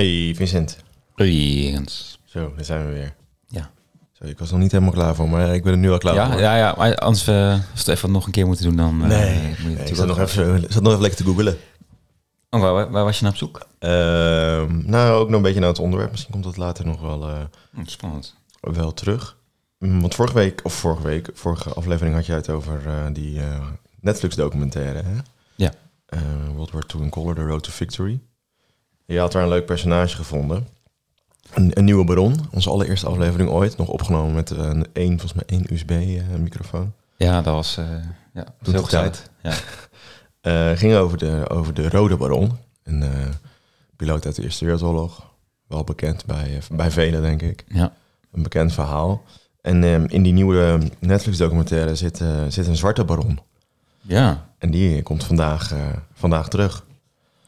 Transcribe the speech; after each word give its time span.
Hey 0.00 0.32
Vincent. 0.36 0.76
Jens. 1.16 2.18
Zo, 2.24 2.52
daar 2.56 2.64
zijn 2.64 2.86
we 2.86 2.92
weer. 2.92 3.14
Ja. 3.48 3.70
Zo, 4.12 4.24
ik 4.24 4.38
was 4.38 4.50
nog 4.50 4.60
niet 4.60 4.72
helemaal 4.72 4.92
klaar 4.92 5.14
voor, 5.14 5.28
maar 5.28 5.54
ik 5.54 5.62
ben 5.62 5.72
er 5.72 5.78
nu 5.78 5.90
al 5.90 5.98
klaar 5.98 6.14
Ja, 6.14 6.30
voor. 6.30 6.40
ja, 6.40 6.56
ja, 6.56 6.74
maar 6.78 6.94
als 6.96 7.24
we, 7.24 7.32
als 7.72 7.84
we 7.84 7.90
het 7.90 7.98
even 7.98 8.10
nog 8.12 8.26
een 8.26 8.32
keer 8.32 8.46
moeten 8.46 8.64
doen, 8.64 8.76
dan... 8.76 9.02
eh, 9.02 9.08
Nee, 9.08 9.54
moet 9.62 9.78
je 9.78 9.84
ik 9.84 9.94
zat 9.96 10.06
nog, 10.06 10.18
even, 10.18 10.60
zat 10.68 10.82
nog 10.82 10.88
even 10.90 11.00
lekker 11.02 11.18
te 11.18 11.24
googelen. 11.30 11.56
Oh, 12.50 12.60
waar, 12.60 12.90
waar- 12.90 13.04
was 13.04 13.16
je 13.16 13.22
naar 13.22 13.32
op 13.32 13.38
zoek? 13.38 13.66
Ehm, 13.78 14.90
nou, 14.90 15.12
ook 15.20 15.26
nog 15.28 15.36
een 15.36 15.42
beetje 15.42 15.60
naar 15.60 15.68
het 15.68 15.78
onderwerp. 15.78 16.10
Misschien 16.10 16.32
komt 16.32 16.44
dat 16.44 16.56
later 16.56 16.86
nog 16.86 17.00
wel, 17.00 17.28
Hm, 17.70 17.84
spannend. 17.84 18.34
wel 18.60 18.94
terug. 18.94 19.36
Mm, 19.78 20.00
Want 20.00 20.14
vorige 20.14 20.34
week, 20.34 20.60
of 20.62 20.72
vorige 20.74 21.02
week, 21.02 21.30
vorige 21.34 21.70
aflevering 21.74 22.14
had 22.14 22.26
jij 22.26 22.36
het 22.36 22.48
over 22.50 22.80
die 23.12 23.40
eh, 23.40 23.66
Netflix-documentaire, 24.00 25.02
hè? 25.02 25.14
Ja. 25.56 25.72
World 26.54 26.70
War 26.70 26.84
II 26.94 27.02
in 27.04 27.10
Color, 27.10 27.34
The 27.34 27.42
Road 27.46 27.62
to 27.62 27.70
Victory. 27.70 28.20
Je 29.12 29.18
had 29.18 29.32
daar 29.32 29.42
een 29.42 29.48
leuk 29.48 29.66
personage 29.66 30.16
gevonden. 30.16 30.68
Een, 31.54 31.70
een 31.74 31.84
nieuwe 31.84 32.04
baron. 32.04 32.34
Onze 32.50 32.70
allereerste 32.70 33.06
aflevering 33.06 33.50
ooit. 33.50 33.76
Nog 33.76 33.88
opgenomen 33.88 34.34
met 34.34 34.50
een, 34.50 34.86
één, 34.92 35.18
volgens 35.18 35.32
mij 35.32 35.42
één 35.46 35.72
USB-microfoon. 35.72 36.92
Ja, 37.16 37.42
dat 37.42 37.54
was... 37.54 37.76
eh 37.76 37.86
ja, 38.34 38.44
Toen 38.62 38.74
heel 38.74 38.82
gezellig. 38.82 39.28
Ja. 39.42 39.54
Eh, 40.40 40.70
ging 40.70 40.94
over 40.94 41.18
de, 41.18 41.44
over 41.48 41.74
de 41.74 41.88
Rode 41.88 42.16
Baron. 42.16 42.58
Een 42.82 43.02
eh, 43.02 43.08
piloot 43.96 44.26
uit 44.26 44.34
de 44.36 44.42
Eerste 44.42 44.64
Wereldoorlog. 44.64 45.26
Wel 45.66 45.84
bekend 45.84 46.26
bij, 46.26 46.56
eh, 46.56 46.76
bij 46.76 46.90
velen, 46.90 47.22
denk 47.22 47.42
ik. 47.42 47.64
ja. 47.68 47.92
Een 48.32 48.42
bekend 48.42 48.72
verhaal. 48.72 49.22
En 49.60 49.84
ehm, 49.84 50.04
in 50.08 50.22
die 50.22 50.32
nieuwe 50.32 50.78
Netflix-documentaire 50.98 51.94
zit, 51.94 52.20
eh, 52.20 52.28
zit 52.48 52.66
een 52.66 52.76
zwarte 52.76 53.04
baron. 53.04 53.38
Ja. 54.00 54.48
En 54.58 54.70
die 54.70 55.02
komt 55.02 55.24
vandaag, 55.24 55.72
eh, 55.72 55.78
vandaag 56.12 56.48
terug. 56.48 56.84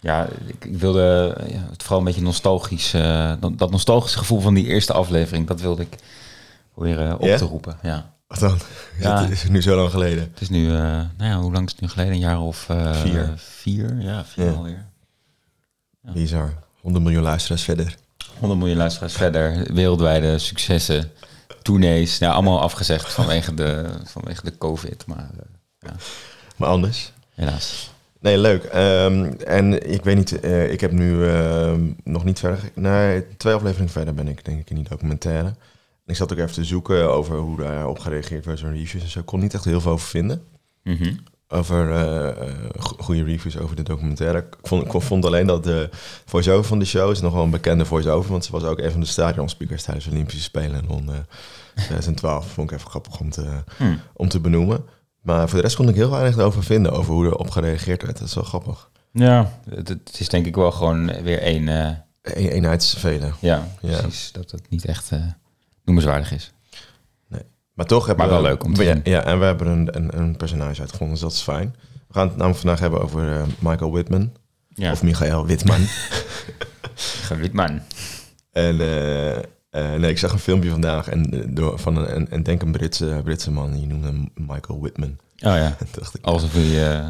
Ja, 0.03 0.29
ik, 0.47 0.65
ik 0.65 0.77
wilde 0.79 1.37
ja, 1.49 1.67
het 1.71 1.83
vooral 1.83 1.99
een 1.99 2.05
beetje 2.05 2.23
nostalgisch... 2.23 2.95
eh, 2.95 3.33
dat, 3.57 3.71
nostalgische 3.71 4.19
gevoel 4.19 4.41
van 4.41 4.55
die 4.55 4.67
eerste 4.67 4.93
aflevering, 4.93 5.47
dat 5.47 5.61
wilde 5.61 5.83
ik 5.83 5.97
proberen 6.75 7.09
eh, 7.09 7.15
op 7.15 7.37
te 7.37 7.45
roepen. 7.45 7.79
Ja. 7.83 8.11
Wat 8.27 8.39
dan? 8.39 8.59
Ja. 8.99 9.23
Het 9.23 9.31
is 9.31 9.49
nu 9.49 9.63
zo 9.63 9.77
lang 9.77 9.91
geleden. 9.91 10.23
Het 10.33 10.41
is 10.41 10.49
nu, 10.49 10.67
eh, 10.75 10.81
nou 10.83 11.07
ja, 11.31 11.37
hoe 11.41 11.53
lang 11.53 11.67
is 11.67 11.73
het 11.73 11.81
nu 11.81 11.89
geleden? 11.89 12.13
Een 12.13 12.19
jaar 12.19 12.41
of 12.41 12.67
Vier. 12.93 13.33
Vier, 13.37 14.01
ja, 14.01 14.25
vier 14.25 14.45
Ja. 14.45 14.53
alweer. 14.53 14.85
Ja. 16.03 16.13
Bizar. 16.13 16.53
100 16.81 17.05
miljoen 17.05 17.23
luisteraars 17.23 17.63
verder. 17.63 17.95
100 18.39 18.61
miljoen 18.61 18.79
luisteraars 18.79 19.13
verder, 19.15 19.75
wereldwijde 19.75 20.39
successen, 20.39 21.13
tournees, 21.63 22.19
ja, 22.19 22.33
allemaal 22.33 22.61
afgezegd 22.61 23.13
vanwege 23.13 23.55
de, 23.55 23.91
vanwege 24.05 24.45
de 24.45 24.59
COVID, 24.59 25.07
maar 25.07 25.31
ja, 25.79 25.93
Maar 26.57 26.69
anders. 26.69 27.13
helaas. 27.35 27.91
Nee, 28.23 28.39
leuk. 28.39 28.65
Ehm, 28.65 29.25
en 29.47 29.91
ik 29.93 30.05
weet 30.05 30.17
niet, 30.17 30.41
eh, 30.41 30.73
ik 30.73 30.81
heb 30.81 30.93
nu 30.93 31.27
ehm, 31.27 31.81
nog 32.05 32.25
niet 32.25 32.39
verder... 32.39 32.59
Nee, 32.75 33.37
twee 33.37 33.55
afleveringen 33.55 33.93
verder 33.93 34.15
ben 34.15 34.29
ik 34.29 34.45
denk 34.45 34.61
ik 34.61 34.71
in 34.71 34.77
die 34.77 34.89
documentaire. 34.89 35.47
En 35.49 35.55
ik 36.07 36.17
zat 36.17 36.33
ook 36.33 36.39
even 36.39 36.53
te 36.53 36.65
zoeken 36.65 37.11
over 37.11 37.37
hoe 37.37 37.57
daarop 37.57 37.99
gereageerd 37.99 38.45
werd 38.45 38.61
door 38.61 38.73
reviews 38.73 39.03
en 39.03 39.09
zo. 39.11 39.19
Ik 39.19 39.27
kon 39.27 39.41
niet 39.41 39.55
echt 39.55 39.65
heel 39.65 39.81
veel 39.81 39.93
over 39.93 40.07
vinden. 40.09 40.43
Mhm. 40.83 41.15
Over 41.49 41.91
eh, 41.91 42.29
eh, 42.29 42.55
go- 42.79 42.97
goede 42.99 43.25
reviews 43.25 43.59
over 43.59 43.77
de 43.77 43.83
documentaire. 43.83 44.39
Ik 44.39 44.57
vond, 44.63 44.95
ik 44.95 45.03
vond 45.03 45.25
alleen 45.25 45.47
dat 45.47 45.65
de 45.65 45.89
voice-over 46.25 46.65
van 46.65 46.79
de 46.79 46.85
show 46.85 47.11
is 47.11 47.21
nog 47.21 47.33
wel 47.33 47.43
een 47.43 47.51
bekende 47.51 47.85
voice-over. 47.85 48.31
Want 48.31 48.45
ze 48.45 48.53
was 48.53 48.63
ook 48.65 48.79
een 48.79 48.91
van 48.91 49.01
de 49.01 49.07
stadionspeakers 49.07 49.83
tijdens 49.83 50.07
de 50.07 50.11
Olympische 50.11 50.43
Spelen 50.43 50.83
in 50.83 50.89
Londen 50.95 51.27
2012. 51.75 52.47
Vond 52.53 52.71
ik 52.71 52.77
even 52.77 52.91
grappig 52.91 53.21
om 53.21 53.31
te, 53.31 53.45
Hm. 53.77 53.95
om 54.13 54.29
te 54.29 54.41
benoemen. 54.41 54.85
Maar 55.23 55.49
voor 55.49 55.57
de 55.59 55.65
rest 55.65 55.77
kon 55.77 55.89
ik 55.89 55.95
heel 55.95 56.11
weinig 56.11 56.37
erover 56.37 56.65
vinden, 56.65 56.93
over 56.93 57.13
hoe 57.13 57.27
erop 57.27 57.51
gereageerd 57.51 58.03
werd. 58.03 58.19
Dat 58.19 58.29
is 58.29 58.35
wel 58.35 58.45
grappig. 58.45 58.91
Ja, 59.13 59.53
het, 59.71 59.89
het 59.89 60.17
is 60.21 60.29
denk 60.29 60.47
ik 60.47 60.55
wel 60.55 60.73
gewoon 60.73 61.23
weer 61.23 61.39
één, 61.43 61.69
eh, 61.69 61.87
Een 62.23 62.49
eenheidsvelen. 62.49 63.35
ja, 63.41 63.69
Ja. 63.81 64.01
precies, 64.01 64.33
dat 64.33 64.51
het 64.51 64.71
niet 64.71 64.85
echt 64.85 65.11
eh, 65.13 65.21
noemenswaardig 65.85 66.33
is. 66.33 66.53
Maar 67.75 67.87
toch 67.87 68.07
hebben 68.07 68.25
Maar 68.27 68.35
wel 68.35 68.43
we... 68.43 68.49
leuk 68.49 68.65
om 68.65 68.75
te 68.75 68.85
ja, 68.85 69.01
ja, 69.05 69.25
en 69.25 69.39
we 69.39 69.45
hebben 69.45 69.67
een, 69.67 69.97
een, 69.97 70.19
een 70.19 70.37
personage 70.37 70.81
uitgevonden, 70.81 71.15
dus 71.15 71.25
dat 71.25 71.33
is 71.33 71.41
fijn. 71.41 71.75
We 72.09 72.15
gaan 72.15 72.27
het 72.27 72.37
namelijk 72.37 72.61
vandaag 72.61 72.81
hebben 72.81 73.01
over 73.03 73.33
eh, 73.37 73.43
Michael 73.59 73.91
Whitman. 73.93 74.33
Ja, 74.69 74.93
Of 74.93 75.03
Michael 75.03 75.45
Whitman. 75.47 75.81
Witman. 77.41 77.81
En 78.53 78.81
eh, 78.81 79.43
eh, 79.73 79.95
nee, 79.95 80.11
ik 80.11 80.19
zag 80.19 80.33
een 80.33 80.39
filmpje 80.39 80.71
vandaag 80.71 81.09
en, 81.09 81.31
eh, 81.31 81.41
door, 81.49 81.79
van 81.79 81.97
een, 81.97 82.07
en, 82.07 82.31
en 82.31 82.43
denk 82.43 82.63
een 82.63 82.73
Britse, 82.73 83.21
Britse 83.25 83.51
man, 83.51 83.73
die 83.73 83.87
noemde 83.87 84.07
hem 84.07 84.31
Michael 84.35 84.81
Whitman. 84.81 85.17
Oh 85.37 85.57
ja, 85.57 85.77
dacht 85.99 86.15
ik, 86.15 86.25
alsof 86.25 86.53
hij 86.53 86.63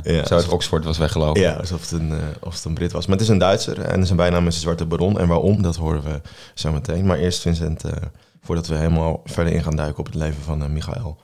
eh, 0.03 0.15
Ja, 0.17 0.27
zo 0.27 0.34
uit 0.34 0.49
Oxford 0.49 0.84
was 0.84 0.99
weggelopen. 0.99 1.41
ja, 1.43 1.53
alsof 1.53 1.81
het, 1.81 1.91
een, 2.00 2.12
alsof 2.41 2.55
het 2.55 2.65
een 2.65 2.75
Brit 2.75 2.93
was. 2.93 3.06
Maar 3.06 3.15
het 3.17 3.25
is 3.25 3.31
een 3.33 3.39
Duitser 3.39 3.81
en 3.81 4.05
zijn 4.06 4.17
bijnaam 4.19 4.47
is 4.47 4.55
de 4.55 4.61
Zwarte 4.61 4.87
Baron. 4.87 5.19
En 5.19 5.28
waarom, 5.28 5.62
dat 5.62 5.77
horen 5.77 6.03
we 6.03 6.21
zo 6.55 6.73
meteen. 6.73 7.06
Maar 7.06 7.19
eerst 7.19 7.41
Vincent, 7.41 7.83
voordat 8.43 8.67
we 8.67 8.75
helemaal 8.75 9.21
verder 9.25 9.53
in 9.53 9.62
gaan 9.62 9.77
duiken 9.77 9.99
op 9.99 10.06
het 10.06 10.15
leven 10.15 10.43
van 10.43 10.73
Michael. 10.73 11.21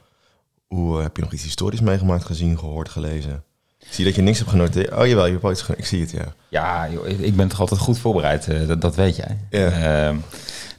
Hoe 0.67 1.01
heb 1.03 1.17
je 1.17 1.23
nog 1.23 1.33
iets 1.33 1.43
historisch 1.43 1.81
meegemaakt, 1.81 2.25
gezien, 2.25 2.59
gehoord, 2.59 2.89
gelezen? 2.89 3.43
Ik 3.79 3.87
zie 3.95 4.05
dat 4.05 4.15
je 4.15 4.23
niks 4.23 4.39
hebt 4.39 4.51
genoteerd. 4.51 4.93
Oh 4.95 5.07
jawel, 5.07 5.25
je 5.27 5.33
hebt 5.33 5.45
ooit 5.45 5.61
geno- 5.61 5.79
Ik 5.79 5.87
zie 5.87 6.01
het, 6.01 6.11
ja. 6.11 6.35
Ja, 6.49 6.89
joh, 6.91 7.09
ik 7.09 7.37
ben 7.37 7.49
toch 7.49 7.61
altijd 7.61 7.81
goed 7.81 7.99
voorbereid, 7.99 8.49
dat, 8.67 8.81
dat 8.81 8.95
weet 8.95 9.17
jij. 9.17 9.39
Ja. 9.51 10.15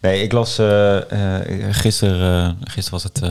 Nee, 0.01 0.23
ik 0.23 0.31
las 0.31 0.57
eh, 0.57 1.37
eh, 1.37 1.45
gisteren, 1.75 2.57
eh, 2.59 2.71
gisteren 2.71 2.91
was 2.91 3.03
het, 3.03 3.21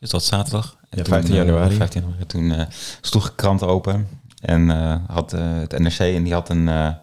is 0.00 0.10
dat 0.10 0.24
zaterdag? 0.24 0.76
En 0.90 0.98
Ja, 0.98 1.04
15 1.04 1.34
eh, 1.34 1.44
januari. 1.44 1.74
15 1.74 2.00
januari. 2.00 2.26
Toen 2.26 2.52
eh 2.52 2.66
sloeg 3.00 3.26
ik 3.26 3.32
krant 3.36 3.62
open 3.62 4.08
en 4.40 4.68
had 5.06 5.30
het 5.30 5.78
NRC 5.78 5.98
en 5.98 6.22
die 6.22 6.32
had 6.32 6.48
een, 6.48 6.66
een 6.66 6.94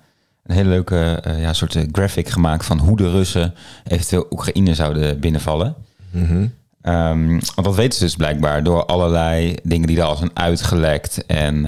hele 0.46 0.70
leuke 0.70 1.24
ja, 1.38 1.54
soort 1.54 1.78
graphic 1.92 2.30
gemaakt 2.30 2.66
van 2.66 2.80
hoe 2.80 2.98
de 2.98 3.12
Russen 3.12 3.54
eventueel 3.88 4.28
Oekraïne 4.30 4.74
zouden 4.76 5.20
binnenvallen. 5.20 5.76
Mhm. 6.12 6.48
Ehm, 6.82 7.30
want 7.30 7.64
dat 7.64 7.76
weten 7.76 7.98
ze 8.00 8.04
dus 8.04 8.16
blijkbaar 8.16 8.64
door 8.64 8.86
allerlei 8.86 9.56
dingen 9.64 9.88
die 9.88 9.96
daar 9.96 10.06
al 10.08 10.16
zijn 10.16 10.32
uitgelekt. 10.38 11.26
En 11.26 11.66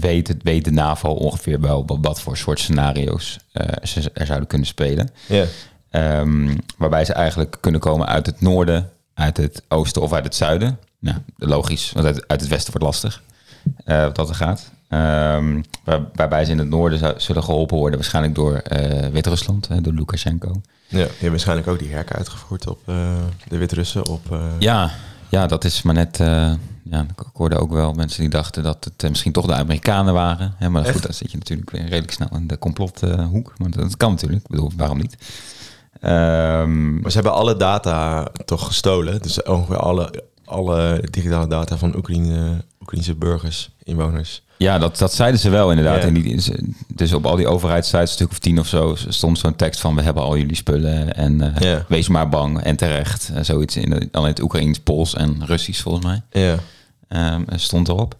weet, 0.00 0.28
het, 0.28 0.42
weet 0.42 0.64
de 0.64 0.70
NAVO 0.70 1.08
ongeveer 1.08 1.60
wel 1.60 1.86
wat- 1.86 1.98
wat 2.00 2.20
voor 2.20 2.36
soort 2.36 2.58
scenario's 2.58 3.38
ze 3.82 4.10
er 4.14 4.26
zouden 4.26 4.48
kunnen 4.48 4.66
spelen. 4.66 5.08
Ja, 5.28 5.44
Ehm, 5.90 6.56
waarbij 6.76 7.04
ze 7.04 7.12
eigenlijk 7.12 7.56
kunnen 7.60 7.80
komen 7.80 8.06
uit 8.06 8.26
het 8.26 8.40
noorden, 8.40 8.90
uit 9.14 9.36
het 9.36 9.62
oosten 9.68 10.02
of 10.02 10.12
uit 10.12 10.24
het 10.24 10.34
zuiden. 10.34 10.78
Nou, 10.98 11.16
logisch, 11.36 11.92
want 11.92 12.06
uit, 12.06 12.28
uit 12.28 12.40
het 12.40 12.50
westen 12.50 12.70
wordt 12.72 12.86
lastig. 12.86 13.22
eh, 13.84 14.02
wat 14.02 14.14
dat 14.16 14.28
er 14.28 14.34
gaat. 14.34 14.70
Ehm, 14.88 15.62
waar- 15.84 16.04
waarbij 16.14 16.44
ze 16.44 16.50
in 16.50 16.58
het 16.58 16.68
noorden 16.68 16.98
zou- 16.98 17.14
zullen 17.20 17.44
geholpen 17.44 17.76
worden, 17.76 17.98
waarschijnlijk 17.98 18.34
door 18.34 18.54
eh 18.54 19.06
Wit-Rusland, 19.08 19.68
door 19.84 19.92
Lukashenko. 19.92 20.60
ja. 20.88 20.98
je 20.98 21.04
hebt 21.04 21.28
waarschijnlijk 21.30 21.68
ook 21.68 21.78
die 21.78 21.92
herken 21.92 22.16
uitgevoerd 22.16 22.66
op 22.66 22.80
eh, 22.86 23.12
de 23.48 23.56
Wit-Russen. 23.56 24.06
Op, 24.08 24.38
Ja, 24.58 24.90
ja, 25.28 25.46
dat 25.46 25.64
is 25.64 25.82
maar 25.82 25.94
net. 25.94 26.16
ja, 26.82 27.00
ik 27.02 27.24
hoorde 27.32 27.58
ook 27.58 27.72
wel 27.72 27.92
mensen 27.92 28.20
die 28.20 28.30
dachten 28.30 28.62
dat 28.62 28.84
het 28.96 29.08
misschien 29.10 29.32
toch 29.32 29.46
de 29.46 29.54
Amerikanen 29.54 30.14
waren. 30.14 30.54
Hè, 30.56 30.68
maar 30.70 30.84
goed, 30.84 31.02
dan 31.02 31.14
zit 31.14 31.30
je 31.32 31.38
natuurlijk 31.38 31.70
weer 31.70 31.82
redelijk 31.82 32.12
snel 32.12 32.28
in 32.32 32.46
de 32.46 32.58
complothoek. 32.58 33.52
maar 33.58 33.70
dat 33.70 33.96
kan 33.96 34.10
natuurlijk. 34.10 34.42
Ik 34.42 34.50
bedoel, 34.50 34.72
waarom 34.76 34.98
niet? 34.98 35.16
Ehm, 36.00 37.00
Maar 37.00 37.10
ze 37.10 37.16
hebben 37.16 37.32
alle 37.34 37.56
data 37.56 38.28
toch 38.44 38.66
gestolen. 38.66 39.22
Dus 39.22 39.42
ongeveer 39.42 39.76
alle, 39.76 40.24
alle 40.44 41.04
digitale 41.10 41.46
data 41.46 41.76
van 41.76 41.96
Oekraïne, 41.96 42.64
Oekraïnse 42.80 43.14
burgers, 43.14 43.70
inwoners. 43.82 44.42
ja, 44.56 44.78
dat, 44.78 44.98
dat 44.98 45.12
zeiden 45.14 45.40
ze 45.40 45.50
wel 45.50 45.70
inderdaad. 45.70 46.00
Ja. 46.02 46.06
En 46.08 46.14
die, 46.14 46.40
ze- 46.40 46.72
dus 46.94 47.12
op 47.12 47.26
al 47.26 47.36
die 47.36 47.46
overheidssites, 47.48 48.00
een 48.08 48.14
stuk 48.14 48.30
of 48.30 48.38
tien 48.38 48.58
of 48.58 48.66
zo, 48.66 48.94
stond 49.08 49.38
zo'n 49.38 49.56
tekst 49.56 49.80
van 49.80 49.94
we 49.94 50.02
hebben 50.02 50.22
al 50.22 50.36
jullie 50.36 50.56
spullen 50.56 51.14
en 51.14 51.40
eh, 51.54 51.60
Ja. 51.70 51.84
wees 51.88 52.08
maar 52.08 52.28
bang 52.28 52.60
en 52.62 52.76
terecht. 52.76 53.30
Eh, 53.34 53.42
zoiets 53.42 53.76
in, 53.76 53.90
de, 53.90 54.08
al 54.12 54.22
in 54.22 54.28
het 54.30 54.42
Oekraïens, 54.42 54.78
Pools 54.78 55.14
en 55.14 55.46
Russisch 55.46 55.82
volgens 55.82 56.04
mij. 56.04 56.22
Ja. 56.30 56.54
Ehm, 57.08 57.42
stond 57.54 57.88
erop. 57.88 58.14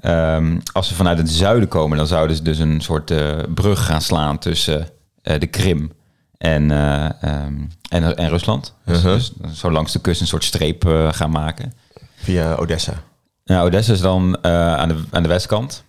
Ehm, 0.00 0.58
als 0.72 0.88
ze 0.88 0.94
vanuit 0.94 1.18
het 1.18 1.30
zuiden 1.30 1.68
komen, 1.68 1.96
dan 1.96 2.06
zouden 2.06 2.36
ze 2.36 2.42
dus 2.42 2.58
een 2.58 2.80
soort 2.80 3.10
eh, 3.10 3.36
brug 3.54 3.84
gaan 3.86 4.02
slaan 4.02 4.38
tussen 4.38 4.88
de 5.22 5.46
Krim 5.46 5.92
en, 6.38 6.70
eh, 6.70 7.04
ehm, 7.22 7.54
en, 7.88 8.16
en 8.16 8.28
Rusland. 8.28 8.74
Dus, 8.84 8.96
Uh-huh. 8.98 9.12
dus 9.14 9.32
zo 9.54 9.70
langs 9.70 9.92
de 9.92 10.00
kust 10.00 10.20
een 10.20 10.26
soort 10.26 10.44
streep 10.44 10.84
eh, 10.86 11.12
gaan 11.12 11.30
maken. 11.30 11.72
Via 12.16 12.54
Odessa. 12.54 12.92
Nou, 13.44 13.66
Odessa 13.66 13.92
is 13.92 14.00
dan 14.00 14.38
eh, 14.42 14.74
aan, 14.74 14.88
de, 14.88 15.02
aan 15.10 15.22
de 15.22 15.28
westkant. 15.28 15.84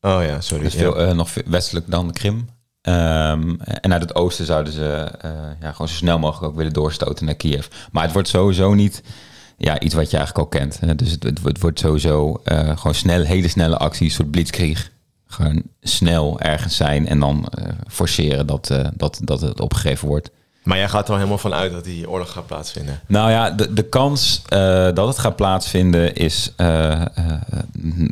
Oh 0.00 0.22
ja, 0.24 0.40
sorry. 0.40 0.62
Dus 0.64 0.74
veel, 0.74 0.96
eh, 0.98 1.12
nog 1.14 1.30
westelijk 1.46 1.90
dan 1.90 2.06
de 2.06 2.12
Krim. 2.12 2.48
Ehm, 2.80 3.54
en 3.60 3.92
uit 3.92 4.02
het 4.02 4.14
oosten 4.14 4.46
zouden 4.46 4.72
ze 4.72 5.10
eh, 5.20 5.30
ja, 5.60 5.72
gewoon 5.72 5.88
zo 5.88 5.94
snel 5.94 6.18
mogelijk 6.18 6.52
ook 6.52 6.56
willen 6.58 6.72
doorstoten 6.72 7.24
naar 7.26 7.34
Kiev. 7.34 7.66
Maar 7.92 8.02
het 8.02 8.12
wordt 8.12 8.28
sowieso 8.28 8.74
niet 8.74 9.02
ja, 9.56 9.80
iets 9.80 9.94
wat 9.94 10.10
je 10.10 10.16
eigenlijk 10.16 10.52
al 10.54 10.60
kent. 10.60 10.98
Dus 10.98 11.10
het, 11.10 11.22
het, 11.22 11.32
wordt- 11.40 11.46
het 11.56 11.60
wordt 11.60 11.78
sowieso 11.78 12.40
eh, 12.44 12.76
gewoon 12.76 12.94
snel, 12.94 13.22
hele 13.22 13.48
snelle 13.48 13.76
acties, 13.76 14.08
een 14.08 14.14
soort 14.14 14.30
blitzkrieg. 14.30 14.90
Gewoon 15.28 15.62
snel 15.80 16.40
ergens 16.40 16.76
zijn 16.76 17.08
en 17.08 17.20
dan 17.20 17.46
eh, 17.46 17.68
forceren 17.88 18.46
dat, 18.46 18.70
eh, 18.70 18.86
dat, 18.94 19.20
dat 19.22 19.40
het 19.40 19.60
opgegeven 19.60 20.08
wordt. 20.08 20.30
Maar 20.62 20.76
jij 20.76 20.88
gaat 20.88 21.04
er 21.04 21.10
al 21.10 21.16
helemaal 21.16 21.38
van 21.38 21.54
uit 21.54 21.72
dat 21.72 21.84
die 21.84 22.10
oorlog 22.10 22.32
gaat 22.32 22.46
plaatsvinden. 22.46 23.00
Nou 23.06 23.30
ja, 23.30 23.50
de, 23.50 23.72
de 23.72 23.82
kans 23.82 24.42
eh, 24.48 24.58
dat 24.94 25.08
het 25.08 25.18
gaat 25.18 25.36
plaatsvinden 25.36 26.14
is, 26.14 26.52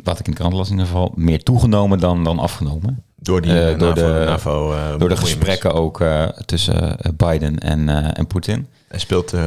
wat 0.03 0.19
ik 0.19 0.25
in 0.27 0.31
de 0.31 0.37
krant 0.37 0.53
las 0.53 0.67
in 0.67 0.71
ieder 0.71 0.87
geval, 0.87 1.11
meer 1.15 1.43
toegenomen 1.43 1.99
dan, 1.99 2.23
dan 2.23 2.39
afgenomen. 2.39 3.03
Door 3.27 3.41
die 3.41 3.51
Eh, 3.51 3.71
eh, 3.71 3.79
door 3.79 3.87
NAVO, 3.95 4.19
de- 4.19 4.25
NAVO, 4.25 4.73
eh, 4.73 4.97
Door 4.97 5.09
de 5.09 5.17
gesprekken 5.17 5.73
ook 5.73 6.01
eh, 6.01 6.23
tussen 6.45 6.99
eh, 6.99 7.11
Biden 7.17 7.59
en, 7.59 7.89
eh, 7.89 8.09
en 8.13 8.27
Poetin. 8.27 8.67
En 8.87 8.99
speelt 8.99 9.33
eh 9.33 9.41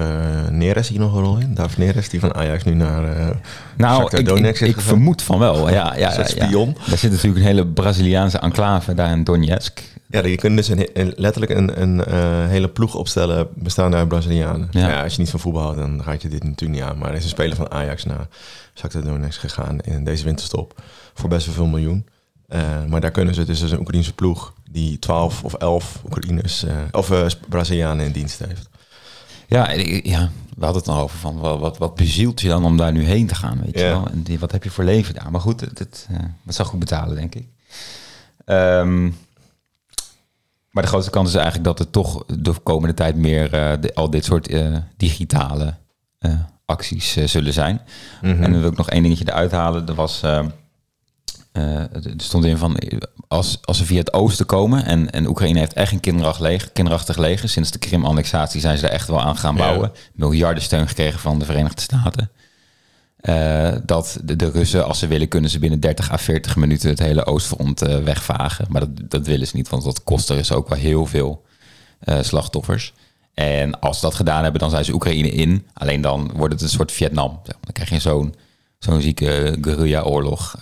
Neres 0.51 0.89
hier 0.89 0.99
nog 0.99 1.15
een 1.15 1.23
rol 1.23 1.37
in? 1.39 1.55
David 1.55 1.79
Neres, 1.79 2.09
die 2.09 2.21
van 2.21 2.35
Ajax 2.35 2.65
nu 2.65 2.75
naar 2.75 3.17
eh 3.17 3.29
Nou, 3.77 4.17
ik, 4.17 4.27
Donetsk 4.27 4.63
ik, 4.63 4.69
is 4.69 4.75
ik 4.75 4.81
vermoed 4.81 5.23
van 5.23 5.39
wel. 5.39 5.71
Ja, 5.71 5.95
ja, 5.97 6.13
ja? 6.37 6.65
Daar 6.87 6.99
zit 6.99 7.11
natuurlijk 7.11 7.41
een 7.41 7.47
hele 7.47 7.67
Braziliaanse 7.67 8.39
enclave 8.39 8.95
daar 8.95 9.11
in 9.11 9.25
Donetsk. 9.25 9.83
Ja, 10.07 10.23
die 10.23 10.37
kunnen 10.37 10.59
dus 10.59 10.69
een, 10.69 10.89
een- 10.93 11.13
letterlijk 11.17 11.53
een, 11.53 11.81
een 11.83 12.05
eh, 12.05 12.47
hele 12.47 12.69
ploeg 12.69 12.95
opstellen 12.95 13.47
bestaande 13.55 13.97
uit 13.97 14.09
Brazilianen. 14.09 14.69
Ja. 14.71 14.89
Ja. 14.89 15.03
als 15.03 15.13
je 15.15 15.21
niet 15.21 15.31
van 15.31 15.41
voetbal 15.41 15.63
houdt, 15.63 15.79
dan 15.79 16.03
gaat 16.05 16.23
je 16.23 16.29
dit 16.29 16.45
natuurlijk 16.45 16.81
niet 16.81 16.91
aan. 16.91 16.99
Maar 16.99 17.11
er 17.11 17.17
is 17.17 17.23
een 17.23 17.29
speler 17.29 17.57
van 17.57 17.71
Ajax 17.71 18.05
naar 18.05 18.27
Shakhtar 18.75 19.03
Donetsk 19.03 19.41
gegaan 19.41 19.81
in 19.81 20.05
deze 20.05 20.25
winterstop 20.25 20.81
voor 21.15 21.29
best 21.29 21.47
wel 21.47 21.55
veel 21.55 21.67
miljoen. 21.67 22.07
Eh, 22.51 22.85
maar 22.85 23.01
daar 23.01 23.11
kunnen 23.11 23.35
ze 23.35 23.45
dus 23.45 23.63
als 23.63 23.71
een 23.71 23.79
Oekraïnse 23.79 24.13
ploeg 24.15 24.53
die 24.71 24.99
12 24.99 25.45
of 25.45 25.55
11 25.55 26.03
Oekraïners 26.05 26.63
eh, 26.65 26.77
of 26.93 27.11
eh, 27.11 27.27
Brazilianen 27.49 28.07
in 28.07 28.13
dienst 28.13 28.39
heeft. 28.39 28.69
Ja, 29.49 29.71
ja, 30.03 30.31
we 30.57 30.65
hadden 30.65 30.83
het 30.83 30.87
nog 30.87 31.01
over 31.01 31.19
van 31.19 31.39
wat, 31.39 31.59
wat, 31.61 31.79
wat 31.79 31.95
bezielt 31.95 32.41
je 32.41 32.49
dan 32.49 32.65
om 32.65 32.77
daar 32.77 32.93
nu 32.93 33.05
heen 33.05 33.27
te 33.27 33.35
gaan, 33.35 33.61
weet 33.65 33.79
je 33.79 33.85
wel? 33.85 34.09
En 34.11 34.23
die, 34.23 34.39
wat 34.39 34.53
heb 34.53 34.65
je 34.65 34.71
voor 34.71 34.85
leven 34.85 35.15
daar? 35.15 35.31
Maar 35.31 35.41
goed, 35.41 35.61
het, 35.61 35.79
het, 35.79 36.09
het 36.45 36.55
zal 36.55 36.65
goed 36.65 36.79
betalen, 36.79 37.17
denk 37.17 37.35
ik. 37.35 37.47
Ehm, 38.45 39.03
maar 40.71 40.83
de 40.83 40.89
grootste 40.89 41.11
kans 41.11 41.29
is 41.29 41.35
eigenlijk 41.35 41.65
dat 41.65 41.79
er 41.79 41.91
toch 41.91 42.25
de 42.27 42.53
komende 42.63 42.95
tijd 42.95 43.17
meer 43.17 43.51
de- 43.81 43.95
al 43.95 44.11
dit 44.11 44.25
soort 44.25 44.55
digitale 44.97 45.75
acties 46.65 47.13
zullen 47.25 47.53
zijn. 47.53 47.81
Mhm. 48.23 48.43
En 48.43 48.53
dan 48.53 48.61
wil 48.61 48.71
ik 48.71 48.77
nog 48.77 48.91
één 48.91 49.03
dingetje 49.03 49.29
eruit 49.29 49.51
halen. 49.53 49.89
Er 49.89 49.95
was... 49.95 50.23
eh, 51.61 52.05
er 52.05 52.13
stond 52.17 52.45
in 52.45 52.57
van 52.57 52.79
als, 53.29 53.59
als 53.63 53.79
ze 53.79 53.85
via 53.85 53.99
het 53.99 54.13
oosten 54.13 54.47
komen 54.47 54.85
en, 54.85 55.11
en 55.11 55.27
Oekraïne 55.27 55.59
heeft 55.59 55.73
echt 55.73 55.93
een 55.93 56.01
kinderachtig 56.01 56.43
leger, 56.43 56.71
kinderachtig 56.71 57.17
leger. 57.17 57.49
Sinds 57.49 57.71
de 57.71 57.79
Krim-annexatie 57.79 58.61
zijn 58.61 58.79
ze 58.79 58.87
er 58.87 58.93
echt 58.93 59.09
wel 59.09 59.21
aan 59.21 59.37
gaan 59.37 59.55
Ja. 59.57 59.61
bouwen. 59.61 59.93
Miljarden 60.13 60.63
steun 60.63 60.89
gekregen 60.89 61.21
van 61.21 61.39
de 61.39 61.45
Verenigde 61.45 61.81
Staten. 61.81 62.31
Eh, 63.21 63.73
dat 63.85 64.19
de, 64.25 64.37
de 64.37 64.51
Russen, 64.51 64.87
als 64.87 64.99
ze 64.99 65.07
willen, 65.07 65.29
kunnen 65.29 65.51
ze 65.51 65.59
binnen 65.59 65.81
30 65.81 66.11
à 66.13 66.17
40 66.17 66.57
minuten 66.57 66.89
het 66.89 66.99
hele 66.99 67.27
oostfront 67.27 67.83
eh, 67.83 67.99
wegvagen. 67.99 68.67
Maar 68.69 68.81
dat, 68.81 69.11
dat 69.11 69.27
willen 69.27 69.47
ze 69.47 69.57
niet, 69.57 69.69
want 69.69 69.85
dat 69.85 70.05
kost 70.05 70.29
er 70.31 70.37
dus 70.37 70.53
ook 70.53 70.69
wel 70.69 70.79
heel 70.79 71.07
veel 71.07 71.45
slachtoffers. 72.21 72.93
En 73.35 73.81
als 73.81 73.97
ze 73.99 74.05
dat 74.05 74.15
gedaan 74.15 74.43
hebben, 74.43 74.61
dan 74.61 74.71
zijn 74.71 74.85
ze 74.85 74.93
Oekraïne 74.93 75.31
in. 75.31 75.67
Alleen 75.73 76.01
dan 76.01 76.31
wordt 76.35 76.53
het 76.55 76.63
een 76.63 76.69
soort 76.69 76.93
Vietnam. 76.93 77.41
Dan 77.45 77.73
krijg 77.73 77.91
je 77.91 77.99
zo'n 77.99 78.35
zo'n 78.79 79.01
zieke 79.01 79.59
guerrilla-oorlog. 79.61 80.57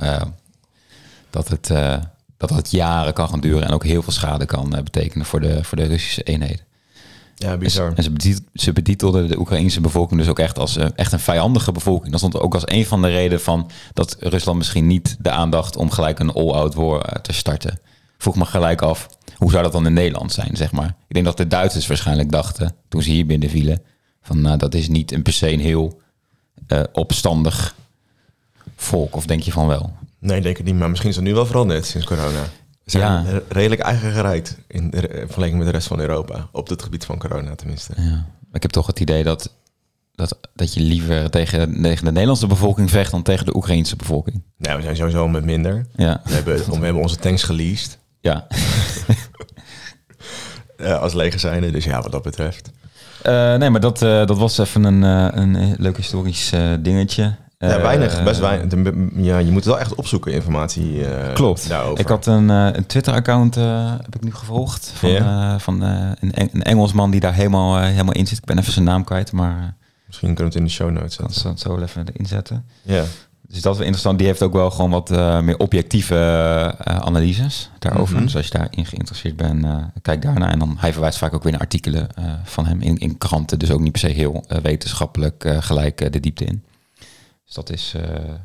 Dat, 1.30 1.48
het, 1.48 1.70
eh, 1.70 1.96
dat 2.36 2.50
het 2.50 2.70
jaren 2.70 3.12
kan 3.12 3.28
gaan 3.28 3.40
duren 3.40 3.64
en 3.64 3.70
ook 3.70 3.84
heel 3.84 4.02
veel 4.02 4.12
schade 4.12 4.46
kan 4.46 4.76
eh, 4.76 4.82
betekenen 4.82 5.26
voor 5.26 5.40
de, 5.40 5.64
voor 5.64 5.76
de 5.76 5.84
Russische 5.84 6.22
eenheden. 6.22 6.66
Ja, 7.34 7.56
bizar. 7.56 7.92
En 7.94 8.02
ze, 8.02 8.42
ze 8.54 8.72
betitelden 8.72 9.28
de 9.28 9.38
Oekraïnse 9.38 9.80
bevolking 9.80 10.20
dus 10.20 10.28
ook 10.28 10.38
echt 10.38 10.58
als 10.58 10.76
eh, 10.76 10.86
echt 10.94 11.12
een 11.12 11.20
vijandige 11.20 11.72
bevolking. 11.72 12.10
Dat 12.10 12.20
stond 12.20 12.40
ook 12.40 12.54
als 12.54 12.62
een 12.66 12.86
van 12.86 13.02
de 13.02 13.08
redenen 13.08 13.40
van 13.40 13.70
dat 13.92 14.16
Rusland 14.20 14.58
misschien 14.58 14.86
niet 14.86 15.16
de 15.20 15.30
aandacht 15.30 15.76
om 15.76 15.90
gelijk 15.90 16.18
een 16.18 16.32
all-out 16.32 16.74
war 16.74 17.22
te 17.22 17.32
starten. 17.32 17.80
Vroeg 18.18 18.36
me 18.36 18.44
gelijk 18.44 18.82
af, 18.82 19.08
hoe 19.36 19.50
zou 19.50 19.62
dat 19.62 19.72
dan 19.72 19.86
in 19.86 19.92
Nederland 19.92 20.32
zijn, 20.32 20.56
zeg 20.56 20.72
maar? 20.72 20.88
Ik 20.88 21.14
denk 21.14 21.24
dat 21.24 21.36
de 21.36 21.46
Duitsers 21.46 21.86
waarschijnlijk 21.86 22.30
dachten, 22.30 22.74
toen 22.88 23.02
ze 23.02 23.10
hier 23.10 23.26
binnenvielen, 23.26 23.82
van 24.22 24.40
nou, 24.40 24.58
dat 24.58 24.74
is 24.74 24.88
niet 24.88 25.12
een 25.12 25.22
per 25.22 25.32
se 25.32 25.52
een 25.52 25.60
heel 25.60 26.00
opstandig 26.92 27.74
volk. 28.76 29.16
Of 29.16 29.26
denk 29.26 29.42
je 29.42 29.52
van 29.52 29.66
wel? 29.66 29.92
Nee, 30.20 30.36
ik 30.36 30.42
denk 30.42 30.56
het 30.56 30.66
niet. 30.66 30.74
Maar 30.74 30.88
misschien 30.88 31.10
is 31.10 31.16
het 31.16 31.24
nu 31.24 31.34
wel 31.34 31.46
veranderd 31.46 31.86
sinds 31.86 32.06
corona. 32.06 32.42
We 32.84 32.90
zijn 32.90 33.24
Ja. 33.26 33.40
redelijk 33.48 33.80
eigen 33.80 34.12
gereid 34.12 34.58
in 34.68 34.90
de, 34.90 34.96
in 35.08 35.24
vergelijking 35.24 35.58
met 35.58 35.66
de 35.66 35.72
rest 35.74 35.88
van 35.88 36.00
Europa. 36.00 36.48
Op 36.52 36.68
het 36.68 36.82
gebied 36.82 37.04
van 37.04 37.18
corona 37.18 37.54
tenminste. 37.54 37.92
Ja. 37.96 38.26
Ik 38.52 38.62
heb 38.62 38.70
toch 38.70 38.86
het 38.86 39.00
idee 39.00 39.22
dat, 39.24 39.54
dat, 40.14 40.38
dat 40.54 40.74
je 40.74 40.80
liever 40.80 41.30
tegen, 41.30 41.82
tegen 41.82 42.04
de 42.04 42.10
Nederlandse 42.10 42.46
bevolking 42.46 42.90
vecht 42.90 43.10
dan 43.10 43.22
tegen 43.22 43.46
de 43.46 43.56
Oekraïnse 43.56 43.96
bevolking. 43.96 44.42
Nou, 44.56 44.76
we 44.76 44.82
zijn 44.82 44.96
sowieso 44.96 45.28
met 45.28 45.44
minder. 45.44 45.86
Ja, 45.96 46.20
We 46.24 46.32
hebben, 46.34 46.56
we 46.56 46.84
hebben 46.84 47.02
onze 47.02 47.16
tanks 47.16 47.42
geleased 47.42 47.98
ja. 48.20 48.46
als 51.00 51.14
leger 51.14 51.40
zijnde. 51.40 51.70
Dus 51.70 51.84
ja, 51.84 52.02
wat 52.02 52.12
dat 52.12 52.22
betreft. 52.22 52.70
Eh, 53.22 53.54
nee, 53.54 53.70
maar 53.70 53.80
dat, 53.80 54.02
eh, 54.02 54.26
dat 54.26 54.38
was 54.38 54.58
even 54.58 54.84
een, 54.84 55.04
eh, 55.04 55.42
een 55.42 55.74
leuk 55.78 55.96
historisch 55.96 56.52
dingetje. 56.80 57.34
Ja, 57.58 57.68
Eh, 57.76 57.82
weinig, 57.82 58.22
best 58.24 58.40
weinig. 58.40 58.94
Ja, 59.14 59.38
je 59.38 59.46
moet 59.46 59.54
het 59.54 59.64
wel 59.64 59.78
echt 59.78 59.94
opzoeken, 59.94 60.32
informatie 60.32 61.06
eh, 61.06 61.34
Klopt. 61.34 61.68
daarover. 61.68 61.98
Ik 62.00 62.08
had 62.08 62.26
een, 62.26 62.50
eh, 62.50 62.68
een 62.72 62.86
Twitter-account 62.86 63.54
heb 64.02 64.14
ik 64.14 64.24
nu 64.24 64.34
gevolgd 64.34 64.92
van, 64.94 65.60
van 65.60 65.80
een, 65.80 66.32
Eng- 66.32 66.48
een 66.52 66.62
Engelsman 66.62 67.10
die 67.10 67.20
daar 67.20 67.34
helemaal, 67.34 67.78
helemaal 67.82 68.14
in 68.14 68.26
zit. 68.26 68.38
Ik 68.38 68.44
ben 68.44 68.58
even 68.58 68.72
zijn 68.72 68.84
naam 68.84 69.04
kwijt, 69.04 69.32
maar 69.32 69.76
Misschien 70.06 70.34
kunnen 70.34 70.52
we 70.52 70.58
het 70.58 70.58
in 70.58 70.64
de 70.64 70.70
show 70.84 70.90
notes 70.90 71.16
kan 71.16 71.30
zetten. 71.30 71.50
het 71.50 71.60
zo 71.60 71.74
wel 71.74 71.82
even 71.82 72.06
erin 72.12 72.26
zetten. 72.26 72.64
Ja. 72.82 73.02
Dus 73.48 73.60
dat 73.62 73.72
is 73.72 73.78
wel 73.78 73.86
interessant. 73.86 74.18
Die 74.18 74.26
heeft 74.26 74.42
ook 74.42 74.52
wel 74.52 74.70
gewoon 74.70 74.90
wat 74.90 75.10
meer 75.42 75.58
objectieve 75.58 76.74
analyses 76.84 77.70
daarover. 77.78 78.14
Mhm. 78.14 78.24
Dus 78.24 78.36
als 78.36 78.46
je 78.46 78.58
daarin 78.58 78.86
geïnteresseerd 78.86 79.36
bent, 79.36 79.66
kijk 80.02 80.22
daarna. 80.22 80.50
En 80.50 80.58
dan 80.58 80.76
hij 80.78 80.92
verwijst 80.92 81.18
vaak 81.18 81.34
ook 81.34 81.42
weer 81.42 81.52
naar 81.52 81.60
artikelen 81.60 82.08
van 82.44 82.66
hem 82.66 82.80
in, 82.80 82.98
in 82.98 83.18
kranten. 83.18 83.58
Dus 83.58 83.70
ook 83.70 83.80
niet 83.80 83.92
per 83.92 84.00
se 84.00 84.06
heel 84.08 84.44
wetenschappelijk 84.62 85.54
gelijk 85.60 86.12
de 86.12 86.20
diepte 86.20 86.44
in. 86.44 86.62
Dus 87.48 87.56
dat 87.56 87.70
is, 87.70 87.92
eh, 87.96 88.02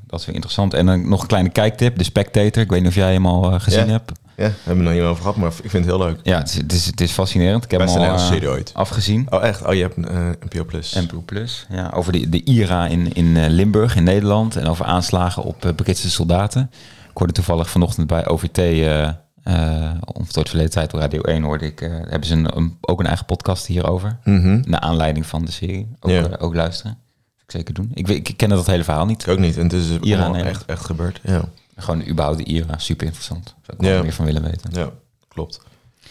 dat 0.07 0.19
is 0.19 0.25
weer 0.25 0.35
interessant. 0.35 0.73
En 0.73 0.85
dan 0.85 1.09
nog 1.09 1.21
een 1.21 1.27
kleine 1.27 1.49
kijktip. 1.49 1.97
De 1.97 2.03
Spectator. 2.03 2.63
Ik 2.63 2.69
weet 2.69 2.79
niet 2.79 2.89
of 2.89 2.95
jij 2.95 3.13
hem 3.13 3.25
al 3.25 3.51
eh, 3.53 3.59
gezien 3.59 3.85
Ja. 3.85 3.91
hebt. 3.91 4.11
ja, 4.37 4.47
we 4.47 4.53
hebben 4.63 4.85
het 4.85 4.93
nog 4.93 4.93
niet 4.93 5.01
over 5.11 5.21
gehad, 5.21 5.35
maar 5.37 5.47
ik 5.63 5.69
vind 5.69 5.85
het 5.85 5.95
heel 5.95 5.97
leuk. 6.05 6.19
Ja, 6.23 6.37
het 6.37 6.49
is, 6.49 6.55
het 6.55 6.71
is, 6.73 6.85
het 6.85 7.01
is 7.01 7.11
fascinerend. 7.11 7.63
Ik 7.63 7.71
heb 7.71 7.79
Best 7.79 7.93
hem 7.95 8.03
al 8.09 8.15
eh, 8.15 8.27
serie 8.27 8.49
ooit. 8.49 8.71
afgezien. 8.73 9.27
Oh, 9.29 9.43
echt? 9.43 9.65
Oh, 9.65 9.73
je 9.73 9.81
hebt 9.81 9.97
een 9.97 10.07
uh, 10.11 10.29
NPO 10.49 10.65
Plus. 10.65 10.93
NPO 10.93 11.21
Plus. 11.25 11.65
Ja, 11.69 11.91
over 11.93 12.11
de, 12.11 12.29
de 12.29 12.43
IRA 12.43 12.87
in, 12.87 13.13
in 13.13 13.47
Limburg 13.49 13.95
in 13.95 14.03
Nederland. 14.03 14.55
En 14.55 14.67
over 14.67 14.85
aanslagen 14.85 15.43
op 15.43 15.73
Britse 15.75 16.09
soldaten. 16.09 16.71
Ik 17.09 17.17
hoorde 17.17 17.33
toevallig 17.33 17.69
vanochtend 17.69 18.07
bij 18.07 18.27
OVT... 18.27 18.57
eh 18.57 19.07
eh 19.43 19.91
Onvertooid 20.13 20.47
Verleden 20.49 20.71
Tijd 20.71 20.93
op 20.93 20.99
Radio 20.99 21.21
1 21.21 21.43
hoorde 21.43 21.65
ik... 21.65 21.81
eh, 21.81 21.89
hebben 21.91 22.25
ze 22.25 22.33
een, 22.33 22.57
een- 22.57 22.77
ook 22.81 22.99
een 22.99 23.05
eigen 23.05 23.25
podcast 23.25 23.65
hierover. 23.65 24.17
Mhm. 24.23 24.61
Naar 24.65 24.79
aanleiding 24.79 25.25
van 25.25 25.45
de 25.45 25.51
serie. 25.51 25.87
Ook, 25.99 26.11
Ja. 26.11 26.27
ook 26.39 26.55
luisteren. 26.55 26.97
Ik 27.45 27.51
zeker 27.51 27.73
doen. 27.73 27.91
Ik, 27.93 28.33
ken 28.37 28.49
dat 28.49 28.65
hele 28.65 28.83
verhaal 28.83 29.05
niet. 29.05 29.21
Ik 29.21 29.27
ook 29.27 29.39
niet. 29.39 29.57
En 29.57 29.63
het 29.63 29.73
is 29.73 29.89
echt, 30.33 30.65
echt 30.65 30.85
gebeurd. 30.85 31.19
Ja. 31.23 31.41
Gewoon 31.75 32.07
überhaupt 32.07 32.37
de 32.37 32.43
IRA. 32.43 32.77
Super 32.77 33.05
interessant. 33.05 33.55
Zou 33.61 33.77
ik 33.77 33.85
Ja. 33.85 34.01
meer 34.01 34.13
van 34.13 34.25
willen 34.25 34.43
weten. 34.43 34.69
ja, 34.73 34.89
klopt. 35.27 35.61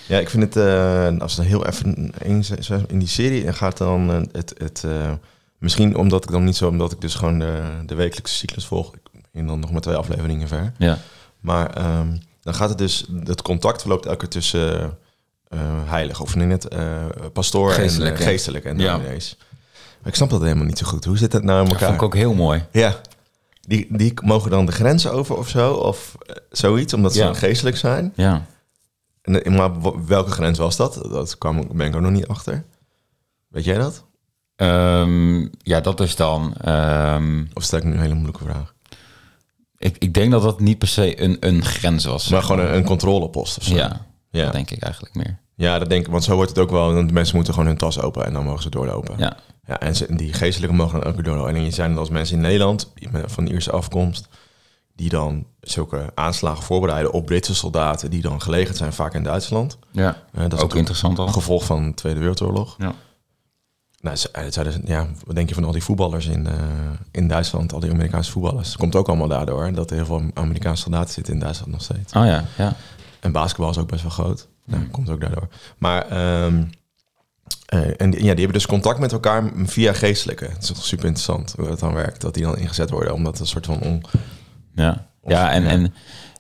Ja, 0.07 0.19
ik 0.19 0.31
vind 0.31 0.43
het, 0.43 0.57
eh, 0.57 1.19
als 1.19 1.37
het 1.37 1.47
heel 1.47 1.67
even 1.67 2.12
in 2.89 2.99
die 2.99 3.09
serie 3.09 3.47
en 3.47 3.55
gaat 3.55 3.79
dan 3.79 4.11
eh, 4.11 4.21
het, 4.33 4.55
het 4.59 4.85
eh, 4.85 5.12
misschien 5.59 5.97
omdat 5.97 6.25
ik 6.25 6.31
dan 6.31 6.45
niet 6.45 6.57
zo, 6.57 6.69
omdat 6.69 6.93
ik 6.93 7.01
dus 7.01 7.15
gewoon 7.15 7.39
de, 7.39 7.62
de 7.87 7.95
wekelijkse 7.95 8.35
cyclus 8.35 8.67
volg. 8.67 8.95
Ik 8.95 9.23
ben 9.33 9.47
dan 9.47 9.61
nog 9.61 9.71
maar 9.73 9.81
twee 9.81 9.95
afleveringen 9.95 10.49
ver. 10.49 10.73
Ja. 10.79 10.99
Maar 11.41 11.71
ehm, 11.71 12.17
dan 12.41 12.55
gaat 12.55 12.69
het 12.69 12.79
dus, 12.79 13.07
het 13.25 13.43
contact 13.43 13.81
verloopt 13.81 14.07
elke 14.07 14.19
keer 14.19 14.29
tussen 14.29 14.99
heilig, 15.85 16.21
of 16.21 16.35
nee, 16.35 16.47
net 16.47 16.69
pastoor 17.33 17.71
Geestelijk, 17.73 18.19
en 18.19 18.25
geestelijk 18.25 18.65
en 18.65 18.79
Ja. 18.79 18.93
dominees. 18.97 19.37
Maar 19.39 19.52
ik 20.05 20.15
snap 20.15 20.31
dat 20.31 20.43
helemaal 20.43 20.65
niet 20.65 20.79
zo 20.79 20.87
goed. 20.87 21.05
Hoe 21.05 21.17
zit 21.19 21.31
dat 21.33 21.43
nou 21.43 21.59
in 21.59 21.65
Dat 21.65 21.73
elkaar? 21.73 21.89
vond 21.89 22.01
ik 22.01 22.07
ook 22.07 22.15
heel 22.15 22.35
mooi. 22.35 22.65
Ja, 22.73 23.01
die, 23.61 23.87
die 23.97 24.13
mogen 24.25 24.51
dan 24.51 24.67
de 24.67 24.73
grens 24.73 25.07
over 25.09 25.37
of 25.37 25.49
zo, 25.49 25.73
of 25.75 26.15
eh, 26.27 26.37
zoiets, 26.51 26.95
omdat 26.95 27.13
ze 27.13 27.19
Ja. 27.19 27.35
geestelijk 27.35 27.77
zijn. 27.77 28.13
Ja. 28.17 28.47
En, 29.23 29.45
eh, 29.45 29.53
maar 29.57 29.71
welke 30.07 30.31
grens 30.31 30.59
was 30.59 30.77
dat? 30.77 30.95
Dat 30.95 31.39
kwam, 31.39 31.69
ben 31.77 31.87
ik 31.87 31.95
ook 31.97 32.03
nog 32.03 32.11
niet 32.11 32.27
achter. 32.29 32.65
Weet 33.49 33.65
jij 33.65 33.79
dat? 33.79 34.05
Ehm, 34.57 35.41
ja, 35.59 35.81
dat 35.81 36.01
is 36.01 36.17
dan... 36.17 36.55
ehm, 36.61 37.45
Of 37.55 37.63
stel 37.63 37.79
ik 37.79 37.85
nu 37.85 37.93
een 37.93 38.01
hele 38.01 38.15
moeilijke 38.15 38.45
vraag? 38.45 38.75
ik, 39.79 39.97
ik 39.99 40.15
denk 40.15 40.31
dat 40.31 40.43
dat 40.43 40.61
niet 40.61 40.79
per 40.79 40.89
se 40.89 41.23
een, 41.23 41.37
een 41.41 41.65
grens 41.65 42.05
was. 42.05 42.29
Maar 42.29 42.43
gewoon 42.43 42.61
een, 42.67 42.75
een 42.75 42.85
controlepost 42.85 43.59
of 43.59 43.65
zo. 43.65 43.75
Ja, 43.75 44.07
ja. 44.31 44.45
dat 44.45 44.53
denk 44.53 44.71
ik 44.71 44.83
eigenlijk 44.83 45.15
meer. 45.15 45.39
Ja, 45.55 45.79
dat 45.79 45.89
denk 45.89 46.07
ik. 46.07 46.13
Want 46.13 46.25
zo 46.25 46.35
wordt 46.35 46.51
het 46.51 46.59
ook 46.59 46.71
wel. 46.71 46.95
want 46.95 47.13
mensen 47.13 47.35
moeten 47.37 47.53
gewoon 47.55 47.69
hun 47.69 47.79
tas 47.79 48.01
open 48.01 48.25
en 48.25 48.33
dan 48.33 48.45
mogen 48.45 48.63
ze 48.63 48.71
doorlopen. 48.71 49.15
Ja. 49.19 49.37
Ja, 49.67 49.81
en 49.81 49.97
ze, 49.97 50.15
die 50.15 50.33
geestelijke 50.33 50.75
mogen 50.77 51.01
dan 51.01 51.09
ook 51.09 51.15
weer 51.15 51.25
doorlopen. 51.25 51.55
En 51.55 51.65
je 51.65 51.71
zijn 51.71 51.93
er 51.93 51.99
als 51.99 52.09
mensen 52.11 52.37
in 52.37 52.43
Nederland 52.43 52.93
van 53.27 53.47
Ierse 53.47 53.71
afkomst... 53.73 54.29
die 54.95 55.09
dan 55.09 55.47
zulke 55.61 56.11
aanslagen 56.15 56.63
voorbereiden 56.63 57.13
op 57.13 57.27
Britse 57.27 57.55
soldaten... 57.55 58.11
die 58.11 58.23
dan 58.23 58.41
gelegerd 58.43 58.77
zijn 58.77 58.93
vaak 58.93 59.15
in 59.15 59.23
Duitsland. 59.23 59.79
Ja, 59.91 60.17
Eh, 60.33 60.43
dat 60.43 60.53
is 60.53 60.61
ook 60.61 60.75
interessant 60.75 61.19
al. 61.19 61.27
Gevolg 61.29 61.65
van 61.65 61.85
de 61.87 61.95
Tweede 61.95 62.19
Wereldoorlog. 62.19 62.75
Ja. 62.79 62.95
Nou, 64.01 64.17
het 64.33 64.55
zeiden 64.55 64.73
ze- 64.73 64.81
ja, 64.85 65.07
wat 65.25 65.35
denk 65.35 65.49
je 65.49 65.55
van 65.55 65.65
al 65.65 65.73
die 65.73 65.83
voetballers 65.83 66.27
in, 66.27 66.47
eh, 66.47 66.53
in 67.11 67.29
Duitsland, 67.29 67.73
al 67.73 67.81
die 67.81 67.91
Amerikaanse 67.91 68.31
voetballers? 68.31 68.69
Het 68.69 68.77
komt 68.77 68.97
ook 68.97 69.09
allemaal 69.09 69.29
daardoor 69.29 69.73
dat 69.73 69.91
er 69.91 69.97
heel 69.97 70.05
veel 70.07 70.23
Amerikaanse 70.35 70.83
soldaten 70.83 71.13
zitten 71.15 71.33
in 71.35 71.41
Duitsland 71.41 71.73
nog 71.73 71.83
steeds. 71.83 72.13
Oh 72.13 72.25
ja, 72.25 72.45
ja. 72.57 72.77
En 73.21 73.33
basketbal 73.33 73.71
is 73.71 73.79
ook 73.79 73.89
best 73.89 74.03
wel 74.03 74.11
groot. 74.11 74.49
Nou, 74.66 74.85
komt 74.87 75.11
ook 75.11 75.21
daardoor. 75.21 75.49
Maar 75.78 76.09
ehm, 76.09 76.62
eh, 77.66 77.81
en 77.97 78.11
die- 78.11 78.21
ja, 78.21 78.31
die 78.31 78.42
hebben 78.45 78.52
dus 78.52 78.66
contact 78.66 78.99
met 78.99 79.12
elkaar 79.12 79.50
via 79.64 79.92
geestelijke. 79.92 80.45
Het 80.45 80.62
is 80.62 80.69
toch 80.69 80.85
super 80.85 81.04
interessant 81.04 81.54
hoe 81.57 81.69
dat 81.69 81.81
dan 81.81 81.95
werkt, 81.95 82.21
dat 82.21 82.35
die 82.35 82.42
dan 82.42 82.59
ingezet 82.59 82.90
worden, 82.90 83.14
omdat 83.14 83.38
een 83.40 83.47
soort 83.47 83.66
van 83.66 83.81
on, 83.81 84.02
Ja, 84.75 85.07
ja, 85.25 85.50
en, 85.50 85.62
ja. 85.62 85.69
En, 85.69 85.95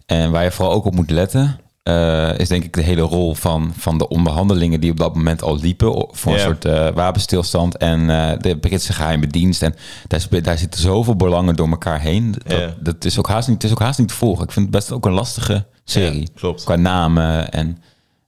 en 0.06 0.30
waar 0.30 0.44
je 0.44 0.50
vooral 0.50 0.74
ook 0.74 0.84
op 0.84 0.94
moet 0.94 1.10
letten, 1.10 1.60
eh, 1.82 2.38
is 2.38 2.48
denk 2.48 2.64
ik 2.64 2.72
de 2.72 2.82
hele 2.82 3.00
rol 3.00 3.34
van, 3.34 3.72
van 3.76 3.98
de 3.98 4.08
onderhandelingen 4.08 4.80
die 4.80 4.90
op 4.90 4.96
dat 4.96 5.14
moment 5.14 5.42
al 5.42 5.58
liepen 5.58 6.06
voor 6.10 6.32
een 6.32 6.40
soort 6.40 6.64
eh, 6.64 6.88
wapenstilstand 6.88 7.76
en 7.76 8.06
de 8.40 8.58
Britse 8.60 8.92
geheime 8.92 9.26
dienst. 9.26 9.62
En 9.62 9.74
daar, 10.06 10.42
daar 10.42 10.58
zitten 10.58 10.80
zoveel 10.80 11.16
belangen 11.16 11.56
door 11.56 11.68
elkaar 11.68 12.00
heen. 12.00 12.34
Dat, 12.80 13.04
is 13.04 13.18
ook 13.18 13.28
haast 13.28 13.48
niet, 13.48 13.56
het 13.62 13.64
is 13.64 13.70
ook 13.76 13.82
haast 13.82 13.98
niet 13.98 14.08
te 14.08 14.14
volgen. 14.14 14.44
Ik 14.44 14.52
vind 14.52 14.66
het 14.66 14.74
best 14.74 14.92
ook 14.92 15.06
een 15.06 15.12
lastige 15.12 15.66
serie. 15.84 16.30
Klopt. 16.34 16.64
Qua 16.64 16.76
namen 16.76 17.50
en 17.52 17.82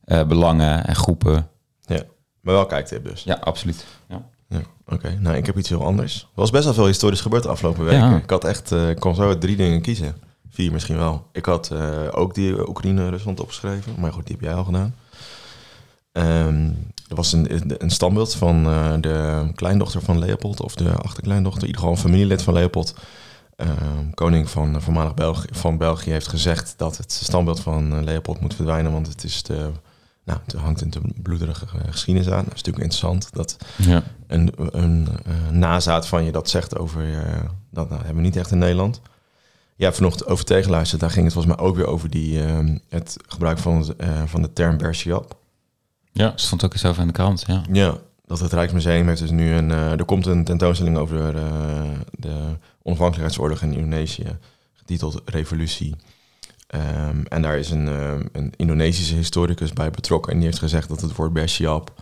eh, 0.04 0.26
belangen 0.26 0.86
en 0.86 0.96
groepen. 0.96 1.48
Ja. 1.86 2.02
Maar 2.40 2.54
wel 2.54 2.66
kijktip 2.66 3.04
dus. 3.04 3.22
Ja, 3.22 3.34
absoluut. 3.34 3.84
Ja. 4.08 4.26
Ja, 4.48 4.60
Oké, 4.86 5.18
nou 5.20 5.36
ik 5.36 5.46
heb 5.46 5.58
iets 5.58 5.68
heel 5.68 5.84
anders. 5.84 6.20
Er 6.20 6.28
was 6.34 6.50
best 6.50 6.64
wel 6.64 6.74
veel 6.74 6.86
historisch 6.86 7.20
gebeurd 7.20 7.42
de 7.42 7.48
afgelopen 7.48 7.84
weken. 7.84 8.10
Ja. 8.10 8.16
Ik 8.16 8.30
had 8.30 8.44
echt, 8.44 8.72
eh, 8.72 8.90
ik 8.90 9.00
kon 9.00 9.14
zo 9.14 9.38
drie 9.38 9.56
dingen 9.56 9.80
kiezen. 9.80 10.16
Vier 10.50 10.72
misschien 10.72 10.96
wel. 10.96 11.26
Ik 11.32 11.44
had 11.44 11.70
eh, 11.70 12.00
ook 12.10 12.34
die 12.34 12.68
Oekraïne-Rusland 12.68 13.40
opgeschreven. 13.40 13.94
Maar 13.98 14.12
goed, 14.12 14.26
die 14.26 14.36
heb 14.36 14.44
jij 14.44 14.54
al 14.54 14.64
gedaan. 14.64 14.94
Ehm, 16.12 16.64
er 17.08 17.16
was 17.16 17.32
een, 17.32 17.74
een 17.82 17.90
standbeeld 17.90 18.34
van 18.34 18.62
de 19.00 19.46
kleindochter 19.54 20.02
van 20.02 20.18
Leopold, 20.18 20.60
of 20.60 20.74
de 20.74 20.92
achterkleindochter, 20.92 21.62
in 21.62 21.66
ieder 21.66 21.80
geval 21.80 21.96
een 21.96 22.02
familielid 22.02 22.42
van 22.42 22.54
Leopold. 22.54 22.94
Ehm, 23.56 24.10
koning 24.14 24.50
van 24.50 24.82
voormalig 24.82 25.14
België, 25.14 25.48
van 25.50 25.78
België 25.78 26.10
heeft 26.10 26.28
gezegd 26.28 26.74
dat 26.76 26.96
het 26.96 27.12
standbeeld 27.12 27.60
van 27.60 28.04
Leopold 28.04 28.40
moet 28.40 28.54
verdwijnen, 28.54 28.92
want 28.92 29.06
het 29.06 29.24
is 29.24 29.42
te, 29.42 29.70
nou, 30.24 30.38
het 30.44 30.52
hangt 30.54 30.80
een 30.80 30.92
bloederige 31.22 31.64
eh, 31.66 31.80
geschiedenis 31.90 32.30
aan. 32.30 32.44
Dat 32.44 32.54
is 32.54 32.62
natuurlijk 32.62 32.84
interessant 32.84 33.32
dat 33.32 33.56
Ja. 33.76 34.02
een, 34.26 34.52
een 34.56 35.08
eh, 35.24 35.48
nazaat 35.50 36.06
van 36.06 36.24
je 36.24 36.32
dat 36.32 36.48
zegt 36.50 36.78
over 36.78 37.02
je. 37.02 37.22
Dat 37.70 37.88
nou, 37.88 37.98
hebben 38.00 38.16
we 38.22 38.28
niet 38.28 38.36
echt 38.36 38.50
in 38.50 38.58
Nederland. 38.58 39.00
Ja, 39.76 39.92
vanochtend 39.92 40.26
over 40.30 40.44
tegenluisterd. 40.44 41.00
Daar 41.00 41.10
ging 41.10 41.24
het 41.24 41.32
volgens 41.34 41.56
mij 41.56 41.64
ook 41.66 41.76
weer 41.76 41.86
over 41.86 42.10
die, 42.10 42.42
ehm, 42.44 42.78
het 42.88 43.16
gebruik 43.28 43.58
van, 43.58 43.94
eh, 43.98 44.22
van 44.26 44.42
de 44.42 44.52
term 44.52 44.76
Bersiap. 44.76 45.36
ja, 46.12 46.32
stond 46.34 46.64
ook 46.64 46.72
eens 46.72 46.84
over 46.84 47.00
in 47.00 47.06
de 47.06 47.12
krant. 47.12 47.44
Ja. 47.46 47.62
Ja, 47.72 47.96
dat 48.26 48.40
het 48.40 48.52
Rijksmuseum 48.52 49.08
heeft 49.08 49.20
dus 49.20 49.30
nu 49.30 49.52
een... 49.52 49.70
eh, 49.70 49.90
er 49.90 50.04
komt 50.04 50.26
een 50.26 50.44
tentoonstelling 50.44 50.96
over 50.96 51.36
eh, 51.36 51.42
de 52.10 52.56
onafhankelijkheidsoorlog 52.82 53.62
in 53.62 53.72
Indonesië. 53.72 54.36
Getiteld 54.72 55.22
Revolutie. 55.24 55.94
Ehm, 56.74 57.22
en 57.28 57.42
daar 57.42 57.58
is 57.58 57.70
een, 57.70 57.88
ehm, 57.88 58.22
een 58.32 58.52
Indonesische 58.56 59.14
historicus 59.14 59.72
bij 59.72 59.90
betrokken. 59.90 60.32
En 60.32 60.38
die 60.38 60.46
heeft 60.46 60.58
gezegd 60.58 60.88
dat 60.88 61.00
het 61.00 61.16
woord 61.16 61.32
Bersiap 61.32 61.92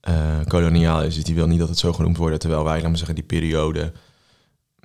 eh, 0.00 0.38
koloniaal 0.48 1.02
is. 1.02 1.14
Dus 1.14 1.24
die 1.24 1.34
wil 1.34 1.46
niet 1.46 1.58
dat 1.58 1.68
het 1.68 1.78
zo 1.78 1.92
genoemd 1.92 2.16
wordt. 2.16 2.40
Terwijl 2.40 2.64
wij, 2.64 2.74
laten 2.74 2.90
we 2.90 2.96
zeggen, 2.96 3.14
die 3.14 3.24
periode... 3.24 3.92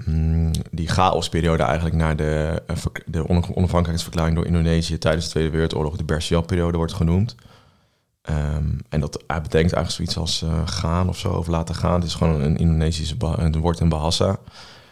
mm, 0.05 0.51
die 0.71 0.87
chaosperiode 0.87 1.63
eigenlijk 1.63 1.95
naar 1.95 2.15
de, 2.15 2.63
eh, 2.67 2.75
de 3.05 3.27
on- 3.27 3.55
onafhankelijkheidsverklaring 3.55 4.35
door 4.35 4.45
Indonesië 4.45 4.97
tijdens 4.97 5.25
de 5.25 5.31
Tweede 5.31 5.49
Wereldoorlog, 5.49 5.97
de 5.97 6.03
Bersiap-periode 6.03 6.77
wordt 6.77 6.93
genoemd. 6.93 7.35
Ehm, 8.21 8.69
en 8.89 8.99
dat 8.99 9.23
hij 9.27 9.41
betekent 9.41 9.73
eigenlijk 9.73 9.91
zoiets 9.91 10.17
als 10.17 10.41
eh, 10.41 10.67
gaan 10.67 11.09
of 11.09 11.17
zo, 11.17 11.29
of 11.29 11.47
laten 11.47 11.75
gaan. 11.75 11.93
Het 11.93 12.03
is 12.03 12.15
gewoon 12.15 12.41
een 12.41 12.57
Indonesische 12.57 13.15
woord 13.51 13.79
in 13.79 13.89
Bahasa. 13.89 14.37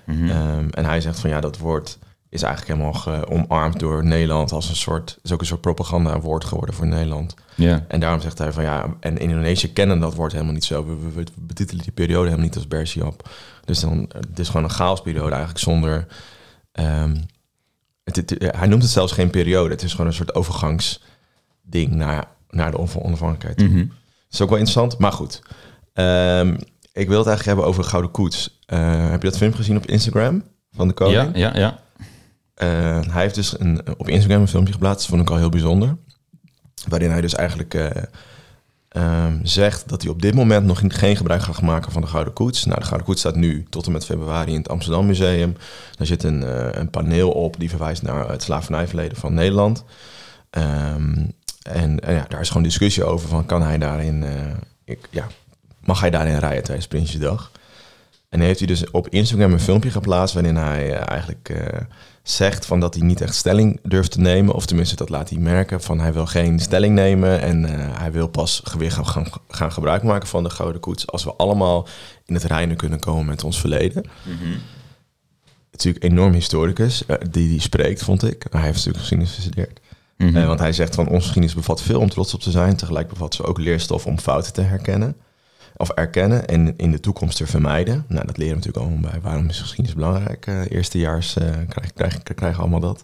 Mhm. 0.06 0.70
En 0.70 0.86
hij 0.86 1.02
zegt 1.02 1.20
van 1.20 1.30
ja, 1.30 1.40
dat 1.40 1.58
woord 1.58 1.98
is 2.30 2.42
eigenlijk 2.44 2.78
helemaal 2.78 3.02
ge- 3.02 3.28
omarmd 3.30 3.80
door 3.80 4.06
Nederland 4.06 4.52
als 4.52 4.70
een 4.70 4.76
soort, 4.76 5.20
is 5.24 5.32
ook 5.32 5.40
een 5.40 5.46
soort 5.46 5.62
propaganda 5.62 6.20
woord 6.20 6.44
geworden 6.46 6.76
voor 6.76 6.88
Nederland. 6.88 7.34
ja. 7.56 7.86
En 7.88 8.00
daarom 8.00 8.22
zegt 8.22 8.38
hij 8.38 8.52
van 8.54 8.64
ja, 8.64 8.96
en 9.00 9.18
Indonesië 9.18 9.74
kennen 9.74 10.00
dat 10.00 10.16
woord 10.16 10.32
helemaal 10.32 10.54
niet 10.54 10.64
zo. 10.66 10.86
We, 10.86 10.96
we, 10.96 11.12
we 11.14 11.24
betitelen 11.36 11.84
die 11.84 11.92
periode 11.92 12.24
helemaal 12.24 12.46
niet 12.46 12.56
als 12.56 12.68
Bersiap. 12.68 13.30
Dus 13.66 13.80
dan, 13.80 14.10
het 14.30 14.40
is 14.40 14.48
gewoon 14.48 14.64
een 14.64 14.70
chaosperiode 14.70 15.30
eigenlijk 15.30 15.60
zonder... 15.64 16.08
het, 18.04 18.16
het- 18.16 18.36
hij 18.58 18.68
noemt 18.68 18.82
het 18.82 18.92
zelfs 18.92 19.12
geen 19.14 19.30
periode. 19.30 19.70
Het 19.70 19.84
is 19.84 19.92
gewoon 19.92 20.08
een 20.08 20.14
soort 20.14 20.36
overgangsding 20.36 21.90
naar, 21.92 22.26
naar 22.50 22.72
de 22.72 22.78
onaf- 22.78 22.98
onafhankelijkheid. 22.98 23.70
Mhm. 23.70 23.78
Dat 23.88 23.88
is 24.32 24.42
ook 24.42 24.50
wel 24.50 24.58
interessant, 24.58 24.98
maar 24.98 25.12
goed. 25.12 25.42
Ehm, 25.94 26.58
ik 26.94 27.08
wil 27.08 27.18
het 27.18 27.28
eigenlijk 27.28 27.46
hebben 27.46 27.66
over 27.66 27.84
Gouden 27.84 28.12
Koets. 28.12 28.60
Eh, 28.66 29.10
heb 29.10 29.22
je 29.22 29.30
dat 29.30 29.38
film 29.38 29.54
gezien 29.54 29.78
op 29.78 29.86
Instagram 29.86 30.44
van 30.72 30.88
de 30.88 30.94
koning? 30.94 31.38
ja, 31.38 31.48
ja, 31.54 31.58
ja. 31.60 31.80
Eh, 32.60 33.00
hij 33.10 33.22
heeft 33.22 33.36
dus 33.36 33.60
een, 33.60 33.82
op 33.98 34.10
Instagram 34.10 34.42
een 34.42 34.48
filmpje 34.48 34.74
geplaatst, 34.74 35.08
vond 35.08 35.22
ik 35.22 35.30
al 35.30 35.38
heel 35.38 35.50
bijzonder. 35.50 35.98
Waarin 36.88 37.12
hij 37.12 37.22
dus 37.22 37.36
eigenlijk 37.36 37.74
eh, 37.74 37.90
ehm, 38.90 39.40
zegt 39.44 39.90
dat 39.90 40.02
hij 40.02 40.12
op 40.12 40.22
dit 40.22 40.34
moment 40.34 40.66
nog 40.66 40.82
geen 40.88 41.16
gebruik 41.18 41.42
gaat 41.42 41.62
maken 41.62 41.92
van 41.92 42.02
de 42.02 42.08
Gouden 42.08 42.34
Koets. 42.34 42.66
Nou, 42.66 42.80
de 42.80 42.86
Gouden 42.86 43.08
Koets 43.08 43.20
staat 43.20 43.36
nu 43.36 43.66
tot 43.70 43.86
en 43.86 43.92
met 43.92 44.06
februari 44.06 44.52
in 44.52 44.58
het 44.58 44.70
Amsterdam 44.70 45.06
Museum. 45.06 45.56
Daar 45.96 46.08
zit 46.08 46.24
een, 46.24 46.44
eh, 46.44 46.68
een 46.72 46.90
paneel 46.90 47.32
op 47.32 47.60
die 47.60 47.70
verwijst 47.70 48.02
naar 48.02 48.30
het 48.30 48.44
slavernijverleden 48.44 49.18
van 49.18 49.34
Nederland. 49.34 49.84
Ehm, 50.50 51.26
en, 51.62 52.00
ja, 52.08 52.26
daar 52.28 52.42
is 52.42 52.48
gewoon 52.48 52.64
discussie 52.64 53.04
over 53.04 53.30
van 53.30 53.46
kan 53.46 53.62
hij 53.62 53.78
daarin, 53.78 54.26
ik, 54.86 55.08
ja, 55.10 55.28
mag 55.80 56.00
hij 56.00 56.10
daarin 56.10 56.38
rijden 56.38 56.64
tijdens 56.64 56.88
Prinsjesdag? 56.88 57.52
En 58.30 58.40
heeft 58.40 58.60
hij 58.60 58.68
dus 58.68 58.92
op 58.92 59.10
Instagram 59.10 59.52
een 59.52 59.60
filmpje 59.60 59.92
geplaatst 59.92 60.34
waarin 60.34 60.56
hij 60.56 60.94
eigenlijk 60.94 61.52
zegt 62.30 62.66
van 62.66 62.80
dat 62.80 62.94
hij 62.94 63.04
niet 63.04 63.22
echt 63.22 63.36
stelling 63.36 63.80
durft 63.84 64.12
te 64.12 64.20
nemen. 64.20 64.56
Of 64.56 64.66
tenminste, 64.66 64.96
dat 64.96 65.10
laat 65.10 65.30
hij 65.30 65.40
merken 65.40 65.82
van 65.82 66.00
hij 66.00 66.14
wil 66.14 66.26
geen 66.26 66.60
stelling 66.60 66.96
nemen. 66.96 67.42
En 67.42 67.66
eh, 67.66 68.00
hij 68.00 68.12
wil 68.12 68.28
pas 68.28 68.64
weer 68.78 68.92
gaan, 68.92 69.08
gaan, 69.08 69.28
gaan 69.48 69.72
gebruik 69.72 70.04
maken 70.04 70.28
van 70.28 70.44
de 70.44 70.50
Gouden 70.50 70.82
Koets 70.82 71.08
als 71.08 71.24
we 71.24 71.34
allemaal 71.34 71.88
in 72.26 72.34
het 72.34 72.44
reinen 72.44 72.78
kunnen 72.78 73.00
komen 73.00 73.26
met 73.26 73.44
ons 73.44 73.60
verleden. 73.60 74.04
Natuurlijk 75.72 76.04
enorm 76.04 76.34
historicus 76.34 77.06
eh, 77.06 77.18
die 77.30 77.48
die 77.48 77.62
spreekt, 77.62 78.04
vond 78.04 78.24
ik. 78.24 78.46
Hij 78.50 78.62
heeft 78.62 78.76
natuurlijk 78.76 79.00
geschiedenis 79.00 79.36
gestudeerd. 79.36 79.80
Mhm. 80.18 80.38
Eh, 80.38 80.48
want 80.48 80.60
hij 80.60 80.74
zegt 80.74 80.96
van 80.96 81.08
onze 81.08 81.22
geschiedenis 81.22 81.56
bevat 81.56 81.82
veel 81.82 82.00
om 82.00 82.10
trots 82.10 82.34
op 82.34 82.42
te 82.42 82.52
zijn. 82.52 82.76
Tegelijk 82.76 83.08
bevat 83.08 83.36
ze 83.36 83.44
ook 83.44 83.58
leerstof 83.58 84.06
om 84.06 84.20
fouten 84.20 84.54
te 84.54 84.62
herkennen. 84.62 85.16
Of 85.82 85.90
erkennen 85.90 86.48
en 86.48 86.74
in 86.78 86.92
de 86.92 87.00
toekomst 87.00 87.38
te 87.38 87.48
vermijden. 87.48 88.06
Nou, 88.08 88.26
dat 88.26 88.38
leren 88.38 88.54
we 88.60 88.60
natuurlijk 88.66 88.86
allemaal 88.92 89.12
bij. 89.12 89.22
Waarom 89.22 89.50
is 89.50 89.60
geschiedenis 89.60 89.94
belangrijk? 89.96 90.46
Eh, 90.48 90.62
eerstejaars 90.72 91.38
eh 91.38 91.44
krijgen, 91.70 91.94
krijgen, 91.96 92.24
krijgen 92.36 92.60
allemaal 92.60 92.80
dat. 92.80 93.04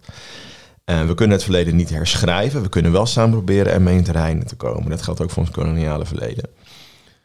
Eh, 0.85 1.05
we 1.07 1.13
kunnen 1.13 1.35
het 1.35 1.43
verleden 1.43 1.75
niet 1.75 1.89
herschrijven. 1.89 2.61
We 2.61 2.69
kunnen 2.69 2.91
wel 2.91 3.05
samen 3.05 3.31
proberen 3.31 3.71
ermee 3.73 3.93
in 3.93 3.99
het 3.99 4.09
reinen 4.09 4.47
te 4.47 4.55
komen. 4.55 4.89
Dat 4.89 5.01
geldt 5.01 5.21
ook 5.21 5.29
voor 5.29 5.43
ons 5.43 5.51
koloniale 5.51 6.05
verleden. 6.05 6.49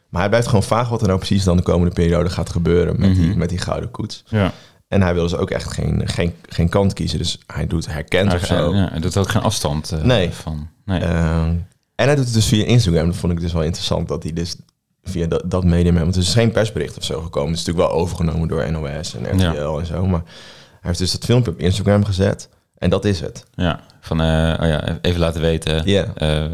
Maar 0.09 0.21
hij 0.21 0.29
blijft 0.29 0.47
gewoon 0.47 0.63
vaag 0.63 0.89
wat 0.89 1.01
er 1.01 1.07
nou 1.07 1.19
precies 1.19 1.43
dan 1.43 1.57
de 1.57 1.63
komende 1.63 1.93
periode 1.93 2.29
gaat 2.29 2.49
gebeuren 2.49 2.99
met, 2.99 3.15
die, 3.15 3.27
Mhm. 3.29 3.37
met 3.37 3.49
die 3.49 3.57
gouden 3.57 3.91
koets. 3.91 4.23
ja. 4.27 4.51
En 4.87 5.01
hij 5.01 5.13
wil 5.13 5.23
dus 5.23 5.35
ook 5.35 5.49
echt 5.49 5.71
geen, 5.73 6.01
geen, 6.09 6.33
geen 6.49 6.69
kant 6.69 6.93
kiezen. 6.93 7.17
Dus 7.17 7.39
hij 7.47 7.67
doet 7.67 7.85
herkend 7.93 8.33
of 8.33 8.47
Hij, 8.47 8.57
zo. 8.57 8.73
ja, 8.75 8.87
hij 8.91 8.99
doet 8.99 9.17
ook 9.17 9.29
geen 9.29 9.41
afstand 9.41 9.93
Nee. 10.03 10.29
van. 10.31 10.67
Nee. 10.85 10.99
Ehm, 10.99 11.53
en 11.95 12.05
hij 12.05 12.15
doet 12.15 12.25
het 12.25 12.33
dus 12.33 12.45
via 12.47 12.65
Instagram. 12.65 13.05
Dat 13.05 13.15
vond 13.15 13.33
ik 13.33 13.39
dus 13.39 13.53
wel 13.53 13.63
interessant 13.63 14.07
dat 14.07 14.23
hij 14.23 14.33
dus 14.33 14.55
via 15.03 15.27
dat, 15.27 15.41
dat 15.45 15.63
medium... 15.63 15.95
Want 15.95 16.15
er 16.15 16.21
is 16.21 16.33
geen 16.33 16.51
persbericht 16.51 16.97
of 16.97 17.03
zo 17.03 17.21
gekomen. 17.21 17.49
Het 17.51 17.59
is 17.59 17.65
natuurlijk 17.65 17.93
wel 17.93 18.01
overgenomen 18.03 18.47
door 18.47 18.71
NOS 18.71 19.15
en 19.15 19.25
RTL 19.35 19.41
Ja. 19.73 19.79
en 19.79 19.85
zo. 19.85 20.05
Maar 20.05 20.21
hij 20.23 20.79
heeft 20.81 20.99
dus 20.99 21.11
dat 21.11 21.25
filmpje 21.25 21.51
op 21.51 21.59
Instagram 21.59 22.05
gezet. 22.05 22.49
En 22.77 22.89
dat 22.89 23.05
is 23.05 23.19
het. 23.19 23.45
Ja, 23.53 23.79
van 24.01 24.21
eh, 24.21 24.27
oh 24.61 24.67
ja, 24.67 24.99
even 25.01 25.19
laten 25.19 25.41
weten. 25.41 25.85
Eh, 26.15 26.45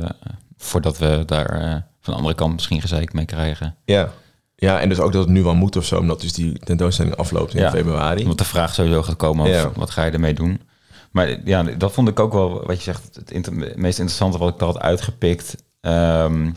voordat 0.58 0.98
we 0.98 1.24
daar 1.26 1.50
eh, 1.50 1.72
van 2.02 2.14
de 2.14 2.20
andere 2.20 2.36
kant 2.36 2.54
misschien 2.54 2.82
gezeik 2.82 3.14
mee 3.14 3.26
krijgen. 3.26 3.76
Ja. 3.86 4.10
Ja, 4.56 4.80
en 4.80 4.90
dus 4.90 5.00
ook 5.00 5.12
dat 5.12 5.22
het 5.24 5.32
nu 5.32 5.44
wel 5.44 5.56
moet 5.56 5.76
of 5.76 5.86
zo. 5.86 5.98
Omdat 6.00 6.22
dus 6.22 6.34
die 6.34 6.60
tentoonstelling 6.60 7.16
afloopt 7.16 7.54
in 7.54 7.62
Ja. 7.62 7.70
februari. 7.72 8.22
Omdat 8.22 8.38
de 8.38 8.44
vraag 8.44 8.74
sowieso 8.74 9.04
gaat 9.04 9.16
komen, 9.16 9.66
of, 9.66 9.76
wat 9.76 9.90
ga 9.90 10.04
je 10.04 10.12
ermee 10.12 10.34
doen? 10.34 10.62
Maar 11.12 11.38
ja, 11.48 11.64
dat 11.64 11.92
vond 11.92 12.08
ik 12.08 12.20
ook 12.20 12.34
wel, 12.34 12.64
wat 12.66 12.78
je 12.78 12.84
zegt, 12.84 13.16
het 13.16 13.32
inter- 13.32 13.54
meest 13.54 14.00
interessante 14.00 14.38
wat 14.38 14.50
ik 14.54 14.60
daar 14.60 14.68
had 14.68 14.80
uitgepikt. 14.80 15.56
Ehm, 15.82 16.52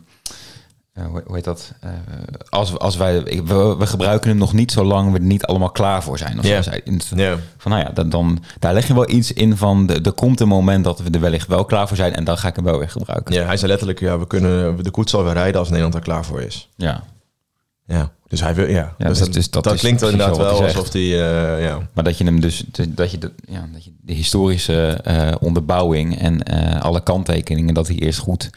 hoe, 0.94 1.22
hoe 1.26 1.34
heet 1.34 1.44
dat? 1.44 1.72
Eh, 1.80 1.90
als, 2.48 2.78
als 2.78 2.96
wij, 2.96 3.22
we, 3.44 3.76
we 3.78 3.86
gebruiken 3.86 4.28
hem 4.28 4.38
nog 4.38 4.52
niet 4.52 4.72
zolang 4.72 5.12
we 5.12 5.18
er 5.18 5.24
niet 5.24 5.44
allemaal 5.44 5.70
klaar 5.70 6.02
voor 6.02 6.18
zijn. 6.18 6.38
Of 6.38 6.44
zo 6.44 6.50
hij. 6.50 6.82
Van 7.56 7.70
nou 7.70 7.84
ja, 7.84 7.90
dan, 7.90 8.08
dan, 8.08 8.42
daar 8.58 8.74
leg 8.74 8.86
je 8.86 8.94
wel 8.94 9.10
iets 9.10 9.32
in 9.32 9.56
van, 9.56 9.86
de, 9.86 10.00
er 10.02 10.12
komt 10.12 10.40
een 10.40 10.48
moment 10.48 10.84
dat 10.84 10.98
we 11.00 11.10
er 11.10 11.20
wellicht 11.20 11.46
wel 11.46 11.64
klaar 11.64 11.88
voor 11.88 11.96
zijn 11.96 12.14
en 12.14 12.24
dan 12.24 12.38
ga 12.38 12.48
ik 12.48 12.56
hem 12.56 12.64
wel 12.64 12.78
weer 12.78 12.88
gebruiken. 12.90 13.34
ja, 13.34 13.44
hij 13.46 13.56
zei 13.56 13.70
letterlijk... 13.70 14.00
Ja, 14.00 14.18
we 14.18 14.26
kunnen 14.26 14.84
de 14.84 14.90
koets 14.90 15.10
zal 15.10 15.24
weer 15.24 15.32
rijden 15.32 15.58
als 15.58 15.68
Nederland 15.68 15.94
er 15.94 16.00
klaar 16.00 16.24
voor 16.24 16.40
is. 16.42 16.68
Ja. 16.76 17.02
Ja. 17.86 18.10
Dus 18.28 18.40
hij 18.40 18.54
wil... 18.54 18.68
Ja, 18.68 18.94
Ja, 18.98 19.08
dus 19.08 19.08
dus- 19.08 19.18
dat, 19.18 19.32
dus 19.32 19.50
dat 19.50 19.64
dat, 19.64 19.74
is 19.74 19.80
klinkt 19.80 20.02
inderdaad 20.02 20.36
wel 20.36 20.58
hij 20.58 20.66
alsof 20.66 20.92
hij... 20.92 21.02
eh, 21.02 21.64
ja. 21.64 21.88
Maar 21.92 22.04
dat 22.04 22.18
je 22.18 22.24
hem 22.24 22.40
dus, 22.40 22.64
dat 22.88 23.10
je 23.10 23.18
de, 23.18 23.32
ja, 23.48 23.68
dat 23.72 23.84
je 23.84 23.92
de 24.00 24.12
historische 24.12 24.92
eh, 24.92 25.32
onderbouwing 25.40 26.18
en 26.18 26.42
alle 26.80 27.02
kanttekeningen, 27.02 27.74
dat 27.74 27.86
die 27.86 28.00
eerst 28.00 28.18
goed 28.18 28.50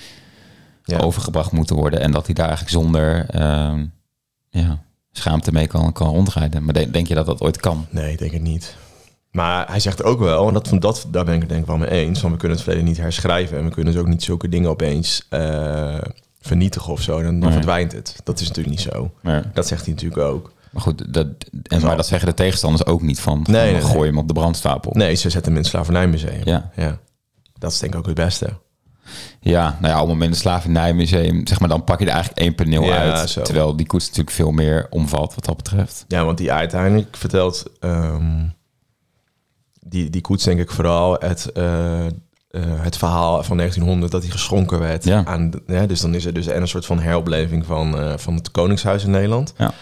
Ja. 0.84 0.98
overgebracht 0.98 1.52
moeten 1.52 1.75
worden. 1.75 2.00
En 2.00 2.12
dat 2.12 2.25
hij 2.25 2.36
daar 2.36 2.48
eigenlijk 2.48 2.75
zonder 2.78 3.30
ehm, 3.30 3.86
ja, 4.50 4.84
schaamte 5.12 5.52
mee 5.52 5.68
kan, 5.68 5.92
kan 5.94 6.08
rondrijden. 6.08 6.63
Maar 6.63 6.74
de- 6.74 6.92
denk 6.92 7.08
je 7.08 7.16
dat 7.16 7.25
dat 7.25 7.42
ooit 7.42 7.58
kan? 7.58 7.86
Nee, 7.90 8.12
ik 8.12 8.20
denk 8.20 8.32
het 8.32 8.42
niet. 8.42 8.75
Maar 9.32 9.68
hij 9.70 9.80
zegt 9.80 10.04
ook 10.04 10.20
wel, 10.20 10.48
en 10.48 10.54
dat, 10.54 10.68
van 10.68 10.80
dat, 10.80 11.06
daar 11.12 11.25
ben 11.25 11.34
ik 11.34 11.40
het 11.40 11.50
denk 11.50 11.62
ik 11.62 11.68
wel 11.68 11.78
mee 11.78 11.90
eens, 11.90 12.20
van 12.20 12.32
we 12.32 12.38
kunnen 12.38 12.58
het 12.58 12.66
verleden 12.66 12.88
niet 12.90 12.98
herschrijven 12.98 13.58
en 13.58 13.63
we 13.63 13.72
kunnen 13.72 13.94
dus 13.94 14.02
ook 14.02 14.08
niet 14.08 14.24
zulke 14.24 14.50
dingen 14.50 14.70
opeens 14.70 15.25
eh, 15.30 15.98
vernietigen 16.42 16.92
of 16.92 17.02
zo, 17.02 17.13
dan, 17.22 17.24
dan 17.32 17.40
Nee. 17.40 17.52
verdwijnt 17.52 17.92
het. 17.92 18.16
Dat 18.24 18.40
is 18.40 18.48
natuurlijk 18.48 18.75
niet 18.75 18.86
zo. 18.94 19.12
Maar, 19.22 19.52
Dat 19.54 19.68
zegt 19.68 19.86
hij 19.86 19.94
natuurlijk 19.94 20.22
ook. 20.22 20.52
maar 20.72 20.82
goed, 20.82 21.13
dat, 21.13 21.28
en, 21.63 21.82
maar 21.82 21.96
dat 21.96 22.08
zeggen 22.08 22.28
de 22.28 22.34
tegenstanders 22.34 22.86
ook 22.86 23.02
niet 23.02 23.20
van, 23.20 23.44
van 23.46 23.54
Nee, 23.54 23.72
nee, 23.72 23.82
gooi 23.82 23.98
nee. 23.98 24.08
hem 24.08 24.18
op 24.18 24.28
de 24.28 24.34
brandstapel. 24.34 24.92
Nee, 24.94 25.16
ze 25.16 25.30
zetten 25.30 25.44
hem 25.44 25.52
in 25.54 25.62
het 25.62 25.68
slavernijmuseum. 25.72 26.42
Ja. 26.44 26.72
ja. 26.75 27.00
Dat 27.60 27.72
is 27.72 27.80
denk 27.80 27.94
ik 27.94 28.00
ook 28.00 28.06
het 28.06 28.16
beste. 28.16 28.50
Ja, 29.44 29.78
nou 29.82 29.94
ja, 29.94 29.94
op 29.94 30.00
het 30.00 30.08
moment 30.08 30.24
in 30.24 30.30
het 30.30 30.40
Slavernijmuseum, 30.40 31.48
zeg 31.48 31.60
maar, 31.60 31.70
dan 31.70 31.84
pak 31.84 32.00
je 32.00 32.06
er 32.06 32.12
eigenlijk 32.12 32.42
één 32.42 32.56
paneel 32.56 32.84
Ja, 32.84 32.98
uit. 32.98 33.30
zo. 33.30 33.42
Terwijl 33.42 33.76
die 33.76 33.86
koets 33.86 34.06
natuurlijk 34.06 34.36
veel 34.36 34.52
meer 34.52 34.88
omvat 34.90 35.36
wat 35.36 35.46
dat 35.46 35.58
betreft. 35.58 36.06
Ja, 36.08 36.26
want 36.26 36.38
die 36.38 36.52
uiteindelijk 36.52 37.18
vertelt 37.18 37.64
ehm, 37.80 38.46
die, 39.80 40.10
die 40.10 40.22
koets 40.22 40.44
denk 40.44 40.60
ik 40.60 40.72
vooral 40.72 41.16
het, 41.20 41.52
eh, 41.52 42.06
eh, 42.06 42.12
het 42.62 42.98
verhaal 42.98 43.44
van 43.44 43.58
1900 43.58 44.12
dat 44.12 44.22
hij 44.22 44.32
geschonken 44.32 44.80
werd. 44.80 45.04
Ja. 45.04 45.26
Aan, 45.26 45.52
ja, 45.68 45.86
dus 45.86 46.02
dan 46.02 46.14
is 46.16 46.26
er 46.26 46.34
dus 46.34 46.48
en 46.48 46.62
een 46.62 46.68
soort 46.68 46.86
van 46.86 47.00
heropleving 47.00 47.66
van, 47.66 48.00
eh, 48.00 48.18
van 48.18 48.36
het 48.36 48.52
Koningshuis 48.52 49.04
in 49.04 49.12
Nederland. 49.12 49.54
Ja. 49.58 49.74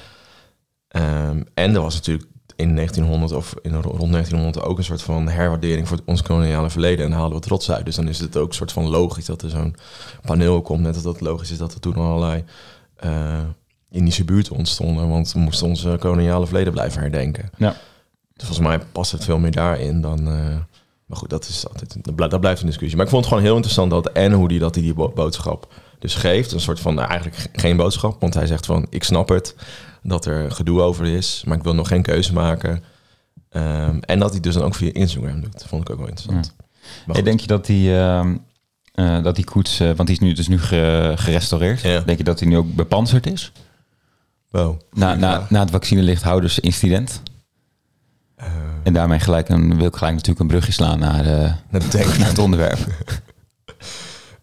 Ehm, 0.88 1.41
en 1.53 1.75
er 1.75 1.82
was 1.82 1.96
natuurlijk 1.96 2.30
in 2.62 2.75
1900 2.75 3.32
of 3.32 3.53
in, 3.62 3.74
rond 3.74 4.12
1900 4.12 4.65
ook 4.65 4.77
een 4.77 4.84
soort 4.84 5.01
van 5.01 5.27
herwaardering 5.27 5.88
voor 5.88 6.00
ons 6.06 6.22
koloniale 6.22 6.70
verleden. 6.70 7.06
En 7.06 7.12
halen 7.12 7.34
we 7.36 7.39
trots 7.39 7.72
uit. 7.72 7.86
Dus 7.86 7.96
dan 7.96 8.08
is 8.08 8.20
het 8.20 8.38
ook 8.38 8.48
een 8.48 8.53
soort 8.56 8.72
van 8.72 8.89
logisch 8.89 9.25
dat 9.25 9.41
er 9.41 9.50
zo'n 9.50 9.75
paneel 10.22 10.62
komt. 10.62 10.82
Net 10.82 10.94
als 10.94 11.03
dat 11.03 11.13
het 11.13 11.22
logisch 11.22 11.51
is 11.51 11.58
dat 11.58 11.74
er 11.74 11.80
toen 11.80 11.96
allerlei 11.96 12.44
eh, 12.96 13.39
Indische 13.91 14.25
buurten 14.25 14.56
ontstonden. 14.56 15.10
Want 15.10 15.32
we 15.34 15.39
moesten 15.39 15.68
onze 15.68 15.98
koloniale 16.00 16.46
verleden 16.46 16.74
blijven 16.74 17.01
herdenken. 17.01 17.50
Ja. 17.58 17.70
Dus 18.34 18.48
volgens 18.48 18.68
mij 18.68 18.80
past 18.91 19.12
het 19.12 19.24
veel 19.24 19.39
meer 19.39 19.51
daarin 19.51 20.01
dan... 20.01 20.27
eh, 20.27 20.56
maar 21.06 21.20
goed, 21.20 21.30
dat, 21.30 21.48
is 21.48 21.68
altijd, 21.68 22.03
dat, 22.03 22.15
blijft, 22.15 22.32
dat 22.32 22.41
blijft 22.41 22.62
een 22.62 22.68
discussie. 22.68 22.96
Maar 22.98 23.06
ik 23.06 23.12
vond 23.12 23.24
het 23.25 23.34
gewoon 23.34 23.48
heel 23.48 23.56
interessant 23.56 23.91
dat 23.91 24.12
en 24.12 24.32
hoe 24.32 24.48
die 24.48 24.60
dat 24.60 24.74
die 24.74 24.94
bo- 24.94 25.12
boodschap 25.15 25.74
dus 26.01 26.15
geeft. 26.15 26.51
Een 26.51 26.60
soort 26.60 26.79
van, 26.79 26.96
nou, 26.96 27.08
eigenlijk 27.08 27.39
ge- 27.41 27.50
geen 27.53 27.77
boodschap. 27.77 28.22
Want 28.22 28.34
hij 28.34 28.48
zegt 28.48 28.65
van, 28.65 28.88
ik 28.89 29.03
snap 29.03 29.29
het 29.29 29.55
dat 30.03 30.25
er 30.25 30.51
gedoe 30.51 30.81
over 30.81 31.05
is. 31.05 31.43
Maar 31.46 31.58
ik 31.58 31.63
wil 31.63 31.74
nog 31.75 31.88
geen 31.88 32.01
keuze 32.01 32.34
maken. 32.34 32.84
Ehm, 33.50 33.98
en 34.00 34.20
dat 34.20 34.31
hij 34.31 34.39
dus 34.39 34.53
dan 34.53 34.63
ook 34.63 34.75
via 34.75 34.93
Instagram 34.93 35.41
doet. 35.41 35.53
Dat 35.53 35.65
vond 35.67 35.81
ik 35.81 35.89
ook 35.89 35.98
wel 36.00 36.08
interessant. 36.08 36.53
Maar 36.58 36.65
Hey, 37.05 37.15
goed. 37.15 37.25
denk 37.25 37.39
je 37.39 37.48
dat 37.48 37.65
die, 37.65 37.98
ehm, 37.98 38.38
eh, 38.93 39.24
dat 39.24 39.36
die 39.36 39.46
koets, 39.46 39.79
eh, 39.79 39.86
want 39.88 40.08
die 40.08 40.17
is 40.17 40.20
nu 40.20 40.34
dus 40.34 40.48
nu 40.48 40.60
ge- 40.60 41.13
gerestaureerd. 41.15 41.81
Ja. 41.81 42.00
Denk 42.00 42.17
je 42.17 42.24
dat 42.24 42.39
die 42.39 42.48
nu 42.48 42.58
ook 42.58 42.74
bepanserd 42.75 43.27
is? 43.27 43.51
Wow. 44.50 44.79
Na, 44.91 45.15
na, 45.15 45.46
na 45.50 45.60
het 45.60 45.72
vaccinelichthoudersincident. 45.72 47.22
Eh, 48.36 48.48
En 48.84 48.93
daarmee 48.93 49.20
gelijk 49.20 49.50
een, 49.50 49.77
wil 49.77 49.86
ik 49.88 49.96
gelijk 49.96 50.13
natuurlijk 50.13 50.39
een 50.39 50.48
brugje 50.48 50.72
slaan 50.72 51.00
naar, 51.00 51.24
naar 51.70 51.89
de 51.89 52.15
naar 52.17 52.27
het 52.27 52.38
onderwerp. 52.39 52.79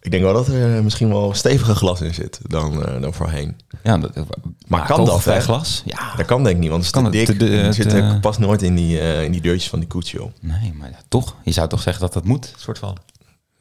Ik 0.00 0.10
denk 0.10 0.22
wel 0.22 0.32
dat 0.32 0.48
er 0.48 0.76
eh, 0.76 0.82
misschien 0.82 1.08
wel 1.08 1.34
steviger 1.34 1.74
glas 1.74 2.00
in 2.00 2.14
zit 2.14 2.40
dan, 2.42 2.84
eh, 2.86 3.00
dan 3.00 3.14
voorheen. 3.14 3.56
Ja, 3.82 3.98
dat, 3.98 4.10
Maar 4.66 4.86
kan 4.86 5.04
dat, 5.04 5.22
vrij 5.22 5.34
hè? 5.36 5.40
glas? 5.42 5.82
Ja. 5.84 6.14
Dat 6.16 6.26
kan 6.26 6.42
denk 6.44 6.54
ik 6.56 6.60
niet, 6.62 6.70
want 6.70 6.86
het 6.86 6.94
is 6.96 7.02
Kan 7.02 7.10
te 7.10 7.18
dik. 7.24 7.38
de- 7.38 7.46
het 7.46 7.74
zit 7.74 7.92
er 7.92 8.18
past 8.20 8.38
nooit 8.38 8.62
in 8.62 8.74
die, 8.74 9.00
eh, 9.00 9.24
in 9.24 9.32
die 9.32 9.40
deurtjes 9.40 9.68
van 9.70 9.78
die 9.78 9.88
koets, 9.88 10.10
joh. 10.10 10.32
Nee, 10.40 10.72
maar 10.74 10.90
ja, 10.90 10.98
toch? 11.08 11.34
Je 11.44 11.52
zou 11.52 11.68
toch 11.68 11.82
zeggen 11.82 12.02
dat 12.02 12.12
dat 12.12 12.24
moet, 12.24 12.52
soort 12.56 12.78
van. 12.78 12.96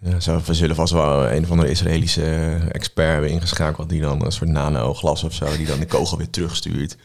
Ja, 0.02 0.20
zo, 0.20 0.42
we 0.46 0.54
zullen 0.54 0.76
vast 0.76 0.94
wel 0.94 1.32
een 1.32 1.44
of 1.44 1.52
andere 1.52 1.70
Israëlische 1.70 2.24
eh, 2.24 2.70
expert 2.76 3.12
hebben 3.12 3.30
ingeschakeld... 3.30 3.90
die 3.90 4.02
dan 4.02 4.26
een 4.26 4.32
soort 4.32 4.50
nano-glas 4.50 5.24
of 5.24 5.34
zo, 5.34 5.58
die 5.58 5.66
dan 5.66 5.80
de 5.80 5.86
kogel 5.86 6.18
weer 6.18 6.30
terugstuurt. 6.30 6.98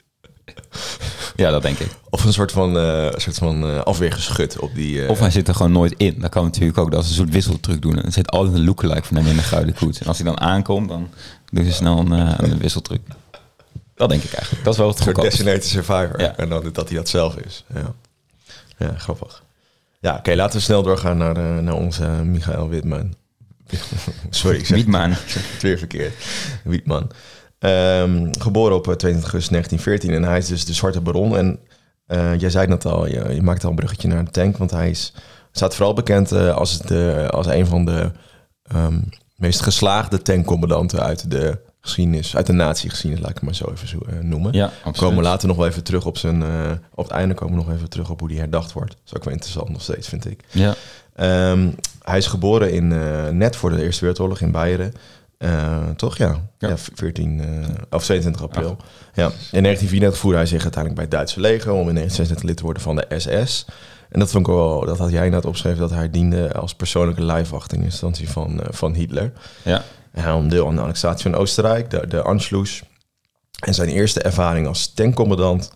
Ja, 1.36 1.50
dat 1.50 1.62
denk 1.62 1.78
ik. 1.78 1.88
Of 2.10 2.24
een 2.24 2.32
soort 2.32 2.52
van, 2.52 2.74
een 2.74 3.20
soort 3.20 3.36
van 3.36 3.66
eh, 3.68 3.78
afweergeschut 3.82 4.58
op 4.58 4.74
die... 4.74 5.02
eh, 5.04 5.10
Of 5.10 5.18
hij 5.18 5.30
zit 5.30 5.48
er 5.48 5.54
gewoon 5.54 5.72
nooit 5.72 5.94
in. 5.96 6.20
Dat 6.20 6.30
kan 6.30 6.44
natuurlijk 6.44 6.78
ook. 6.78 6.90
Dat 6.90 7.02
is 7.02 7.08
een 7.08 7.14
soort 7.14 7.30
wisseltruc 7.30 7.82
doen. 7.82 8.02
Er 8.02 8.12
zit 8.12 8.30
altijd 8.30 8.54
een 8.54 8.64
lookalike 8.64 9.06
van 9.06 9.16
hem 9.16 9.26
in 9.26 9.36
de 9.36 9.42
gouden 9.42 9.74
koets. 9.74 9.98
En 10.00 10.06
als 10.06 10.16
hij 10.18 10.26
dan 10.26 10.40
aankomt, 10.40 10.88
dan 10.88 11.08
doen 11.50 11.64
ze 11.64 11.72
snel 11.72 11.98
een, 11.98 12.10
een 12.44 12.58
wisseltruc. 12.58 13.00
Dat 13.94 14.08
denk 14.08 14.22
ik 14.22 14.32
eigenlijk. 14.32 14.64
Dat 14.64 14.72
is 14.72 14.78
wel 14.78 14.88
het 14.88 15.14
designated 15.14 15.64
survivor. 15.64 16.20
Ja. 16.20 16.36
En 16.36 16.48
dan 16.48 16.70
dat 16.72 16.88
hij 16.88 16.96
dat 16.98 17.08
zelf 17.08 17.36
is. 17.36 17.64
Ja, 17.74 17.92
ja 18.78 18.94
grappig. 18.98 19.42
Ja, 20.00 20.16
oké, 20.16 20.34
laten 20.34 20.56
we 20.58 20.62
snel 20.64 20.82
doorgaan 20.82 21.16
naar, 21.16 21.62
naar 21.62 21.74
onze 21.74 22.04
Michael 22.06 22.68
Witman. 22.68 23.14
Sorry, 24.30 24.58
ik 24.58 24.66
zeg 24.66 24.76
Wietman. 24.76 25.14
weer 25.60 25.78
verkeerd. 25.78 26.14
Wietman. 26.64 27.10
Ehm, 27.62 28.28
geboren 28.38 28.76
op 28.76 28.88
eh, 28.88 28.94
22 28.94 29.22
augustus 29.22 29.48
1914 29.50 30.12
en 30.12 30.22
hij 30.30 30.38
is 30.38 30.46
dus 30.46 30.64
de 30.64 30.72
Zwarte 30.72 31.00
Baron. 31.00 31.36
En 31.36 31.58
eh, 32.06 32.38
jij 32.40 32.50
zei 32.50 32.70
het 32.70 32.84
net 32.84 32.92
al, 32.92 33.06
je, 33.06 33.34
je 33.34 33.42
maakt 33.42 33.64
al 33.64 33.70
een 33.70 33.76
bruggetje 33.76 34.08
naar 34.08 34.24
de 34.24 34.30
tank, 34.30 34.56
want 34.56 34.70
hij 34.70 34.90
is, 34.90 35.12
staat 35.52 35.74
vooral 35.74 35.94
bekend 35.94 36.32
eh, 36.32 36.54
als, 36.56 36.78
de, 36.78 37.28
als 37.30 37.46
een 37.46 37.66
van 37.66 37.84
de 37.84 38.10
ehm, 38.62 38.98
meest 39.36 39.60
geslaagde 39.60 40.22
tankcommandanten 40.22 41.00
uit 41.02 41.30
de 41.30 41.58
geschiedenis, 41.80 42.36
uit 42.36 42.46
de 42.46 42.52
nazi-geschiedenis, 42.52 43.20
laat 43.24 43.30
ik 43.30 43.36
het 43.36 43.44
maar 43.44 43.54
zo 43.54 43.70
even 43.70 43.88
zo, 43.88 43.98
eh, 44.08 44.18
noemen. 44.18 44.52
Ja, 44.52 44.70
We 44.84 44.92
komen 44.92 45.22
later 45.22 45.48
nog 45.48 45.56
wel 45.56 45.66
even 45.66 45.84
terug 45.84 46.06
op 46.06 46.18
zijn. 46.18 46.42
eh, 46.42 46.70
op 46.94 47.04
het 47.04 47.12
einde 47.12 47.34
komen 47.34 47.58
we 47.58 47.64
nog 47.64 47.74
even 47.74 47.88
terug 47.88 48.10
op 48.10 48.18
hoe 48.20 48.28
die 48.28 48.38
herdacht 48.38 48.72
wordt. 48.72 48.90
Dat 48.90 49.00
is 49.06 49.14
ook 49.16 49.24
wel 49.24 49.32
interessant 49.32 49.68
nog 49.68 49.82
steeds, 49.82 50.08
vind 50.08 50.26
ik. 50.30 50.40
Ja. 50.50 50.74
Ehm, 51.14 51.68
hij 52.02 52.18
is 52.18 52.26
geboren 52.26 52.72
in, 52.72 52.92
eh, 52.92 53.28
net 53.28 53.56
voor 53.56 53.70
de 53.70 53.82
Eerste 53.82 54.00
Wereldoorlog 54.00 54.40
in 54.40 54.50
Beieren. 54.50 54.92
Eh, 55.42 55.90
toch? 55.96 56.16
Ja. 56.16 56.48
Ja. 56.58 56.68
ja. 56.68 56.76
14 56.76 57.40
eh, 57.40 57.68
of 57.90 58.04
22 58.04 58.42
april. 58.42 58.76
Ja. 59.14 59.24
In 59.24 59.62
1934 59.62 60.18
voerde 60.18 60.36
hij 60.36 60.46
zich 60.46 60.62
uiteindelijk 60.62 60.94
bij 60.94 61.04
het 61.04 61.12
Duitse 61.12 61.40
leger 61.40 61.72
om 61.72 61.88
in 61.88 61.94
1936 61.94 62.42
lid 62.42 62.56
te 62.56 62.62
worden 62.62 62.82
van 62.82 62.96
de 62.96 63.18
SS. 63.18 63.66
En 64.08 64.18
dat 64.18 64.30
vond 64.30 64.46
ik 64.46 64.52
wel, 64.52 64.84
dat 64.84 64.98
had 64.98 65.10
jij 65.10 65.28
net 65.28 65.44
opgeschreven, 65.44 65.80
dat 65.80 65.90
hij 65.90 66.10
diende 66.10 66.52
als 66.54 66.74
persoonlijke 66.74 67.22
lijfwacht 67.22 67.72
in 67.72 67.82
instantie 67.82 68.28
van, 68.28 68.62
eh, 68.62 68.66
van 68.70 68.94
Hitler. 68.94 69.32
Ja. 69.62 69.82
En 70.12 70.22
hij 70.22 70.48
deel 70.48 70.66
aan 70.66 70.74
de 70.74 70.80
annexatie 70.80 71.30
van 71.30 71.40
Oostenrijk, 71.40 71.90
de, 71.90 72.06
de 72.06 72.22
Anschluss. 72.22 72.82
En 73.64 73.74
zijn 73.74 73.88
eerste 73.88 74.22
ervaring 74.22 74.66
als 74.66 74.92
tankcommandant 74.92 75.72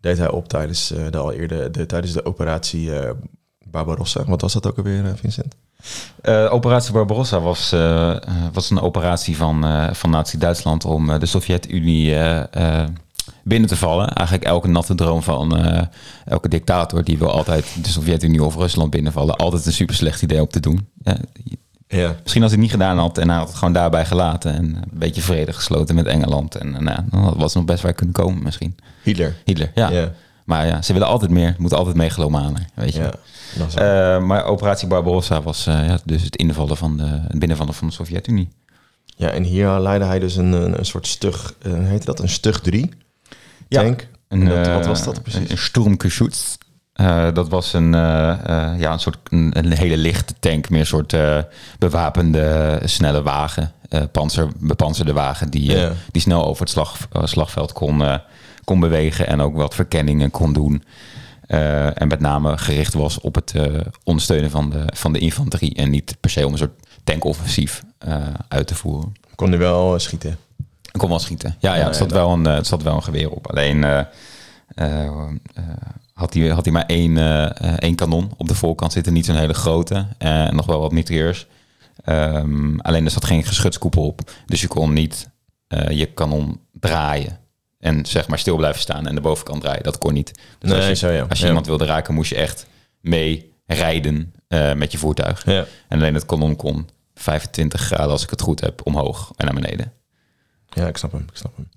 deed 0.00 0.18
hij 0.18 0.30
op 0.30 0.48
tijdens, 0.48 0.88
de, 1.10 1.18
al 1.18 1.32
eerder, 1.32 1.72
de, 1.72 1.86
tijdens 1.86 2.12
de 2.12 2.24
operatie 2.24 2.90
Barbarossa. 3.64 4.24
Wat 4.24 4.40
was 4.40 4.52
dat 4.52 4.66
ook 4.66 4.76
alweer, 4.76 5.16
Vincent? 5.16 5.54
Eh, 6.22 6.52
operatie 6.52 6.92
Barbarossa 6.92 7.40
was, 7.40 7.72
eh, 7.72 8.10
eh, 8.10 8.16
was 8.52 8.70
een 8.70 8.80
operatie 8.80 9.36
van, 9.36 9.64
eh, 9.64 9.92
van 9.92 10.10
Nazi-Duitsland 10.10 10.84
om 10.84 11.18
de 11.18 11.26
Sovjet-Unie 11.26 12.16
binnen 13.44 13.68
te 13.68 13.76
vallen. 13.76 14.08
Eigenlijk 14.08 14.48
elke 14.48 14.68
natte 14.68 14.94
droom 14.94 15.22
van 15.22 15.66
elke 16.24 16.48
dictator 16.48 17.04
die 17.04 17.18
wil 17.18 17.30
altijd 17.30 17.76
de 17.82 17.88
Sovjet-Unie 17.88 18.44
of 18.44 18.56
Rusland 18.56 18.90
binnenvallen. 18.90 19.36
Altijd 19.36 19.66
een 19.66 19.72
super 19.72 19.94
slecht 19.94 20.22
idee 20.22 20.40
om 20.40 20.48
te 20.48 20.60
doen. 20.60 20.88
Ja. 21.88 22.16
misschien 22.22 22.42
als 22.42 22.52
hij 22.52 22.60
het 22.60 22.70
niet 22.70 22.70
gedaan 22.70 22.98
had 22.98 23.18
en 23.18 23.28
hij 23.28 23.38
had 23.38 23.48
het 23.48 23.56
gewoon 23.56 23.74
daarbij 23.74 24.06
gelaten 24.06 24.54
en 24.54 24.64
een 24.64 24.98
beetje 24.98 25.20
vrede 25.20 25.52
gesloten 25.52 25.94
met 25.94 26.06
Engeland. 26.06 26.54
En 26.54 26.84
nou, 26.84 26.98
dan 27.10 27.22
was 27.22 27.42
het 27.42 27.54
nog 27.54 27.64
best 27.64 27.82
waar 27.82 27.92
kunnen 27.92 28.14
komen 28.14 28.42
misschien. 28.42 28.76
Hitler. 29.02 29.36
Hitler, 29.44 29.70
ja. 29.74 29.90
Ja. 29.90 30.12
Maar 30.50 30.66
ja, 30.66 30.82
ze 30.82 30.92
willen 30.92 31.08
altijd 31.08 31.30
meer. 31.30 31.54
Moeten 31.58 31.78
altijd 31.78 31.96
megalomanen, 31.96 32.68
weet 32.74 32.94
je. 32.94 33.10
Ja. 33.74 34.16
Eh, 34.16 34.22
maar 34.22 34.44
operatie 34.44 34.88
Barbarossa 34.88 35.42
was 35.42 35.66
eh, 35.66 35.86
ja, 35.86 35.98
dus 36.04 36.22
het 36.22 36.36
invallen 36.36 36.76
van 36.76 36.96
de, 36.96 37.04
het 37.06 37.38
binnenvallen 37.38 37.74
van 37.74 37.86
de 37.88 37.92
Sovjet-Unie. 37.92 38.48
ja, 39.16 39.28
en 39.28 39.42
hier 39.42 39.68
leidde 39.68 40.06
hij 40.06 40.18
dus 40.18 40.36
een, 40.36 40.52
een, 40.52 40.78
een 40.78 40.84
soort 40.86 41.06
stug, 41.06 41.54
eh, 41.62 41.72
hoe 41.72 41.82
heet 41.84 42.04
dat? 42.04 42.20
Een 42.20 42.28
stug 42.28 42.60
3 42.60 42.90
Ja. 43.68 43.82
tank. 43.82 44.08
Een, 44.28 44.40
En 44.42 44.48
dat- 44.56 44.66
eh, 44.66 44.74
wat 44.74 44.86
was 44.86 45.04
dat 45.04 45.22
precies? 45.22 45.50
Een 45.50 45.58
Sturmgeschütz. 45.58 46.56
Eh, 46.92 47.26
dat 47.34 47.48
was 47.48 47.72
een, 47.72 47.94
eh, 47.94 48.30
eh, 48.30 48.80
ja, 48.80 48.92
een 48.92 49.00
soort 49.00 49.18
een, 49.28 49.50
een 49.58 49.72
hele 49.72 49.96
lichte 49.96 50.34
tank, 50.40 50.68
meer 50.70 50.80
een 50.80 50.86
soort 50.86 51.12
eh, 51.12 51.38
bewapende 51.78 52.80
snelle 52.84 53.22
wagen, 53.22 53.72
eh 53.88 54.02
panzer, 54.12 54.48
bepanzerde 54.58 55.12
wagen 55.12 55.50
die, 55.50 55.74
eh, 55.74 55.80
Ja. 55.82 55.92
die 56.10 56.22
snel 56.22 56.44
over 56.46 56.60
het 56.62 56.70
slag, 56.70 56.96
eh, 57.12 57.24
slagveld 57.24 57.72
kon, 57.72 58.02
eh, 58.04 58.14
kon 58.70 58.80
bewegen 58.80 59.26
en 59.26 59.40
ook 59.40 59.56
wat 59.56 59.74
verkenningen 59.74 60.30
kon 60.30 60.52
doen. 60.52 60.82
Eh, 61.46 62.00
en 62.00 62.08
met 62.08 62.20
name 62.20 62.58
gericht 62.58 62.94
was 62.94 63.20
op 63.20 63.34
het 63.34 63.54
eh, 63.54 63.80
ondersteunen 64.04 64.50
van 64.50 64.70
de, 64.70 64.84
van 64.86 65.12
de 65.12 65.18
infanterie 65.18 65.74
en 65.74 65.90
niet 65.90 66.16
per 66.20 66.30
se 66.30 66.46
om 66.46 66.52
een 66.52 66.58
soort 66.58 66.86
tankoffensief 67.04 67.82
eh, 67.98 68.16
uit 68.48 68.66
te 68.66 68.74
voeren. 68.74 69.12
Kon 69.34 69.48
hij 69.48 69.58
wel 69.58 69.98
schieten. 69.98 70.36
Kon 70.92 71.08
wel 71.08 71.18
schieten. 71.18 71.56
Ja, 71.58 71.74
ja, 71.74 71.84
het, 71.84 71.96
zat 71.96 72.12
wel 72.12 72.32
een, 72.32 72.44
het 72.44 72.66
zat 72.66 72.82
wel 72.82 72.94
een 72.94 73.02
geweer 73.02 73.30
op. 73.30 73.50
Alleen 73.50 73.82
had, 76.12 76.34
hij, 76.34 76.48
had 76.48 76.64
hij 76.64 76.72
maar 76.72 76.86
één, 76.86 77.16
één 77.78 77.94
kanon 77.94 78.30
op 78.36 78.48
de 78.48 78.54
voorkant 78.54 78.92
zitten. 78.92 79.12
Niet 79.12 79.26
zo'n 79.26 79.36
hele 79.36 79.54
grote. 79.54 80.06
En 80.18 80.56
nog 80.56 80.66
wel 80.66 80.80
wat 80.80 80.92
mitrailleurs. 80.92 81.46
Ehm, 82.04 82.78
alleen 82.78 83.04
er 83.04 83.10
zat 83.10 83.24
geen 83.24 83.44
geschutskoepel 83.44 84.06
op. 84.06 84.30
Dus 84.46 84.60
je 84.60 84.68
kon 84.68 84.92
niet 84.92 85.30
je 85.88 86.06
kanon 86.06 86.60
draaien. 86.72 87.38
En 87.80 88.06
zeg 88.06 88.28
maar 88.28 88.38
stil 88.38 88.56
blijven 88.56 88.80
staan 88.80 89.06
en 89.06 89.14
de 89.14 89.20
bovenkant 89.20 89.60
draaien. 89.60 89.82
Dat 89.82 89.98
kon 89.98 90.12
niet. 90.12 90.32
Dus 90.58 90.72
als 90.72 90.86
je, 90.86 90.94
zo 90.94 91.10
ja. 91.10 91.26
als 91.28 91.38
je 91.38 91.42
ja. 91.42 91.48
iemand 91.48 91.66
wilde 91.66 91.84
raken, 91.84 92.14
moest 92.14 92.30
je 92.30 92.36
echt 92.36 92.66
mee 93.00 93.52
rijden 93.66 94.34
eh, 94.48 94.72
met 94.72 94.92
je 94.92 94.98
voertuig. 94.98 95.44
Ja. 95.44 95.64
En 95.88 95.98
alleen 95.98 96.14
het 96.14 96.26
kanon 96.26 96.56
kon 96.56 96.88
25 97.14 97.80
graden, 97.80 98.10
als 98.10 98.22
ik 98.22 98.30
het 98.30 98.40
goed 98.40 98.60
heb, 98.60 98.86
omhoog 98.86 99.32
en 99.36 99.44
naar 99.44 99.54
beneden. 99.54 99.92
Ja, 100.68 100.86
ik 100.86 100.96
snap 100.96 101.12
hem. 101.12 101.24
Ik 101.30 101.36
snap 101.36 101.52
hem. 101.56 101.68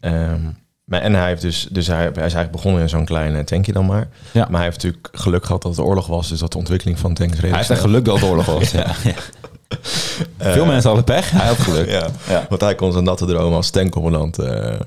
Ehm, 0.00 0.50
maar, 0.84 1.00
en 1.00 1.14
hij 1.14 1.28
heeft 1.28 1.42
dus, 1.42 1.66
dus 1.70 1.86
hij, 1.86 1.96
hij 1.96 2.08
is 2.08 2.16
eigenlijk 2.16 2.52
begonnen 2.52 2.82
in 2.82 2.88
zo'n 2.88 3.04
klein 3.04 3.36
eh, 3.36 3.44
tankje 3.44 3.72
dan 3.72 3.86
maar. 3.86 4.08
Ja. 4.32 4.44
Maar 4.44 4.60
hij 4.60 4.70
heeft 4.70 4.82
natuurlijk 4.82 5.08
geluk 5.12 5.44
gehad 5.44 5.62
dat 5.62 5.76
het 5.76 5.86
oorlog 5.86 6.06
was, 6.06 6.28
dus 6.28 6.38
dat 6.38 6.52
de 6.52 6.58
ontwikkeling 6.58 6.98
van 6.98 7.14
tanks 7.14 7.40
Hij 7.40 7.50
heeft 7.50 7.70
echt 7.70 7.80
geluk 7.80 8.04
dat 8.04 8.14
het 8.20 8.24
oorlog 8.24 8.46
was. 8.46 8.70
ja. 8.80 8.94
Ja. 10.38 10.52
Veel 10.52 10.64
mensen 10.64 10.86
hadden 10.86 11.04
pech. 11.04 11.30
Hij 11.30 11.46
had 11.46 11.58
geluk. 11.58 11.88
Ja, 11.88 12.10
want 12.48 12.60
hij 12.60 12.74
kon 12.74 12.92
zijn 12.92 13.04
natte 13.04 13.26
droom 13.26 13.52
als 13.52 13.70
tankcommandant 13.70 14.38
eh, 14.38 14.80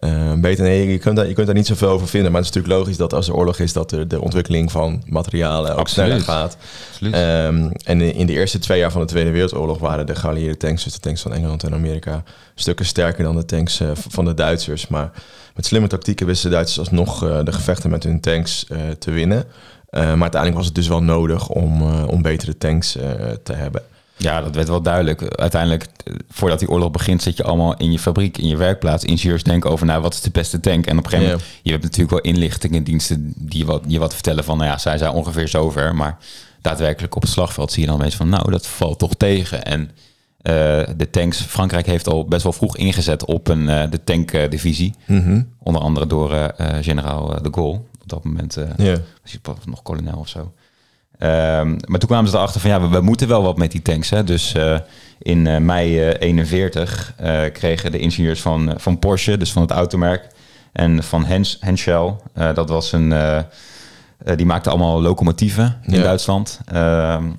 Uh, 0.00 0.32
beter, 0.34 0.64
nee, 0.64 0.88
je 0.88 0.98
kunt, 0.98 1.16
daar, 1.16 1.26
je 1.26 1.34
kunt 1.34 1.46
daar 1.46 1.54
niet 1.54 1.66
zoveel 1.66 1.88
over 1.88 2.08
vinden. 2.08 2.32
Maar 2.32 2.40
het 2.40 2.50
is 2.50 2.56
natuurlijk 2.56 2.82
logisch 2.82 2.96
dat 2.96 3.12
als 3.12 3.28
er 3.28 3.34
oorlog 3.34 3.58
is, 3.58 3.72
dat 3.72 3.92
er 3.92 4.08
de 4.08 4.20
ontwikkeling 4.20 4.72
van 4.72 5.02
materialen 5.06 5.72
ook 5.72 5.78
Absoluut. 5.78 6.08
sneller 6.08 6.24
gaat. 6.24 6.56
Absoluut. 6.90 7.14
Um, 7.14 7.72
en 7.84 8.00
in 8.00 8.26
de 8.26 8.32
eerste 8.32 8.58
twee 8.58 8.78
jaar 8.78 8.90
van 8.90 9.00
de 9.00 9.06
Tweede 9.06 9.30
Wereldoorlog 9.30 9.78
waren 9.78 10.06
de 10.06 10.14
geallieerde 10.14 10.56
tanks, 10.56 10.84
dus 10.84 10.92
de 10.92 11.00
tanks 11.00 11.22
van 11.22 11.32
Engeland 11.32 11.62
en 11.62 11.74
Amerika, 11.74 12.22
stukken 12.54 12.86
sterker 12.86 13.24
dan 13.24 13.36
de 13.36 13.44
tanks 13.44 13.80
uh, 13.80 13.90
van 13.94 14.24
de 14.24 14.34
Duitsers. 14.34 14.88
Maar 14.88 15.10
met 15.54 15.66
slimme 15.66 15.88
tactieken 15.88 16.26
wisten 16.26 16.50
de 16.50 16.54
Duitsers 16.56 16.78
alsnog 16.78 17.24
uh, 17.24 17.38
de 17.44 17.52
gevechten 17.52 17.90
met 17.90 18.02
hun 18.02 18.20
tanks 18.20 18.66
te 18.98 19.10
winnen. 19.10 19.44
maar 19.90 20.02
uiteindelijk 20.02 20.54
was 20.54 20.66
het 20.66 20.74
dus 20.74 20.88
wel 20.88 21.02
nodig 21.02 21.48
om, 21.48 21.82
om 22.04 22.22
betere 22.22 22.58
tanks 22.58 22.92
te 23.42 23.52
hebben. 23.52 23.82
Ja, 24.20 24.40
dat 24.40 24.54
werd 24.54 24.68
wel 24.68 24.82
duidelijk. 24.82 25.36
Uiteindelijk, 25.36 25.86
voordat 26.28 26.58
die 26.58 26.68
oorlog 26.68 26.90
begint, 26.90 27.22
zit 27.22 27.36
je 27.36 27.42
allemaal 27.42 27.76
in 27.76 27.92
je 27.92 27.98
fabriek, 27.98 28.38
in 28.38 28.48
je 28.48 28.56
werkplaats. 28.56 29.04
Ingenieurs 29.04 29.42
denken 29.42 29.70
over, 29.70 29.86
nou, 29.86 30.02
wat 30.02 30.14
is 30.14 30.20
de 30.20 30.30
beste 30.30 30.60
tank? 30.60 30.86
En 30.86 30.98
op 30.98 31.04
een 31.04 31.10
gegeven 31.10 31.30
moment, 31.30 31.48
yeah. 31.48 31.64
je 31.64 31.70
hebt 31.70 31.82
natuurlijk 31.82 32.10
wel 32.10 32.32
inlichtingendiensten 32.32 33.32
die 33.36 33.66
wat, 33.66 33.82
je 33.86 33.98
wat 33.98 34.14
vertellen 34.14 34.44
van, 34.44 34.58
nou 34.58 34.70
ja, 34.70 34.78
zij 34.78 34.98
zijn 34.98 35.12
ongeveer 35.12 35.48
zover. 35.48 35.94
Maar 35.94 36.18
daadwerkelijk 36.60 37.16
op 37.16 37.22
het 37.22 37.30
slagveld 37.30 37.72
zie 37.72 37.82
je 37.82 37.88
dan 37.88 37.98
mensen 37.98 38.18
van, 38.18 38.28
nou, 38.28 38.50
dat 38.50 38.66
valt 38.66 38.98
toch 38.98 39.14
tegen. 39.14 39.64
En 39.64 39.80
uh, 39.80 39.92
de 40.96 41.10
tanks, 41.10 41.40
Frankrijk 41.40 41.86
heeft 41.86 42.08
al 42.08 42.24
best 42.24 42.42
wel 42.42 42.52
vroeg 42.52 42.76
ingezet 42.76 43.24
op 43.24 43.48
een, 43.48 43.62
uh, 43.62 43.82
de 43.90 44.04
tankdivisie. 44.04 44.94
Mm 45.06 45.22
-hmm. 45.22 45.48
Onder 45.58 45.82
andere 45.82 46.06
door 46.06 46.32
uh, 46.32 46.46
generaal 46.80 47.42
de 47.42 47.50
Gaulle. 47.52 47.80
Op 48.02 48.08
dat 48.08 48.24
moment 48.24 48.54
yeah. 48.76 48.98
was 49.22 49.38
hij 49.42 49.54
nog 49.64 49.82
kolonel 49.82 50.18
of 50.18 50.28
zo. 50.28 50.52
Um, 51.22 51.76
maar 51.86 51.98
toen 51.98 52.08
kwamen 52.08 52.30
ze 52.30 52.36
erachter 52.36 52.60
van 52.60 52.70
ja, 52.70 52.80
we, 52.80 52.88
we, 52.88 53.00
moeten 53.00 53.28
wel 53.28 53.42
wat 53.42 53.56
met 53.56 53.72
die 53.72 53.82
tanks. 53.82 54.10
Hè. 54.10 54.24
Dus 54.24 54.54
uh, 54.54 54.78
in 55.18 55.46
uh, 55.46 55.56
mei 55.56 56.08
uh, 56.08 56.14
41 56.18 57.14
kregen 57.52 57.92
de 57.92 57.98
ingenieurs 57.98 58.40
van, 58.40 58.74
van 58.76 58.98
Porsche, 58.98 59.36
dus 59.36 59.52
van 59.52 59.62
het 59.62 59.70
automerk, 59.70 60.26
en 60.72 61.02
van 61.02 61.24
Hens, 61.24 61.56
Henschel, 61.60 62.22
dat 62.54 62.68
was 62.68 62.92
een, 62.92 63.14
die 64.36 64.46
maakte 64.46 64.70
allemaal 64.70 65.02
locomotieven 65.02 65.80
in 65.82 65.94
Ja. 65.94 66.02
Duitsland. 66.02 66.60
Um, 66.74 67.36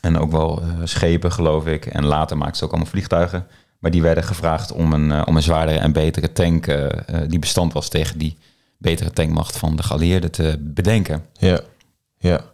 en 0.00 0.18
ook 0.18 0.30
wel 0.30 0.62
schepen, 0.84 1.32
geloof 1.32 1.66
ik. 1.66 1.86
En 1.86 2.04
later 2.04 2.36
maakten 2.36 2.56
ze 2.56 2.64
ook 2.64 2.70
allemaal 2.70 2.90
vliegtuigen. 2.90 3.46
Maar 3.78 3.90
die 3.90 4.02
werden 4.02 4.24
gevraagd 4.24 4.72
om 4.72 4.92
een, 4.92 5.26
om 5.26 5.36
een 5.36 5.42
zwaardere 5.42 5.78
en 5.78 5.92
betere 5.92 6.32
tank 6.32 6.66
die 7.28 7.38
bestand 7.38 7.72
was 7.72 7.88
tegen 7.88 8.18
die 8.18 8.36
betere 8.78 9.10
tankmacht 9.10 9.56
van 9.56 9.76
de 9.76 9.82
geallieerden 9.82 10.30
te 10.30 10.56
bedenken. 10.60 11.24
Ja, 11.32 11.60
ja. 12.18 12.53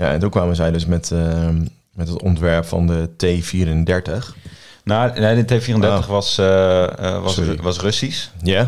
Ja, 0.00 0.12
en 0.12 0.20
toen 0.20 0.30
kwamen 0.30 0.56
zij 0.56 0.70
dus 0.70 0.86
met, 0.86 1.10
uh, 1.12 1.48
met 1.92 2.08
het 2.08 2.22
ontwerp 2.22 2.64
van 2.64 2.86
de 2.86 3.08
T34. 3.08 4.34
Nou, 4.84 5.20
nee, 5.20 5.44
de 5.44 5.60
T34 5.60 5.74
Oh. 5.74 6.06
was, 6.06 6.38
uh, 6.38 6.46
uh, 7.00 7.22
was, 7.22 7.40
was 7.60 7.80
Russisch. 7.80 8.28
Ja? 8.42 8.60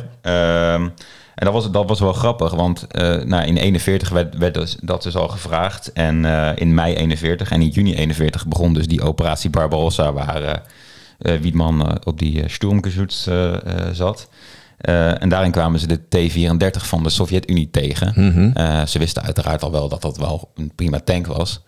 Um, 0.74 0.92
en 1.34 1.44
dat 1.44 1.52
was, 1.52 1.70
dat 1.70 1.88
was 1.88 2.00
wel 2.00 2.12
grappig, 2.12 2.52
want 2.52 2.86
uh, 2.92 3.22
nou, 3.22 3.46
in 3.46 3.56
41 3.56 4.08
werd, 4.08 4.36
werd 4.36 4.54
dus, 4.54 4.76
dat 4.80 5.02
dus 5.02 5.16
al 5.16 5.28
gevraagd. 5.28 5.92
En 5.92 6.24
uh, 6.24 6.50
in 6.54 6.74
mei 6.74 6.94
41 6.94 7.50
en 7.50 7.62
in 7.62 7.68
juni 7.68 7.94
41 7.94 8.46
begon 8.46 8.74
dus 8.74 8.86
die 8.86 9.02
operatie 9.02 9.50
Barbarossa, 9.50 10.12
waar 10.12 10.42
uh, 10.42 11.40
Wiedman 11.40 12.04
op 12.04 12.18
die 12.18 12.48
Sturmgeschütz 12.48 13.28
zat. 13.92 14.28
Uh, 14.88 15.22
en 15.22 15.28
daarin 15.28 15.50
kwamen 15.50 15.80
ze 15.80 15.86
de 15.86 16.08
T-34 16.08 16.86
van 16.86 17.02
de 17.02 17.08
Sovjet-Unie 17.08 17.70
tegen. 17.70 18.12
Mm 18.14 18.30
-hmm. 18.30 18.52
uh, 18.56 18.86
ze 18.86 18.98
wisten 18.98 19.22
uiteraard 19.22 19.62
al 19.62 19.70
wel 19.70 19.88
dat 19.88 20.02
dat 20.02 20.16
wel 20.16 20.50
een 20.54 20.72
prima 20.74 21.00
tank 21.00 21.26
was. 21.26 21.62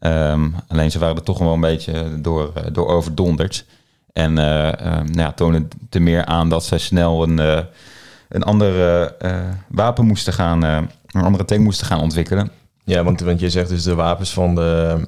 Um, 0.00 0.54
alleen 0.68 0.90
ze 0.90 0.98
waren 0.98 1.16
er 1.16 1.22
toch 1.22 1.38
wel 1.38 1.52
een 1.52 1.60
beetje 1.60 2.20
door, 2.20 2.52
uh, 2.56 2.62
door 2.72 2.88
overdonderd. 2.88 3.64
En 4.12 4.30
uh, 4.30 4.36
nou 4.36 5.06
ja, 5.12 5.32
toonden 5.32 5.68
te 5.88 6.00
meer 6.00 6.24
aan 6.24 6.48
dat 6.48 6.64
ze 6.64 6.78
snel 6.78 7.22
een, 7.22 7.38
een 8.28 8.42
andere 8.42 9.14
wapen 9.68 10.06
moesten 10.06 10.32
gaan, 10.32 10.62
een 10.62 10.88
andere 11.22 11.44
tank 11.44 11.60
moesten 11.60 11.86
gaan 11.86 12.00
ontwikkelen. 12.00 12.50
Ja, 12.86 13.04
want, 13.04 13.20
want 13.20 13.40
je 13.40 13.50
zegt 13.50 13.68
dus 13.68 13.82
de 13.82 13.94
wapens 13.94 14.32
van 14.32 14.54
de, 14.54 14.98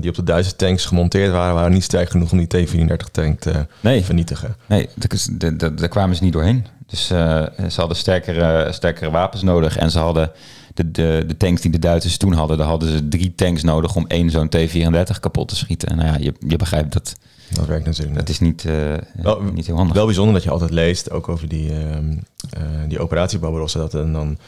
die 0.00 0.10
op 0.10 0.16
de 0.16 0.22
Duitse 0.22 0.56
tanks 0.56 0.84
gemonteerd 0.84 1.32
waren, 1.32 1.54
waren 1.54 1.72
niet 1.72 1.82
sterk 1.84 2.10
genoeg 2.10 2.32
om 2.32 2.38
die 2.38 2.66
T-34 2.66 3.10
tank 3.12 3.40
te 3.40 3.66
nee. 3.80 4.04
vernietigen. 4.04 4.56
Nee, 4.66 4.88
daar 5.74 5.88
kwamen 5.88 6.16
ze 6.16 6.22
niet 6.22 6.32
doorheen. 6.32 6.66
Dus 6.86 7.10
uh, 7.10 7.18
ze 7.68 7.80
hadden 7.80 7.96
sterkere, 7.96 8.72
sterkere 8.72 9.10
wapens 9.10 9.42
nodig. 9.42 9.76
En 9.76 9.90
ze 9.90 9.98
hadden 9.98 10.30
de, 10.74 10.90
de, 10.90 11.24
de 11.26 11.36
tanks 11.36 11.60
die 11.60 11.70
de 11.70 11.78
Duitsers 11.78 12.16
toen 12.16 12.32
hadden, 12.32 12.58
daar 12.58 12.66
hadden 12.66 12.88
ze 12.88 13.08
drie 13.08 13.34
tanks 13.34 13.62
nodig 13.62 13.96
om 13.96 14.06
één 14.06 14.30
zo'n 14.30 14.48
T-34 14.48 15.20
kapot 15.20 15.48
te 15.48 15.56
schieten. 15.56 15.88
En 15.88 15.96
nou 15.96 16.08
ja, 16.08 16.16
je, 16.18 16.34
je 16.46 16.56
begrijpt 16.56 16.92
dat. 16.92 17.16
Dat 17.50 17.66
werkt 17.66 17.86
natuurlijk 17.86 18.16
Dat 18.16 18.28
is 18.28 18.40
niet, 18.40 18.64
uh, 18.64 18.94
wel, 19.14 19.42
niet 19.42 19.66
heel 19.66 19.76
handig. 19.76 19.94
Wel 19.94 20.04
bijzonder 20.04 20.34
dat 20.34 20.42
je 20.42 20.50
altijd 20.50 20.70
leest, 20.70 21.10
ook 21.10 21.28
over 21.28 21.48
die, 21.48 21.70
uh, 21.70 21.76
die 22.88 22.98
operatie 22.98 23.38
Barbarossa, 23.38 23.78
dat 23.78 23.94
er 23.94 24.12
dan 24.12 24.38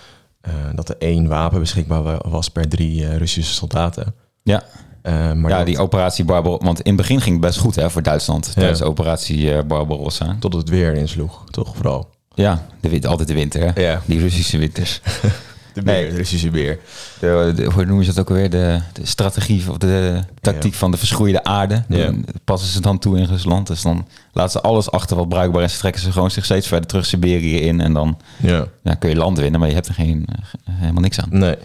dat 0.75 0.89
er 0.89 0.97
één 0.99 1.29
wapen 1.29 1.59
beschikbaar 1.59 2.29
was 2.29 2.49
per 2.49 2.69
drie 2.69 3.17
Russische 3.17 3.55
soldaten. 3.55 4.15
Ja. 4.43 4.63
Uh, 5.03 5.33
maar 5.33 5.51
ja, 5.51 5.57
dat, 5.57 5.67
die 5.67 5.79
operatie 5.79 6.25
Barbarossa. 6.25 6.65
Want 6.65 6.81
in 6.81 6.93
het 6.93 6.97
begin 6.97 7.21
ging 7.21 7.33
het 7.35 7.45
best 7.45 7.59
goed 7.59 7.75
hè, 7.75 7.91
voor 7.91 8.03
Duitsland. 8.03 8.53
Tijdens 8.55 8.79
de 8.79 8.85
operatie 8.85 9.65
Barbarossa. 9.65 10.37
Tot 10.41 10.55
het 10.55 10.69
weer 10.69 10.95
insloeg, 10.95 11.45
toch 11.51 11.77
vooral? 11.77 12.11
Ja, 12.35 12.67
de, 12.81 13.09
altijd 13.09 13.29
de 13.29 13.35
winter, 13.35 13.61
hè? 13.61 13.83
Ja. 13.83 14.03
Die 14.05 14.19
Russische 14.19 14.59
winters. 14.59 15.01
de, 15.75 15.83
beer, 15.83 15.95
nee. 15.95 16.11
de 16.11 16.17
Russische 16.17 16.51
beer. 16.51 16.79
De, 17.19 17.53
de, 17.57 17.65
hoe 17.65 17.85
noemen 17.85 18.05
ze 18.05 18.13
dat 18.13 18.21
ook 18.21 18.29
alweer? 18.29 18.51
De, 18.51 18.81
de 18.93 19.07
strategie 19.07 19.71
of 19.71 19.79
de, 19.79 20.21
tactiek 20.41 20.73
ja. 20.73 20.79
van 20.79 20.91
de 20.91 20.97
verschroeide 20.97 21.45
aarde. 21.45 21.85
Ja. 21.89 22.05
Dan 22.05 22.25
passen 22.45 22.69
ze 22.69 22.81
dan 22.81 22.99
toe 22.99 23.19
in 23.19 23.25
Rusland. 23.25 23.67
Dus 23.67 23.83
dan 23.83 24.07
laten 24.33 24.53
ze 24.53 24.61
alles 24.61 24.91
achter 24.91 25.17
wat 25.17 25.29
bruikbaar 25.29 25.63
is. 25.63 25.79
Trekken 25.79 26.03
ze 26.03 26.13
gewoon 26.13 26.31
zich 26.31 26.45
steeds 26.45 26.67
verder 26.67 26.87
terug 26.89 27.07
Siberië 27.07 27.57
in. 27.57 27.81
En 27.81 27.93
dan 27.93 28.19
ja. 28.37 28.67
Ja, 28.83 28.95
kun 28.95 29.09
je 29.09 29.17
land 29.17 29.39
winnen, 29.39 29.61
maar 29.61 29.69
je 29.69 29.75
hebt 29.75 29.89
er 29.89 29.95
geen, 29.95 30.27
helemaal 30.71 31.03
niks 31.03 31.21
aan. 31.21 31.29
Nee, 31.31 31.57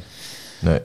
nee. 0.60 0.80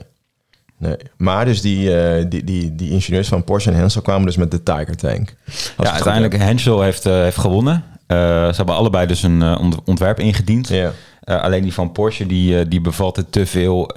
Nee. 0.79 0.97
Maar 1.17 1.45
dus 1.45 1.61
die, 1.61 1.91
uh, 1.91 2.25
die, 2.29 2.45
die, 2.45 2.75
die 2.75 2.91
ingenieurs 2.91 3.29
van 3.29 3.45
Porsche 3.45 3.71
en 3.71 3.77
Hensel 3.77 4.03
kwamen 4.03 4.27
dus 4.27 4.37
met 4.37 4.51
de 4.51 4.63
Tiger 4.63 4.97
tank. 4.97 5.35
ja, 5.79 5.93
uiteindelijk 5.93 6.37
Hensel 6.37 6.83
heeft, 6.83 7.07
uh, 7.07 7.13
heeft 7.13 7.39
gewonnen. 7.39 7.85
Uh, 8.09 8.19
ze 8.49 8.55
hebben 8.57 8.75
allebei 8.75 9.07
dus 9.07 9.23
een 9.23 9.41
uh, 9.41 9.71
ontwerp 9.85 10.19
ingediend. 10.19 10.69
Ja. 10.69 10.93
Uh, 11.25 11.43
alleen 11.43 11.63
die 11.63 11.73
van 11.73 11.93
Porsche, 11.93 12.27
die, 12.27 12.69
die 12.69 12.81
bevatte 12.81 13.31
te 13.31 13.47
veel 13.47 13.91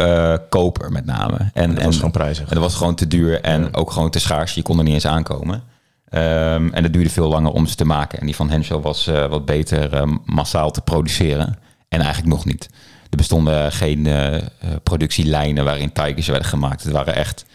koper 0.50 0.92
met 0.92 1.06
name. 1.06 1.38
En, 1.38 1.52
en 1.54 1.70
dat 1.70 1.84
was 1.84 1.86
en, 1.86 1.94
gewoon 1.94 2.12
prijzig. 2.12 2.48
En 2.48 2.54
dat 2.54 2.64
was 2.64 2.76
gewoon 2.76 2.96
te 2.96 3.08
duur 3.08 3.42
en 3.42 3.62
ja. 3.62 3.70
ook 3.72 3.92
gewoon 3.92 4.10
te 4.10 4.20
schaars. 4.20 4.54
Je 4.54 4.62
kon 4.62 4.78
er 4.78 4.84
niet 4.84 4.94
eens 4.94 5.08
aankomen. 5.08 5.56
Um, 5.56 6.74
en 6.74 6.84
het 6.84 6.94
duurde 6.94 7.10
veel 7.10 7.30
langer 7.30 7.52
om 7.52 7.66
ze 7.68 7.76
te 7.76 7.86
maken. 7.86 8.20
En 8.20 8.26
die 8.26 8.36
van 8.36 8.50
Hensel 8.50 8.82
was 8.82 9.06
wat 9.30 9.46
beter 9.46 10.08
massaal 10.26 10.72
te 10.72 10.82
produceren. 10.82 11.58
En 11.90 12.00
eigenlijk 12.00 12.34
nog 12.34 12.46
niet. 12.46 12.70
Er 13.10 13.18
bestonden 13.18 13.72
geen 13.72 14.08
productielijnen 14.84 15.64
waarin 15.64 15.92
Tigers 15.92 16.28
werden 16.28 16.48
gemaakt. 16.48 16.84
Het 16.84 16.94
waren 16.94 17.16
echt 17.16 17.46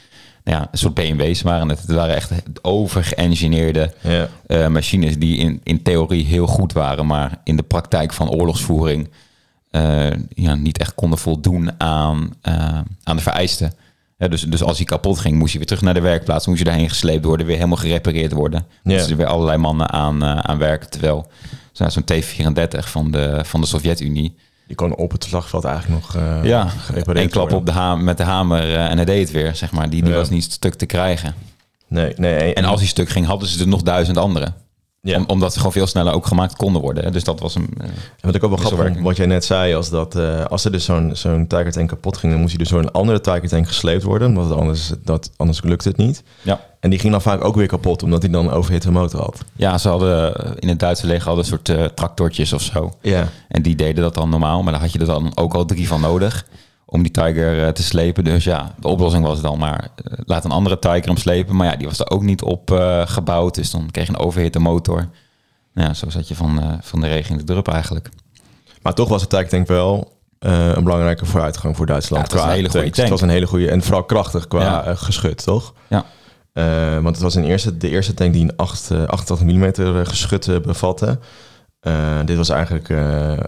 nou 0.45 0.59
ja, 0.59 0.69
een 0.71 0.79
soort 0.79 0.95
BMW's 0.95 1.43
waren 1.43 1.69
het. 1.69 1.81
Het 1.81 1.93
waren 1.93 2.15
echt 2.15 2.33
overgeëngineerde 2.63 3.95
ja. 4.01 4.29
uh, 4.47 4.67
machines 4.67 5.19
die 5.19 5.37
in, 5.37 5.61
in 5.63 5.83
theorie 5.83 6.25
heel 6.25 6.47
goed 6.47 6.73
waren, 6.73 7.07
maar 7.07 7.39
in 7.45 7.57
de 7.57 7.63
praktijk 7.63 8.13
van 8.13 8.31
oorlogsvoering 8.31 9.09
uh, 9.71 10.11
ja, 10.29 10.55
niet 10.55 10.79
echt 10.79 10.95
konden 10.95 11.19
voldoen 11.19 11.81
aan, 11.81 12.35
uh, 12.49 12.79
aan 13.03 13.17
de 13.17 13.23
vereisten. 13.23 13.73
Ja, 14.19 14.29
dus, 14.29 14.43
dus 14.43 14.63
als 14.63 14.77
hij 14.77 14.87
kapot 14.87 15.19
ging, 15.19 15.39
moest 15.39 15.53
je 15.53 15.59
weer 15.59 15.67
terug 15.67 15.83
naar 15.83 15.95
de 15.95 16.01
werkplaats, 16.01 16.47
moest 16.47 16.59
je 16.59 16.65
daarheen 16.65 16.89
gesleept 16.89 17.25
worden, 17.25 17.47
weer 17.47 17.57
helemaal 17.57 17.77
gerepareerd 17.77 18.33
worden. 18.33 18.67
Ja. 18.83 18.97
Dus 18.97 19.11
er 19.11 19.17
weer 19.17 19.27
allerlei 19.27 19.59
mannen 19.59 19.91
aan, 19.91 20.25
aan 20.25 20.59
werken. 20.59 20.91
Terwijl 20.91 21.27
zo'n 21.73 22.05
T-34 22.05 22.79
van 22.79 23.11
de, 23.11 23.41
van 23.45 23.61
de 23.61 23.67
Sovjet-Unie, 23.67 24.35
die 24.73 24.81
kon 24.81 24.95
op 24.97 25.13
het 25.13 25.25
slagveld 25.25 25.65
eigenlijk 25.65 26.01
nog 26.03 26.17
uh, 26.17 26.45
ja, 26.45 26.69
een 27.05 27.29
klap 27.29 27.53
op 27.53 27.67
de 27.67 27.73
hamer, 27.73 28.05
met 28.05 28.17
de 28.17 28.23
hamer 28.23 28.65
uh, 28.69 28.91
en 28.91 28.97
hij 28.97 29.05
deed 29.05 29.21
het 29.21 29.31
weer, 29.31 29.55
zeg 29.55 29.73
maar. 29.73 29.91
Die, 29.91 30.03
die 30.03 30.11
Ja. 30.13 30.17
was 30.19 30.31
niet 30.31 30.43
stuk 30.53 30.75
te 30.75 30.87
krijgen. 30.87 31.35
Nee, 31.89 32.13
nee. 32.17 32.55
En 32.55 32.65
als 32.65 32.81
hij 32.81 32.89
stuk 32.89 33.09
ging, 33.09 33.27
hadden 33.27 33.49
ze 33.49 33.61
er 33.61 33.69
nog 33.69 33.83
duizend 33.83 34.17
andere. 34.17 34.53
Ja. 35.05 35.17
Om, 35.19 35.25
omdat 35.27 35.53
ze 35.53 35.57
gewoon 35.59 35.73
veel 35.73 35.87
sneller 35.87 36.13
ook 36.13 36.27
gemaakt 36.27 36.57
konden 36.57 36.83
worden. 36.83 37.05
hè. 37.05 37.11
Dus 37.11 37.25
dat 37.25 37.41
was 37.41 37.55
een... 37.55 37.69
En 37.79 37.91
wat 38.21 38.35
ik 38.35 38.45
ook 38.45 38.59
wel 38.59 38.67
grappig 38.67 39.03
wat 39.03 39.17
jij 39.17 39.27
net 39.27 39.45
zei, 39.45 39.75
als, 39.75 39.91
dat, 39.91 40.17
eh, 40.17 40.45
als 40.45 40.65
er 40.65 40.73
dus 40.73 40.85
zo'n 40.85 41.11
zo'n 41.15 41.47
Tiger 41.47 41.73
tank 41.73 41.89
kapot 41.89 42.17
ging, 42.17 42.33
dan 42.33 42.41
moest 42.41 42.55
hij 42.55 42.63
dus 42.63 42.73
door 42.73 42.83
een 42.83 42.93
andere 42.93 43.21
Tiger 43.21 43.49
tank 43.49 43.67
gesleept 43.67 44.03
worden, 44.03 44.29
omdat 44.29 44.45
het 44.49 44.59
anders, 44.59 44.93
dat, 45.05 45.31
anders 45.37 45.63
lukte 45.63 45.89
het 45.89 45.97
niet. 45.97 46.23
ja. 46.43 46.61
En 46.81 46.91
die 46.91 46.99
ging 46.99 47.13
dan 47.13 47.23
vaak 47.23 47.45
ook 47.45 47.55
weer 47.57 47.67
kapot, 47.67 48.03
omdat 48.03 48.23
hij 48.23 48.31
dan 48.31 48.45
een 48.47 48.53
overhitte 48.53 48.91
motor 48.91 49.21
had. 49.21 49.45
ja, 49.57 49.79
ze 49.79 49.89
hadden 49.89 50.35
in 50.59 50.69
het 50.69 50.79
Duitse 50.79 51.07
leger 51.07 51.25
hadden 51.25 51.45
een 51.45 51.51
soort 51.51 51.69
eh, 51.69 51.85
tractortjes 51.85 52.53
of 52.53 52.63
zo. 52.63 52.93
Ja, 53.01 53.29
En 53.49 53.63
die 53.63 53.75
deden 53.75 54.03
dat 54.03 54.15
dan 54.15 54.29
normaal. 54.31 54.63
Maar 54.63 54.73
daar 54.73 54.83
had 54.83 54.93
je 54.93 54.99
er 54.99 55.07
dan 55.07 55.33
ook 55.35 55.55
al 55.55 55.65
drie 55.65 55.89
van 55.89 56.01
nodig. 56.01 56.47
Om 56.93 57.03
die 57.03 57.11
Tiger 57.13 57.63
eh, 57.65 57.69
te 57.69 57.83
slepen. 57.83 58.25
Dus 58.25 58.45
ja, 58.45 58.75
de 58.81 58.89
oplossing 58.89 59.25
was 59.25 59.41
dan 59.41 59.59
maar... 59.59 59.89
eh, 60.05 60.13
laat 60.25 60.45
een 60.45 60.51
andere 60.51 60.79
Tiger 60.79 61.05
hem 61.07 61.17
slepen. 61.17 61.57
Maar 61.57 61.67
ja, 61.67 61.77
die 61.77 61.87
was 61.87 61.99
er 61.99 62.11
ook 62.11 62.23
niet 62.23 62.43
op 62.43 62.71
eh, 62.71 63.03
gebouwd. 63.07 63.55
Dus 63.55 63.71
dan 63.71 63.91
kreeg 63.91 64.07
je 64.07 64.13
een 64.13 64.19
overhitte 64.19 64.59
motor. 64.59 65.09
Nou 65.75 65.89
ja, 65.89 65.95
zo 65.95 66.11
zat 66.11 66.29
je 66.29 66.35
van, 66.35 66.79
van 66.83 67.01
de 67.01 67.07
regen 67.09 67.31
in 67.31 67.37
de 67.39 67.45
drup 67.45 67.69
eigenlijk. 67.69 68.09
maar 68.83 68.95
toch 68.95 69.09
was 69.09 69.21
de 69.21 69.27
Tiger 69.27 69.49
tank 69.49 69.67
wel 69.67 70.13
eh, 70.39 70.69
een 70.75 70.85
belangrijke 70.85 71.27
vooruitgang 71.27 71.77
voor 71.77 71.87
Duitsland. 71.87 72.31
Ja, 72.33 72.33
het 72.33 72.41
was 72.43 72.51
een 72.51 72.57
hele 72.57 72.69
goede. 72.71 73.01
Het 73.03 73.11
was 73.11 73.21
een 73.21 73.29
hele 73.29 73.47
goede 73.47 73.71
en 73.71 73.83
vooral 73.83 74.05
krachtig 74.05 74.49
qua 74.49 74.63
Ja. 74.63 74.95
geschut, 74.95 75.45
toch? 75.45 75.73
Ja. 75.89 76.05
Want 77.01 77.15
het 77.17 77.21
was 77.25 77.35
een 77.35 77.45
eerste, 77.45 77.77
de 77.77 77.89
eerste 77.89 78.15
tank 78.15 78.33
die 78.33 78.43
een 78.43 78.57
8, 78.57 78.91
eh, 78.91 79.05
88 79.05 79.47
mm 79.47 79.73
geschut 80.07 80.63
bevatte. 80.63 81.19
Eh, 81.83 82.19
dit 82.25 82.37
was 82.37 82.49
eigenlijk, 82.49 82.89
eh, 82.89 83.33
eh, 83.33 83.39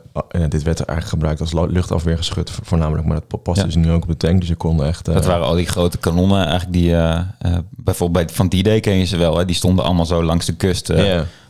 dit 0.48 0.62
werd 0.62 0.80
eigenlijk 0.80 1.08
gebruikt 1.08 1.40
als 1.40 1.52
luchtafweergeschut 1.52 2.50
vo- 2.50 2.62
voornamelijk, 2.64 3.06
maar 3.06 3.20
dat 3.28 3.42
past 3.42 3.58
Ja. 3.60 3.64
dus 3.66 3.74
nu 3.74 3.90
ook 3.90 4.02
op 4.02 4.08
de 4.08 4.16
tank, 4.16 4.40
dus 4.40 4.48
je 4.48 4.54
kon 4.54 4.84
echt... 4.84 5.04
Dat 5.04 5.24
waren 5.26 5.46
al 5.46 5.54
die 5.54 5.66
grote 5.66 5.98
kanonnen 5.98 6.46
eigenlijk 6.46 6.72
die... 6.72 6.90
bijvoorbeeld 7.70 8.26
bij, 8.26 8.34
van 8.34 8.48
D-Day 8.48 8.80
ken 8.80 8.94
je 8.98 9.04
ze 9.04 9.16
wel. 9.16 9.38
Hè? 9.38 9.44
Die 9.44 9.56
stonden 9.56 9.84
allemaal 9.84 10.06
zo 10.06 10.22
langs 10.22 10.46
de 10.46 10.52
kust. 10.54 10.88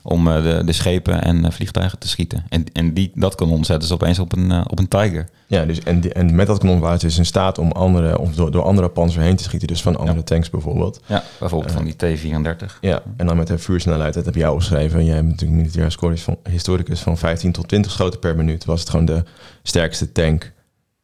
Om 0.07 0.29
eh, 0.29 0.43
de, 0.43 0.63
de 0.65 0.73
schepen 0.73 1.23
en 1.23 1.45
eh, 1.45 1.51
vliegtuigen 1.51 1.99
te 1.99 2.09
schieten. 2.09 2.45
En, 2.49 2.65
en 2.73 2.95
die, 2.95 3.11
dat 3.15 3.35
kanon 3.35 3.65
zetten 3.65 3.89
ze 3.89 3.95
opeens 3.95 4.19
op 4.19 4.33
een, 4.37 4.51
eh, 4.51 4.65
op 4.67 4.79
een 4.79 4.89
Tiger. 4.89 5.29
Ja, 5.47 5.65
dus 5.65 5.81
en, 5.81 6.13
en 6.13 6.35
met 6.35 6.47
dat 6.47 6.59
kanon 6.59 6.79
waren 6.81 7.01
ze 7.01 7.07
dus 7.07 7.19
in 7.19 7.27
staat 7.27 7.59
om 7.59 7.73
andere, 7.73 8.19
of 8.19 8.35
door, 8.35 8.51
door 8.51 8.63
andere 8.63 8.89
panzer 8.89 9.23
heen 9.23 9.37
te 9.37 9.43
schieten, 9.43 9.69
dus 9.69 9.83
van 9.83 9.97
andere 9.97 10.23
tanks 10.23 10.51
bijvoorbeeld. 10.51 11.01
Ja, 11.07 11.23
bijvoorbeeld 11.39 11.73
van 11.73 11.85
die 11.85 11.97
T-34. 11.97 12.79
Ja, 12.81 13.03
en 13.17 13.27
dan 13.27 13.37
met 13.37 13.49
een 13.49 13.59
vuursnelheid, 13.59 14.15
dat 14.15 14.25
heb 14.25 14.35
jij 14.35 14.49
opgeschreven. 14.49 15.05
Jij 15.05 15.15
bent 15.15 15.29
natuurlijk 15.29 15.61
militair 15.61 15.85
historicus 15.85 16.23
van, 16.23 16.39
historicus 16.51 17.01
van 17.01 17.19
15 17.19 17.53
tot 17.53 17.69
20 17.69 17.93
schoten 17.93 18.21
per 18.21 18.37
minuut. 18.37 18.65
Was 18.65 18.81
het 18.81 18.91
gewoon 18.91 19.05
de 19.07 19.23
sterkste 19.63 20.13
tank 20.13 20.53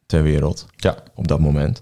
ter 0.05 0.23
wereld 0.23 0.65
Ja. 0.75 0.95
op 1.15 1.27
dat 1.27 1.39
moment. 1.39 1.81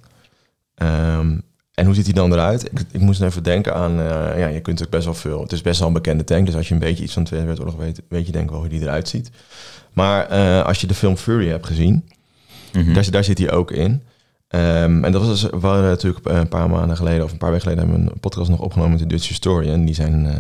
Ehm, 0.76 1.38
en 1.80 1.86
hoe 1.86 1.96
ziet 1.96 2.06
hij 2.06 2.14
dan 2.14 2.32
eruit? 2.34 2.66
Ik, 2.66 2.80
ik 2.92 3.00
moest 3.00 3.22
even 3.22 3.44
denken 3.44 3.76
aan, 3.76 3.92
eh, 4.00 4.40
ja, 4.40 4.48
je 4.48 4.60
kunt 4.60 4.84
ook 4.84 4.90
best 4.90 5.06
wel 5.06 5.14
veel. 5.14 5.42
Het 5.42 5.52
is 5.52 5.62
best 5.62 5.80
wel 5.80 5.88
een 5.88 5.94
bekende 5.94 6.24
tank, 6.24 6.46
dus 6.46 6.56
als 6.56 6.68
je 6.68 6.74
een 6.74 6.80
beetje 6.80 7.04
iets 7.04 7.14
van 7.14 7.24
de 7.24 7.30
Tweede 7.30 7.46
Wereldoorlog 7.48 7.82
weet, 7.82 8.02
weet 8.10 8.26
je 8.26 8.32
denk 8.32 8.44
ik 8.44 8.50
wel 8.52 8.60
hoe 8.60 8.70
die 8.70 8.82
eruit 8.82 9.08
ziet. 9.10 9.32
Maar 9.94 10.26
eh, 10.28 10.66
als 10.66 10.82
je 10.82 10.88
de 10.88 10.94
film 10.94 11.18
Fury 11.18 11.48
hebt 11.48 11.66
gezien, 11.66 12.10
Mhm. 12.74 12.94
daar, 12.94 13.12
daar 13.12 13.24
zit 13.24 13.38
hij 13.38 13.52
ook 13.52 13.72
in. 13.72 14.02
Ehm, 14.48 15.04
en 15.04 15.12
dat 15.12 15.26
was 15.26 15.42
dus, 15.42 15.50
we 15.52 15.68
natuurlijk 15.68 16.26
een 16.26 16.48
paar 16.48 16.70
maanden 16.70 16.98
geleden 16.98 17.24
of 17.24 17.32
een 17.32 17.38
paar 17.38 17.50
weken 17.52 17.64
geleden 17.68 17.84
hebben 17.90 18.06
we 18.06 18.12
een 18.12 18.20
podcast 18.20 18.50
nog 18.50 18.60
opgenomen 18.60 18.92
met 18.92 19.00
de 19.00 19.08
Dutch 19.16 19.28
Historian. 19.28 19.86
Die 19.86 19.96
zijn 19.96 20.26
eh, 20.26 20.34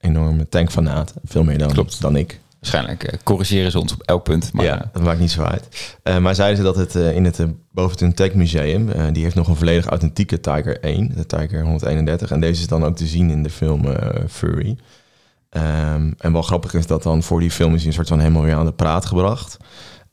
enorme 0.00 0.48
tankfanaten, 0.48 1.16
veel 1.24 1.44
meer 1.44 1.58
dan, 1.58 1.72
Klopt. 1.72 2.00
dan 2.00 2.16
ik. 2.16 2.40
Waarschijnlijk 2.70 3.04
eh, 3.12 3.18
corrigeren 3.22 3.70
ze 3.70 3.80
ons 3.80 3.92
op 3.92 4.02
elk 4.02 4.22
punt. 4.24 4.52
Maar 4.52 4.64
ja, 4.64 4.90
dat 4.92 5.02
maakt 5.02 5.20
niet 5.20 5.30
zo 5.30 5.42
uit. 5.42 5.96
Eh, 6.02 6.18
maar 6.18 6.34
zeiden 6.34 6.56
ze 6.56 6.62
dat 6.62 6.76
het 6.76 6.94
eh, 6.96 7.14
in 7.14 7.24
het 7.24 7.38
uh, 7.38 8.08
Tank 8.10 8.34
Museum, 8.34 8.88
eh, 8.90 9.04
die 9.12 9.22
heeft 9.22 9.34
nog 9.34 9.48
een 9.48 9.56
volledig 9.56 9.86
authentieke 9.86 10.40
Tiger 10.40 10.80
1, 10.80 11.12
de 11.14 11.26
Tiger 11.26 11.62
131. 11.62 12.30
En 12.30 12.40
deze 12.40 12.60
is 12.60 12.68
dan 12.68 12.84
ook 12.84 12.96
te 12.96 13.06
zien 13.06 13.30
in 13.30 13.42
de 13.42 13.50
film 13.50 13.86
eh, 13.86 14.24
Fury. 14.28 14.76
Ehm, 15.50 16.12
en 16.18 16.32
wel 16.32 16.42
grappig 16.42 16.74
is 16.74 16.86
dat 16.86 17.02
dan 17.02 17.22
voor 17.22 17.40
die 17.40 17.50
film 17.50 17.72
is 17.74 17.78
hij 17.78 17.86
een 17.88 17.94
soort 17.94 18.08
van 18.08 18.18
helemaal 18.18 18.42
weer 18.42 18.54
aan 18.54 18.66
de 18.66 18.72
praat 18.72 19.06
gebracht. 19.06 19.56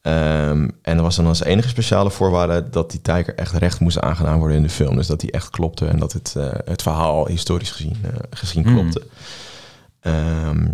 Ehm, 0.01 0.67
en 0.81 0.97
er 0.97 1.01
was 1.01 1.15
dan 1.15 1.27
als 1.27 1.43
enige 1.43 1.67
speciale 1.67 2.09
voorwaarde 2.11 2.69
dat 2.69 2.91
die 2.91 3.01
Tiger 3.01 3.35
echt 3.35 3.53
recht 3.53 3.79
moest 3.79 3.99
aangedaan 3.99 4.37
worden 4.37 4.57
in 4.57 4.63
de 4.63 4.69
film. 4.69 4.95
Dus 4.95 5.07
dat 5.07 5.19
die 5.19 5.31
echt 5.31 5.49
klopte 5.49 5.85
en 5.85 5.99
dat 5.99 6.13
het, 6.13 6.33
eh, 6.37 6.47
het 6.65 6.81
verhaal 6.81 7.27
historisch 7.27 7.71
gezien, 7.71 7.95
eh, 8.03 8.09
gezien 8.29 8.63
Hmm. 8.63 8.73
klopte. 8.73 9.01
Ehm, 9.99 10.65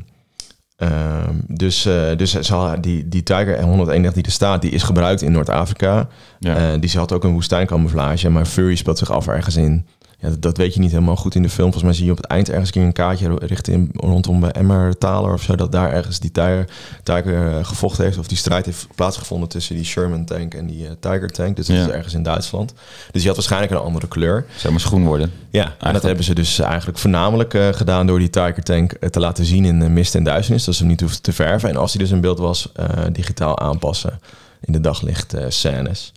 ehm, 0.80 1.34
dus 1.48 1.82
dus 2.18 2.32
ze 2.40 2.54
had- 2.56 2.84
die, 2.84 3.08
die 3.08 3.24
Tiger 3.24 3.62
131 3.62 4.14
die 4.14 4.24
er 4.24 4.32
staat, 4.32 4.62
die 4.62 4.72
is 4.72 4.84
gebruikt 4.84 5.22
in 5.22 5.32
Noord-Afrika. 5.32 6.08
Ja. 6.40 6.56
Eh, 6.56 6.80
die 6.80 6.92
had 6.98 7.12
ook 7.12 7.24
een 7.24 7.32
woestijncamouflage, 7.32 8.30
maar 8.30 8.46
Fury 8.46 8.76
speelt 8.76 8.98
zich 8.98 9.12
af 9.12 9.28
ergens 9.28 9.56
in. 9.56 9.86
Ja, 10.22 10.30
dat, 10.40 10.58
weet 10.58 10.74
je 10.74 10.80
niet 10.80 10.92
helemaal 10.92 11.16
goed 11.16 11.36
in 11.36 11.42
de 11.42 11.50
film. 11.50 11.72
Volgens 11.72 11.84
mij 11.84 11.94
zie 11.94 12.06
je 12.06 12.12
op 12.12 12.18
het 12.18 12.26
eind 12.26 12.50
ergens 12.50 12.76
een 12.76 12.94
kaartje 12.94 13.36
richting 13.40 13.90
rondom 14.02 14.40
bij 14.40 14.52
Emmertaler 14.52 15.34
of 15.34 15.42
zo. 15.42 15.56
Dat 15.56 15.72
daar 15.72 15.92
ergens 15.92 16.20
die 16.20 16.32
Tiger, 16.32 16.70
Tiger 17.04 17.48
eh, 17.58 17.66
gevochten 17.66 18.04
heeft. 18.04 18.18
Of 18.18 18.28
die 18.28 18.38
strijd 18.38 18.66
heeft 18.66 18.88
plaatsgevonden 18.96 19.50
tussen 19.50 19.76
die 19.76 19.86
Sherman 19.86 20.26
tank 20.26 20.54
en 20.54 20.68
die 20.68 20.86
eh, 20.88 20.92
Tiger 21.00 21.30
tank. 21.30 21.56
Dus 21.56 21.68
dat 21.68 21.76
Ja. 21.76 21.86
is 21.86 21.90
ergens 21.92 22.14
in 22.14 22.24
Duitsland. 22.24 22.74
Dus 23.12 23.22
die 23.22 23.26
had 23.28 23.36
waarschijnlijk 23.36 23.72
een 23.72 23.78
andere 23.78 24.08
kleur. 24.08 24.46
Zou 24.56 24.72
maar 24.74 24.82
schoen 24.82 25.04
worden. 25.06 25.32
Ja, 25.50 25.76
en 25.80 25.94
dat 25.94 26.04
hebben 26.04 26.24
ze 26.24 26.34
dus 26.36 26.60
eigenlijk 26.60 26.98
voornamelijk 26.98 27.54
eh, 27.54 27.68
gedaan 27.72 28.08
door 28.08 28.20
die 28.20 28.30
Tiger 28.30 28.64
tank 28.64 28.92
eh, 28.92 29.10
te 29.10 29.20
laten 29.20 29.46
zien 29.46 29.66
in 29.66 29.82
eh, 29.82 29.90
mist 29.90 30.16
en 30.16 30.24
duisternis. 30.24 30.64
Dat 30.66 30.74
ze 30.76 30.80
hem 30.82 30.90
niet 30.90 31.02
hoefden 31.02 31.22
te 31.22 31.34
verven. 31.34 31.70
En 31.70 31.76
als 31.76 31.94
hij 31.94 32.02
dus 32.04 32.12
in 32.12 32.22
beeld 32.22 32.40
was, 32.40 32.72
eh, 32.76 32.86
digitaal 33.12 33.60
aanpassen 33.60 34.20
in 34.62 34.74
de 34.74 34.82
daglicht 34.82 35.34
eh, 35.34 35.46
scènes. 35.50 36.12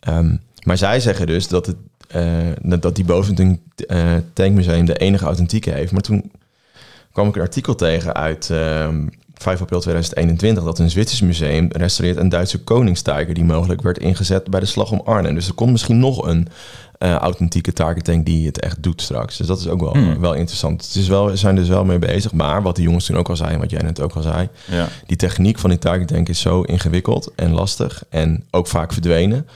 Ehm, 0.00 0.36
maar 0.62 0.76
zij 0.78 1.00
zeggen 1.00 1.26
dus 1.26 1.48
dat, 1.48 1.66
het, 1.66 1.76
eh, 1.76 1.82
dat 2.62 2.96
die 2.96 3.04
Bovington 3.04 3.60
eh, 3.86 4.14
Tankmuseum 4.32 4.84
de 4.84 4.96
enige 4.96 5.24
authentieke 5.24 5.70
heeft. 5.70 5.92
Maar 5.92 6.00
toen 6.00 6.30
kwam 7.12 7.28
ik 7.28 7.36
een 7.36 7.42
artikel 7.42 7.74
tegen 7.74 8.14
uit 8.14 8.50
ehm 8.50 9.06
5 9.42 9.60
april 9.60 9.80
2021... 9.80 10.64
dat 10.64 10.78
een 10.78 10.90
Zwitsers 10.90 11.20
museum 11.20 11.68
restaureert 11.72 12.18
een 12.18 12.28
Duitse 12.28 12.58
koningstiger... 12.58 13.34
die 13.34 13.44
mogelijk 13.44 13.82
werd 13.82 13.98
ingezet 13.98 14.50
bij 14.50 14.60
de 14.60 14.66
slag 14.66 14.90
om 14.92 15.02
Arnhem. 15.04 15.34
Dus 15.34 15.48
er 15.48 15.54
komt 15.54 15.70
misschien 15.70 15.98
nog 15.98 16.26
een 16.26 16.48
eh, 16.98 17.14
authentieke 17.14 17.72
target 17.72 18.04
tank 18.04 18.26
die 18.26 18.46
het 18.46 18.60
echt 18.60 18.82
doet 18.82 19.02
straks. 19.02 19.36
Dus 19.36 19.46
dat 19.46 19.58
is 19.58 19.68
ook 19.68 19.80
wel, 19.80 19.92
Hmm. 19.92 20.20
wel 20.20 20.34
interessant. 20.34 20.84
Het 20.84 20.94
is 20.94 21.08
wel, 21.08 21.26
we 21.26 21.36
zijn 21.36 21.56
dus 21.56 21.68
wel 21.68 21.84
mee 21.84 21.98
bezig. 21.98 22.32
Maar 22.32 22.62
wat 22.62 22.76
de 22.76 22.82
jongens 22.82 23.06
toen 23.06 23.16
ook 23.16 23.28
al 23.28 23.36
zeiden, 23.36 23.60
wat 23.60 23.70
jij 23.70 23.82
net 23.82 24.00
ook 24.00 24.12
al 24.12 24.22
zei... 24.22 24.48
Ja. 24.70 24.88
die 25.06 25.16
techniek 25.16 25.58
van 25.58 25.70
die 25.70 25.78
target 25.78 26.08
tank 26.08 26.28
is 26.28 26.40
zo 26.40 26.62
ingewikkeld 26.62 27.32
en 27.34 27.52
lastig... 27.52 28.02
en 28.08 28.44
ook 28.50 28.66
vaak 28.66 28.92
verdwenen... 28.92 29.46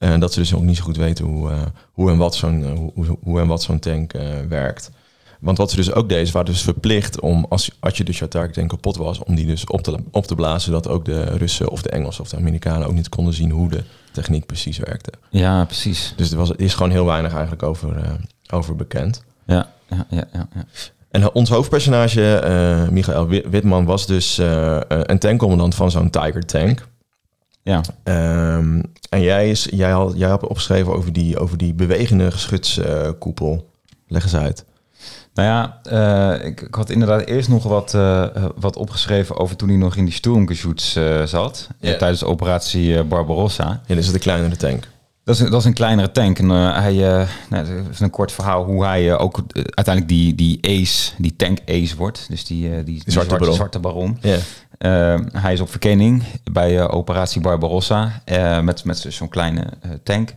eh, 0.00 0.18
dat 0.18 0.32
ze 0.32 0.38
dus 0.38 0.54
ook 0.54 0.62
niet 0.62 0.76
zo 0.76 0.82
goed 0.82 0.96
weten 0.96 1.24
hoe, 1.24 1.50
eh, 1.50 1.56
hoe 1.92 2.10
en 2.10 2.16
wat 2.16 2.34
zo'n 2.34 2.64
eh, 2.64 2.72
hoe, 2.94 3.18
hoe 3.22 3.40
en 3.40 3.46
wat 3.46 3.62
zo'n 3.62 3.78
tank 3.78 4.12
eh, 4.12 4.22
werkt. 4.48 4.90
Want 5.40 5.58
wat 5.58 5.70
ze 5.70 5.76
dus 5.76 5.92
ook 5.92 6.08
deden, 6.08 6.26
ze 6.26 6.32
waren 6.32 6.52
dus 6.52 6.62
verplicht 6.62 7.20
om, 7.20 7.46
als, 7.48 7.70
als 7.80 7.96
je 7.96 8.04
dus 8.04 8.18
jouw 8.18 8.28
tank 8.28 8.52
kapot 8.68 8.96
was, 8.96 9.18
om 9.18 9.34
die 9.34 9.46
dus 9.46 9.64
op 9.64 9.82
te, 9.82 9.96
op 10.10 10.26
te 10.26 10.34
blazen, 10.34 10.60
zodat 10.60 10.88
ook 10.88 11.04
de 11.04 11.22
Russen 11.22 11.68
of 11.70 11.82
de 11.82 11.88
Engelsen 11.90 12.22
of 12.22 12.28
de 12.28 12.36
Amerikanen 12.36 12.86
ook 12.86 12.94
niet 12.94 13.08
konden 13.08 13.34
zien 13.34 13.50
hoe 13.50 13.68
de 13.68 13.82
techniek 14.12 14.46
precies 14.46 14.78
werkte. 14.78 15.12
ja, 15.30 15.64
precies. 15.64 16.14
Dus 16.16 16.30
er, 16.30 16.36
was, 16.36 16.50
er 16.50 16.60
is 16.60 16.74
gewoon 16.74 16.90
heel 16.92 17.04
weinig 17.06 17.32
eigenlijk 17.32 17.62
over, 17.62 18.16
over 18.52 18.76
bekend. 18.76 19.24
Ja, 19.46 19.72
ja, 19.90 20.06
ja, 20.10 20.24
ja. 20.32 20.48
ja. 20.54 20.64
En 21.10 21.32
ons 21.32 21.48
hoofdpersonage, 21.50 22.34
eh 22.34 22.88
Michael 22.88 23.26
Wi- 23.28 23.44
Witman, 23.50 23.84
was 23.84 24.06
dus 24.06 24.38
een 24.88 25.18
tankcommandant 25.18 25.74
van 25.74 25.90
zo'n 25.90 26.10
Tiger 26.10 26.46
tank. 26.46 26.86
Ja. 27.70 27.82
Ehm, 28.02 28.82
en 29.08 29.20
jij, 29.20 29.50
is, 29.50 29.68
jij, 29.70 29.90
had, 29.90 30.12
jij 30.16 30.28
had 30.28 30.46
opgeschreven 30.46 30.92
over 30.94 31.12
die, 31.12 31.38
over 31.38 31.56
die 31.58 31.74
bewegende 31.74 32.30
geschutskoepel. 32.30 33.68
Leg 34.08 34.22
eens 34.22 34.36
uit. 34.36 34.64
Nou 35.34 35.48
ja, 35.48 35.80
eh, 36.38 36.46
ik, 36.46 36.60
ik 36.60 36.74
had 36.74 36.90
inderdaad 36.90 37.20
eerst 37.26 37.48
nog 37.48 37.62
wat, 37.62 37.94
eh, 37.94 38.26
wat 38.56 38.76
opgeschreven 38.76 39.36
over 39.38 39.56
toen 39.56 39.68
hij 39.68 39.76
nog 39.78 39.96
in 39.96 40.04
die 40.04 40.14
Sturmgeschütz 40.14 40.98
zat. 41.24 41.68
eh, 41.80 41.90
Ja. 41.90 41.96
tijdens 41.96 42.20
de 42.20 42.26
operatie 42.26 43.04
Barbarossa. 43.04 43.80
Ja, 43.86 43.94
is 43.96 44.12
de 44.12 44.18
kleinere 44.18 44.56
tank. 44.56 44.88
Dat 45.24 45.34
is, 45.34 45.40
een- 45.40 45.50
dat 45.50 45.60
is 45.60 45.66
een 45.66 45.72
kleinere 45.74 46.12
tank. 46.12 46.38
En 46.38 46.48
hij, 46.50 46.92
nou, 47.50 47.66
dat 47.66 47.68
is 47.90 48.00
een 48.00 48.10
kort 48.10 48.32
verhaal 48.32 48.64
hoe 48.64 48.84
hij 48.84 49.18
ook 49.18 49.40
uiteindelijk 49.54 50.08
die, 50.08 50.34
die 50.34 50.58
ace, 50.80 51.12
die 51.18 51.36
tank 51.36 51.58
ace 51.66 51.96
wordt. 51.96 52.26
Dus 52.28 52.44
die, 52.44 52.70
die, 52.70 52.84
die 52.84 53.02
zwarte 53.12 53.36
baron. 53.36 53.54
zwarte 53.54 53.78
baron. 53.78 54.18
Ja. 54.20 54.36
Eh, 54.80 55.14
hij 55.32 55.52
is 55.52 55.60
op 55.60 55.70
verkenning 55.70 56.22
bij 56.52 56.78
eh, 56.78 56.94
operatie 56.94 57.40
Barbarossa 57.40 58.22
eh, 58.24 58.60
met, 58.60 58.84
met 58.84 59.06
zo'n 59.08 59.28
kleine 59.28 59.66
tank. 60.02 60.34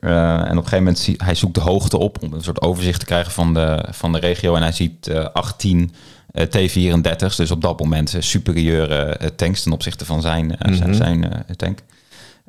En 0.00 0.40
op 0.40 0.48
een 0.48 0.54
gegeven 0.56 0.78
moment 0.78 0.98
zie, 0.98 1.14
hij 1.24 1.34
zoekt 1.34 1.54
de 1.54 1.60
hoogte 1.60 1.98
op 1.98 2.22
om 2.22 2.32
een 2.32 2.42
soort 2.42 2.62
overzicht 2.62 3.00
te 3.00 3.06
krijgen 3.06 3.32
van 3.32 3.54
de, 3.54 3.84
van 3.90 4.12
de 4.12 4.18
regio. 4.18 4.54
En 4.54 4.62
hij 4.62 4.72
ziet 4.72 5.06
eh 5.06 5.24
18 5.32 5.94
eh, 6.30 6.46
T-34's, 6.46 7.36
dus 7.36 7.50
op 7.50 7.60
dat 7.60 7.78
moment 7.80 8.14
superieure 8.18 9.18
tanks 9.36 9.62
ten 9.62 9.72
opzichte 9.72 10.04
van 10.04 10.20
zijn, 10.20 10.56
zijn, 10.58 10.90
Mhm. 10.90 10.92
zijn 10.94 11.44
tank. 11.56 11.78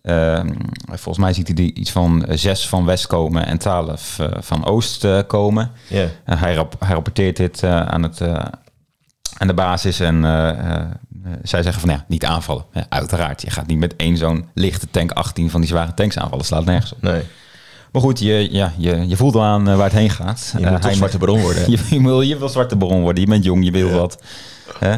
Ehm, 0.01 0.49
volgens 0.87 1.17
mij 1.17 1.33
ziet 1.33 1.47
hij 1.47 1.55
die 1.55 1.73
iets 1.73 1.91
van 1.91 2.25
zes 2.29 2.67
van 2.67 2.85
west 2.85 3.07
komen 3.07 3.45
en 3.45 3.57
twaalf 3.57 4.19
van 4.39 4.65
oost 4.65 5.07
komen. 5.27 5.71
Hij, 6.25 6.53
rap- 6.53 6.75
hij 6.79 6.93
rapporteert 6.93 7.37
dit 7.37 7.63
aan, 7.63 8.03
het, 8.03 8.19
aan 9.37 9.47
de 9.47 9.53
basis 9.53 9.99
en 9.99 10.25
eh, 10.25 10.49
eh, 10.49 10.81
zij 11.43 11.63
zeggen 11.63 11.81
van 11.81 11.89
ja, 11.89 12.05
niet 12.07 12.25
aanvallen. 12.25 12.65
Ja, 12.73 12.85
uiteraard, 12.89 13.41
je 13.41 13.49
gaat 13.49 13.67
niet 13.67 13.77
met 13.79 13.95
één 13.95 14.17
zo'n 14.17 14.45
lichte 14.53 14.87
tank 14.91 15.11
18 15.11 15.49
van 15.49 15.61
die 15.61 15.69
zware 15.69 15.93
tanks 15.93 16.17
aanvallen. 16.17 16.45
Slaat 16.45 16.65
nergens 16.65 16.93
op. 16.93 17.01
Nee. 17.01 17.21
Maar 17.91 18.01
goed, 18.03 18.19
je, 18.19 18.47
ja, 18.51 18.73
je, 18.77 19.07
je 19.07 19.15
voelt 19.15 19.33
wel 19.33 19.43
aan 19.43 19.67
eh, 19.69 19.75
waar 19.75 19.83
het 19.89 19.93
heen 19.93 20.09
gaat. 20.09 20.53
Je 20.57 20.65
Eh, 20.65 20.71
moet 20.71 20.95
zwarte 20.95 21.17
baron 21.17 21.41
worden. 21.41 21.69
je, 21.71 21.77
je 21.89 22.01
wil, 22.01 22.21
je 22.21 22.37
wil 22.37 22.49
zwarte 22.49 22.75
baron 22.75 23.01
worden. 23.01 23.23
Je 23.23 23.29
bent 23.29 23.43
jong, 23.43 23.65
je 23.65 23.71
wil 23.71 23.87
Ja. 23.87 23.93
wat. 23.95 24.21
Hè? 24.79 24.95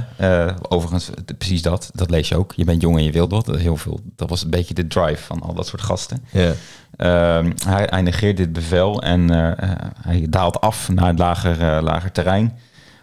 Eh, 0.47 0.56
overigens, 0.69 1.10
precies 1.38 1.62
dat. 1.62 1.89
Dat 1.93 2.10
lees 2.10 2.28
je 2.28 2.38
ook. 2.38 2.54
Je 2.56 2.63
bent 2.63 2.82
jong 2.82 2.97
en 2.97 3.04
je 3.04 3.12
wilt 3.12 3.32
wat. 3.32 3.45
Dat, 3.45 3.58
heel 3.60 3.78
veel, 3.78 4.00
dat 4.15 4.30
was 4.30 4.43
een 4.43 4.50
beetje 4.50 4.73
de 4.73 4.88
drive 4.88 5.23
van 5.23 5.41
al 5.41 5.54
dat 5.54 5.67
soort 5.67 5.82
gasten. 5.82 6.26
Ja. 6.32 6.52
Ehm, 6.95 7.52
hij, 7.65 7.88
hij 7.89 8.02
negeert 8.02 8.38
dit 8.38 8.54
bevel 8.54 9.02
en 9.02 9.30
eh, 9.30 9.52
eh, 9.71 9.78
hij 10.02 10.26
daalt 10.30 10.62
af 10.62 10.89
naar 10.89 11.08
het 11.08 11.19
lager, 11.19 11.62
eh, 11.62 11.82
lager 11.84 12.12
terrein. 12.12 12.58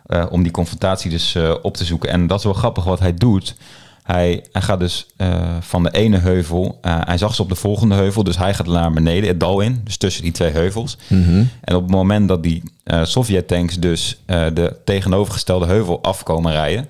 Eh, 0.05 0.27
om 0.31 0.43
die 0.43 0.53
confrontatie 0.53 1.11
dus 1.11 1.35
eh, 1.35 1.55
op 1.62 1.77
te 1.77 1.85
zoeken. 1.85 2.11
En 2.11 2.27
dat 2.27 2.38
is 2.38 2.45
wel 2.45 2.53
grappig 2.53 2.85
wat 2.85 2.99
hij 2.99 3.14
doet. 3.14 3.55
Hij, 4.03 4.45
hij 4.53 4.62
gaat 4.62 4.79
dus 4.79 5.07
eh, 5.17 5.57
van 5.61 5.83
de 5.83 5.90
ene 5.90 6.19
heuvel. 6.19 6.79
hij 6.81 7.19
zag 7.19 7.35
ze 7.35 7.43
op 7.43 7.49
de 7.49 7.55
volgende 7.55 7.95
heuvel. 7.95 8.25
Dus 8.25 8.38
hij 8.38 8.55
gaat 8.55 8.67
naar 8.67 8.93
beneden, 8.93 9.29
het 9.29 9.40
dal 9.40 9.61
in. 9.61 9.81
Dus 9.85 9.97
tussen 9.97 10.23
die 10.23 10.33
twee 10.33 10.51
heuvels. 10.51 10.97
Mhm. 11.07 11.45
En 11.61 11.75
op 11.75 11.83
het 11.83 11.90
moment 11.90 12.29
dat 12.29 12.43
die 12.43 12.62
Sovjet-tanks 13.03 13.79
dus 13.79 14.19
de 14.27 14.77
tegenovergestelde 14.85 15.67
heuvel 15.67 16.03
afkomen 16.03 16.53
rijden. 16.53 16.87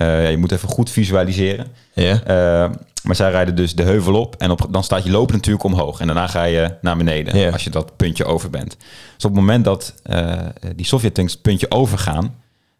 Eh, 0.00 0.30
je 0.30 0.36
moet 0.36 0.52
even 0.52 0.68
goed 0.68 0.90
visualiseren. 0.90 1.66
Ja. 1.94 2.22
Eh, 2.22 2.70
maar 3.02 3.16
zij 3.16 3.30
rijden 3.30 3.54
dus 3.54 3.74
de 3.74 3.82
heuvel 3.82 4.14
op 4.14 4.36
en 4.36 4.50
op, 4.50 4.66
dan 4.70 4.84
staat 4.84 5.04
je 5.04 5.10
lopen 5.10 5.34
natuurlijk 5.34 5.64
omhoog. 5.64 6.00
En 6.00 6.06
daarna 6.06 6.26
ga 6.26 6.44
je 6.44 6.74
naar 6.80 6.96
beneden 6.96 7.38
Ja. 7.38 7.50
als 7.50 7.64
je 7.64 7.70
dat 7.70 7.96
puntje 7.96 8.24
over 8.24 8.50
bent. 8.50 8.76
Dus 9.14 9.24
op 9.24 9.30
het 9.30 9.40
moment 9.40 9.64
dat 9.64 9.94
eh, 10.02 10.38
die 10.76 10.86
Sovjet-tanks 10.86 11.32
het 11.32 11.42
puntje 11.42 11.70
overgaan, 11.70 12.34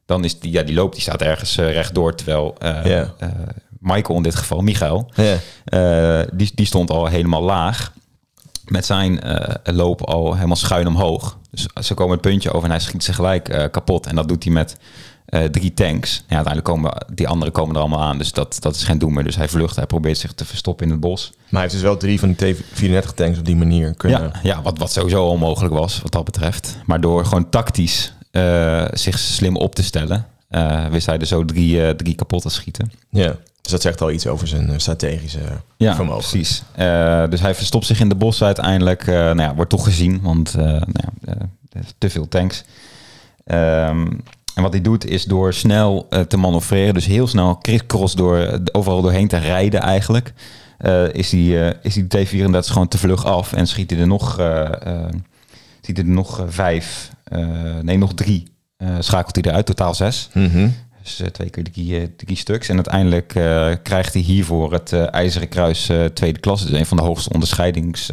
dan 0.06 0.24
is 0.24 0.38
die, 0.38 0.52
ja, 0.52 0.62
die 0.62 0.74
loop 0.74 0.92
die 0.92 1.02
staat 1.02 1.22
ergens 1.22 1.56
rechtdoor. 1.56 2.14
Terwijl 2.14 2.56
Michael 3.78 4.16
in 4.16 4.22
dit 4.22 4.34
geval, 4.34 4.60
Michael, 4.60 5.10
die, 6.32 6.52
die 6.54 6.66
stond 6.66 6.90
al 6.90 7.06
helemaal 7.06 7.42
laag. 7.42 7.92
Met 8.64 8.86
zijn 8.86 9.20
uh, 9.26 9.74
loop 9.74 10.02
al 10.02 10.34
helemaal 10.34 10.56
schuin 10.56 10.86
omhoog. 10.86 11.38
Dus 11.50 11.86
ze 11.86 11.94
komen 11.94 12.12
het 12.12 12.20
puntje 12.20 12.52
over 12.52 12.64
en 12.64 12.70
hij 12.70 12.80
schiet 12.80 13.04
ze 13.04 13.12
gelijk 13.12 13.48
uh, 13.48 13.64
kapot. 13.70 14.06
En 14.06 14.14
dat 14.14 14.28
doet 14.28 14.44
hij 14.44 14.52
met 14.52 14.76
uh, 15.30 15.44
drie 15.44 15.74
tanks. 15.74 16.24
Ja, 16.28 16.36
uiteindelijk 16.36 16.64
komen 16.64 17.06
die 17.14 17.28
anderen 17.28 17.52
komen 17.52 17.74
er 17.74 17.80
allemaal 17.80 18.02
aan. 18.02 18.18
Dus 18.18 18.32
dat, 18.32 18.56
dat 18.60 18.74
is 18.74 18.84
geen 18.84 18.98
doen 18.98 19.12
meer. 19.12 19.24
Dus 19.24 19.36
hij 19.36 19.48
vlucht. 19.48 19.76
Hij 19.76 19.86
probeert 19.86 20.18
zich 20.18 20.32
te 20.32 20.44
verstoppen 20.44 20.86
in 20.86 20.92
het 20.92 21.00
bos. 21.00 21.32
Maar 21.32 21.46
hij 21.50 21.60
heeft 21.60 21.72
dus 21.72 21.82
wel 21.82 21.96
drie 21.96 22.18
van 22.18 22.34
die 22.36 22.54
T-34 22.54 23.14
tanks 23.14 23.38
op 23.38 23.44
die 23.44 23.56
manier 23.56 23.94
kunnen... 23.94 24.20
Ja, 24.20 24.40
ja 24.42 24.62
wat, 24.62 24.78
wat 24.78 24.92
sowieso 24.92 25.24
onmogelijk 25.24 25.74
was 25.74 26.00
wat 26.02 26.12
dat 26.12 26.24
betreft. 26.24 26.78
Maar 26.86 27.00
door 27.00 27.24
gewoon 27.24 27.48
tactisch 27.48 28.12
uh, 28.32 28.84
zich 28.92 29.18
slim 29.18 29.56
op 29.56 29.74
te 29.74 29.82
stellen... 29.82 30.26
Uh, 30.50 30.86
wist 30.86 31.06
hij 31.06 31.18
er 31.18 31.26
zo 31.26 31.44
drie, 31.44 31.96
drie 31.96 32.14
kapot 32.14 32.42
te 32.42 32.48
schieten. 32.48 32.92
Ja, 33.10 33.36
dus 33.62 33.72
dat 33.72 33.82
zegt 33.82 34.00
al 34.00 34.10
iets 34.10 34.26
over 34.26 34.48
zijn 34.48 34.70
eh, 34.70 34.78
strategische 34.78 35.38
ja, 35.76 35.94
vermogen. 35.94 36.28
precies. 36.28 36.62
Dus 37.30 37.40
hij 37.40 37.54
verstopt 37.54 37.86
zich 37.86 38.00
in 38.00 38.08
de 38.08 38.14
bos 38.14 38.42
uiteindelijk. 38.42 39.06
Nou 39.06 39.40
ja, 39.40 39.54
wordt 39.54 39.70
toch 39.70 39.84
gezien, 39.84 40.20
want 40.22 40.54
nou 40.54 40.82
ja, 41.20 41.34
te 41.98 42.10
veel 42.10 42.28
tanks. 42.28 42.64
Um, 43.44 44.22
en 44.60 44.66
wat 44.66 44.74
hij 44.74 44.82
doet 44.82 45.06
is 45.06 45.24
door 45.24 45.54
snel 45.54 46.08
te 46.28 46.36
manoeuvreren, 46.36 46.94
dus 46.94 47.06
heel 47.06 47.26
snel 47.26 47.58
crisscross 47.58 48.14
door 48.14 48.60
overal 48.72 49.02
doorheen 49.02 49.28
te 49.28 49.36
rijden 49.36 49.80
eigenlijk, 49.80 50.32
is 51.12 51.28
die, 51.28 51.78
is 51.82 51.94
die 51.94 52.06
T-34 52.06 52.58
gewoon 52.58 52.88
te 52.88 52.98
vlug 52.98 53.24
af 53.24 53.52
en 53.52 53.66
schiet 53.66 53.90
hij 53.90 54.00
er 54.00 54.06
nog, 54.06 54.30
schiet 55.80 55.96
hij 55.96 56.06
er 56.06 56.12
nog 56.12 56.44
vijf, 56.48 57.10
nee 57.82 57.98
nog 57.98 58.14
drie 58.14 58.50
uh, 58.82 58.96
schakelt 58.98 59.34
hij 59.34 59.44
eruit, 59.44 59.66
totaal 59.66 59.94
zes. 59.94 60.28
Mm 60.32 60.50
-hmm. 60.50 60.74
Dus 61.02 61.20
uh, 61.20 61.26
twee 61.26 61.50
keer 61.50 61.64
drie, 61.64 62.00
uh, 62.00 62.06
drie 62.16 62.36
stuks. 62.36 62.68
En 62.68 62.74
uiteindelijk 62.74 63.28
krijgt 63.82 64.12
hij 64.12 64.22
hiervoor 64.22 64.72
het 64.72 64.92
IJzeren 64.92 65.48
Kruis 65.48 65.90
tweede 66.14 66.40
klasse. 66.40 66.66
Dus 66.66 66.78
een 66.78 66.86
van 66.86 66.96
de 66.96 67.02
hoogste 67.02 67.32
onderscheidings, 67.32 68.12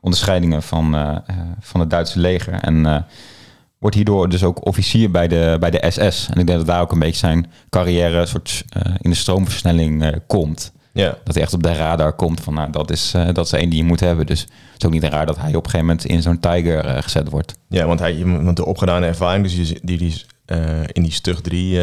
onderscheidingen 0.00 0.62
van, 0.62 1.22
van 1.60 1.80
het 1.80 1.90
Duitse 1.90 2.18
leger. 2.18 2.52
En 2.52 3.06
wordt 3.84 3.96
hierdoor 3.96 4.28
dus 4.28 4.42
ook 4.42 4.66
officier 4.66 5.10
bij 5.10 5.28
de, 5.28 5.56
bij 5.60 5.70
de 5.70 5.84
SS. 5.88 6.28
En 6.30 6.40
ik 6.40 6.46
denk 6.46 6.58
dat 6.58 6.66
daar 6.66 6.80
ook 6.80 6.92
een 6.92 6.98
beetje 6.98 7.18
zijn 7.18 7.50
carrière 7.70 8.26
soort, 8.26 8.64
in 9.00 9.10
de 9.10 9.16
stroomversnelling 9.16 10.20
komt. 10.26 10.72
Ja. 10.94 11.18
Dat 11.24 11.34
hij 11.34 11.42
echt 11.42 11.52
op 11.52 11.62
de 11.62 11.74
radar 11.74 12.12
komt 12.12 12.40
van 12.40 12.54
nou, 12.54 12.70
dat 12.70 12.90
is, 12.90 13.12
uh, 13.16 13.28
dat 13.32 13.46
is 13.46 13.52
één 13.52 13.68
die 13.68 13.78
je 13.78 13.84
moet 13.84 14.00
hebben. 14.00 14.26
Dus 14.26 14.40
het 14.40 14.50
is 14.78 14.86
ook 14.86 14.92
niet 14.92 15.04
raar 15.04 15.26
dat 15.26 15.36
hij 15.36 15.48
op 15.48 15.64
een 15.64 15.70
gegeven 15.70 15.86
moment 15.86 16.04
in 16.04 16.22
zo'n 16.22 16.40
Tiger 16.40 16.84
uh, 16.84 17.02
gezet 17.02 17.30
wordt. 17.30 17.54
Ja, 17.68 17.86
want, 17.86 18.00
hij, 18.00 18.24
want 18.24 18.56
de 18.56 18.64
opgedane 18.64 19.06
ervaring 19.06 19.44
dus 19.44 19.54
die 19.54 19.78
hij 19.84 19.96
die, 19.96 20.24
uh, 20.46 20.80
in 20.92 21.02
die 21.02 21.12
Stug 21.12 21.40
3 21.40 21.80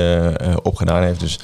opgedaan 0.62 1.04
heeft. 1.04 1.20
Dus, 1.20 1.40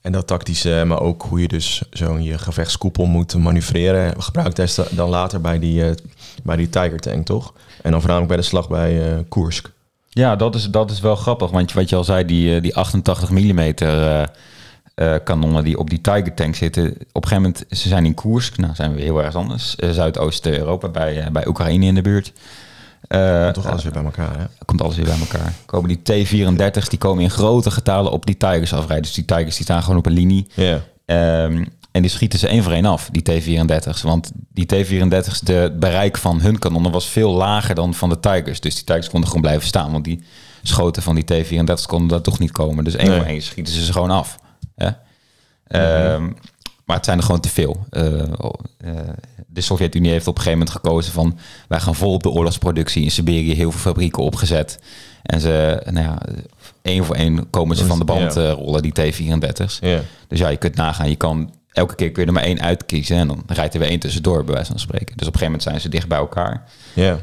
en 0.00 0.12
dat 0.12 0.26
tactische, 0.26 0.82
maar 0.86 1.00
ook 1.00 1.22
hoe 1.22 1.40
je 1.40 1.48
dus 1.48 1.82
zo'n 1.90 2.22
je 2.22 2.38
gevechtskoepel 2.38 3.06
moet 3.06 3.34
manoeuvreren. 3.34 4.22
Gebruikt 4.22 4.56
hij 4.56 4.68
dan 4.90 5.08
later 5.08 5.40
bij 5.40 5.58
die, 5.58 5.94
bij 6.42 6.56
die 6.56 6.68
Tiger 6.68 7.00
tank, 7.00 7.26
toch? 7.26 7.54
En 7.82 7.90
dan 7.90 8.00
voornamelijk 8.00 8.32
bij 8.32 8.40
de 8.40 8.48
slag 8.48 8.68
bij 8.68 9.24
Koersk. 9.28 9.70
Ja, 10.12 10.36
dat 10.36 10.54
is, 10.54 10.70
dat 10.70 10.90
is 10.90 11.00
wel 11.00 11.16
grappig. 11.16 11.50
Want 11.50 11.72
wat 11.72 11.88
je 11.88 11.96
al 11.96 12.04
zei, 12.04 12.24
die, 12.24 12.60
die 12.60 12.76
88 12.76 13.30
mm 13.30 13.72
uh, 15.00 15.14
kanonnen 15.24 15.64
die 15.64 15.78
op 15.78 15.90
die 15.90 16.00
Tiger 16.00 16.34
tank 16.34 16.54
zitten. 16.54 16.84
Op 16.84 17.22
een 17.22 17.28
gegeven 17.28 17.42
moment, 17.42 17.64
ze 17.70 17.88
zijn 17.88 18.04
in 18.04 18.14
Koersk. 18.14 18.56
Nou, 18.56 18.74
zijn 18.74 18.94
we 18.94 19.00
heel 19.00 19.22
erg 19.22 19.34
anders. 19.34 19.76
Uh, 19.78 19.90
Zuidoost-Europa, 19.90 20.88
bij, 20.88 21.28
bij 21.32 21.46
Oekraïne 21.46 21.86
in 21.86 21.94
de 21.94 22.02
buurt. 22.02 22.32
komt 23.08 23.54
toch 23.54 23.66
alles 23.66 23.82
weer 23.82 23.92
bij 23.92 24.04
elkaar, 24.04 24.38
hè? 24.38 24.44
Komt 24.64 24.82
alles 24.82 24.96
weer 24.96 25.04
bij 25.04 25.18
elkaar. 25.18 25.52
Komen 25.66 25.88
die 25.88 26.02
T-34's, 26.02 26.88
die 26.88 26.98
komen 26.98 27.22
in 27.22 27.30
grote 27.30 27.70
getalen 27.70 28.12
op 28.12 28.26
die 28.26 28.36
Tigers 28.36 28.72
afrijden. 28.72 29.02
Dus 29.02 29.14
die 29.14 29.24
Tigers 29.24 29.54
die 29.56 29.64
staan 29.64 29.82
gewoon 29.82 29.98
op 29.98 30.06
een 30.06 30.12
linie. 30.12 30.46
Yeah. 30.54 31.44
Um, 31.44 31.66
en 31.90 32.02
die 32.02 32.10
schieten 32.10 32.38
ze 32.38 32.48
één 32.48 32.62
voor 32.62 32.72
één 32.72 32.84
af, 32.84 33.08
die 33.12 33.22
T-34's. 33.22 34.02
Want 34.02 34.30
die 34.52 34.66
T-34's, 34.66 35.40
de 35.40 35.76
bereik 35.78 36.16
van 36.16 36.40
hun 36.40 36.58
kanonnen 36.58 36.92
was 36.92 37.06
veel 37.06 37.32
lager 37.32 37.74
dan 37.74 37.94
van 37.94 38.08
de 38.08 38.20
Tigers. 38.20 38.60
Dus 38.60 38.74
die 38.74 38.84
Tigers 38.84 39.08
konden 39.08 39.28
gewoon 39.28 39.42
blijven 39.42 39.68
staan. 39.68 39.92
Want 39.92 40.04
die 40.04 40.22
schoten 40.62 41.02
van 41.02 41.14
die 41.14 41.24
T-34's 41.24 41.86
konden 41.86 42.08
daar 42.08 42.20
toch 42.20 42.38
niet 42.38 42.52
komen. 42.52 42.84
Dus 42.84 42.96
één 42.96 43.08
nee. 43.08 43.18
voor 43.18 43.28
één 43.28 43.42
schieten 43.42 43.72
ze 43.72 43.84
ze 43.84 43.92
gewoon 43.92 44.10
af. 44.10 44.38
Ja? 44.76 45.02
Mm-hmm. 45.68 46.12
Um, 46.12 46.36
maar 46.84 46.96
het 46.96 47.04
zijn 47.04 47.18
er 47.18 47.24
gewoon 47.24 47.40
te 47.40 47.48
veel. 47.48 47.86
Uh, 47.90 48.04
uh, 48.04 48.22
de 49.46 49.60
Sovjet-Unie 49.60 50.10
heeft 50.10 50.26
op 50.26 50.36
een 50.36 50.42
gegeven 50.42 50.58
moment 50.58 50.76
gekozen 50.76 51.12
van... 51.12 51.38
wij 51.68 51.80
gaan 51.80 51.94
vol 51.94 52.12
op 52.12 52.22
de 52.22 52.30
oorlogsproductie. 52.30 53.04
In 53.04 53.10
Siberië 53.10 53.54
heel 53.54 53.70
veel 53.70 53.80
fabrieken 53.80 54.22
opgezet. 54.22 54.78
En 55.22 55.40
ze, 55.40 55.82
nou 55.90 56.06
ja, 56.06 56.18
één 56.82 57.04
voor 57.04 57.14
één 57.14 57.50
komen 57.50 57.76
ze 57.76 57.86
van 57.86 57.98
de 57.98 58.04
band 58.04 58.36
uh, 58.36 58.50
rollen, 58.50 58.82
die 58.82 58.92
T-34's. 58.92 59.78
Yeah. 59.80 60.00
Dus 60.28 60.38
ja, 60.38 60.48
je 60.48 60.56
kunt 60.56 60.74
nagaan. 60.74 61.08
Je 61.08 61.16
kan 61.16 61.54
elke 61.72 61.94
keer 61.94 62.10
kun 62.10 62.22
je 62.22 62.28
er 62.28 62.34
maar 62.34 62.42
één 62.42 62.60
uitkiezen. 62.60 63.16
En 63.16 63.28
dan 63.28 63.42
rijdt 63.46 63.74
er 63.74 63.80
weer 63.80 63.88
één 63.88 63.98
tussendoor, 63.98 64.44
bij 64.44 64.54
wijze 64.54 64.70
van 64.70 64.80
spreken. 64.80 65.16
Dus 65.16 65.26
op 65.26 65.34
een 65.34 65.40
gegeven 65.40 65.44
moment 65.44 65.62
zijn 65.62 65.80
ze 65.80 65.88
dicht 65.88 66.08
bij 66.08 66.18
elkaar. 66.18 66.64
Yeah. 66.92 67.18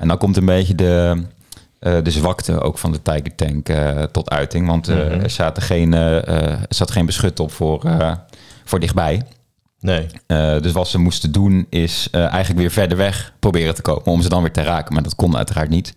en 0.00 0.08
dan 0.08 0.18
komt 0.18 0.36
een 0.36 0.44
beetje 0.44 0.74
de... 0.74 1.22
Uh, 1.80 1.96
de 2.02 2.10
zwakte 2.10 2.60
ook 2.60 2.78
van 2.78 2.92
de 2.92 3.02
Tiger 3.02 3.34
Tank 3.34 3.68
uh, 3.68 4.02
tot 4.02 4.30
uiting. 4.30 4.66
Want 4.66 4.88
mm-hmm. 4.88 5.20
er, 5.20 5.30
zat 5.30 5.62
geen, 5.62 5.92
er 5.92 6.58
zat 6.68 6.90
geen 6.90 7.06
beschut 7.06 7.40
op 7.40 7.52
voor, 7.52 7.82
voor 8.64 8.80
dichtbij. 8.80 9.22
Nee. 9.80 10.06
dus 10.60 10.72
wat 10.72 10.88
ze 10.88 10.98
moesten 10.98 11.32
doen 11.32 11.66
is 11.70 12.08
eigenlijk 12.10 12.58
weer 12.58 12.70
verder 12.70 12.96
weg 12.96 13.32
proberen 13.38 13.74
te 13.74 13.82
komen 13.82 14.04
om 14.04 14.22
ze 14.22 14.28
dan 14.28 14.42
weer 14.42 14.52
te 14.52 14.62
raken. 14.62 14.94
Maar 14.94 15.02
dat 15.02 15.14
kon 15.14 15.36
uiteraard 15.36 15.68
niet. 15.68 15.94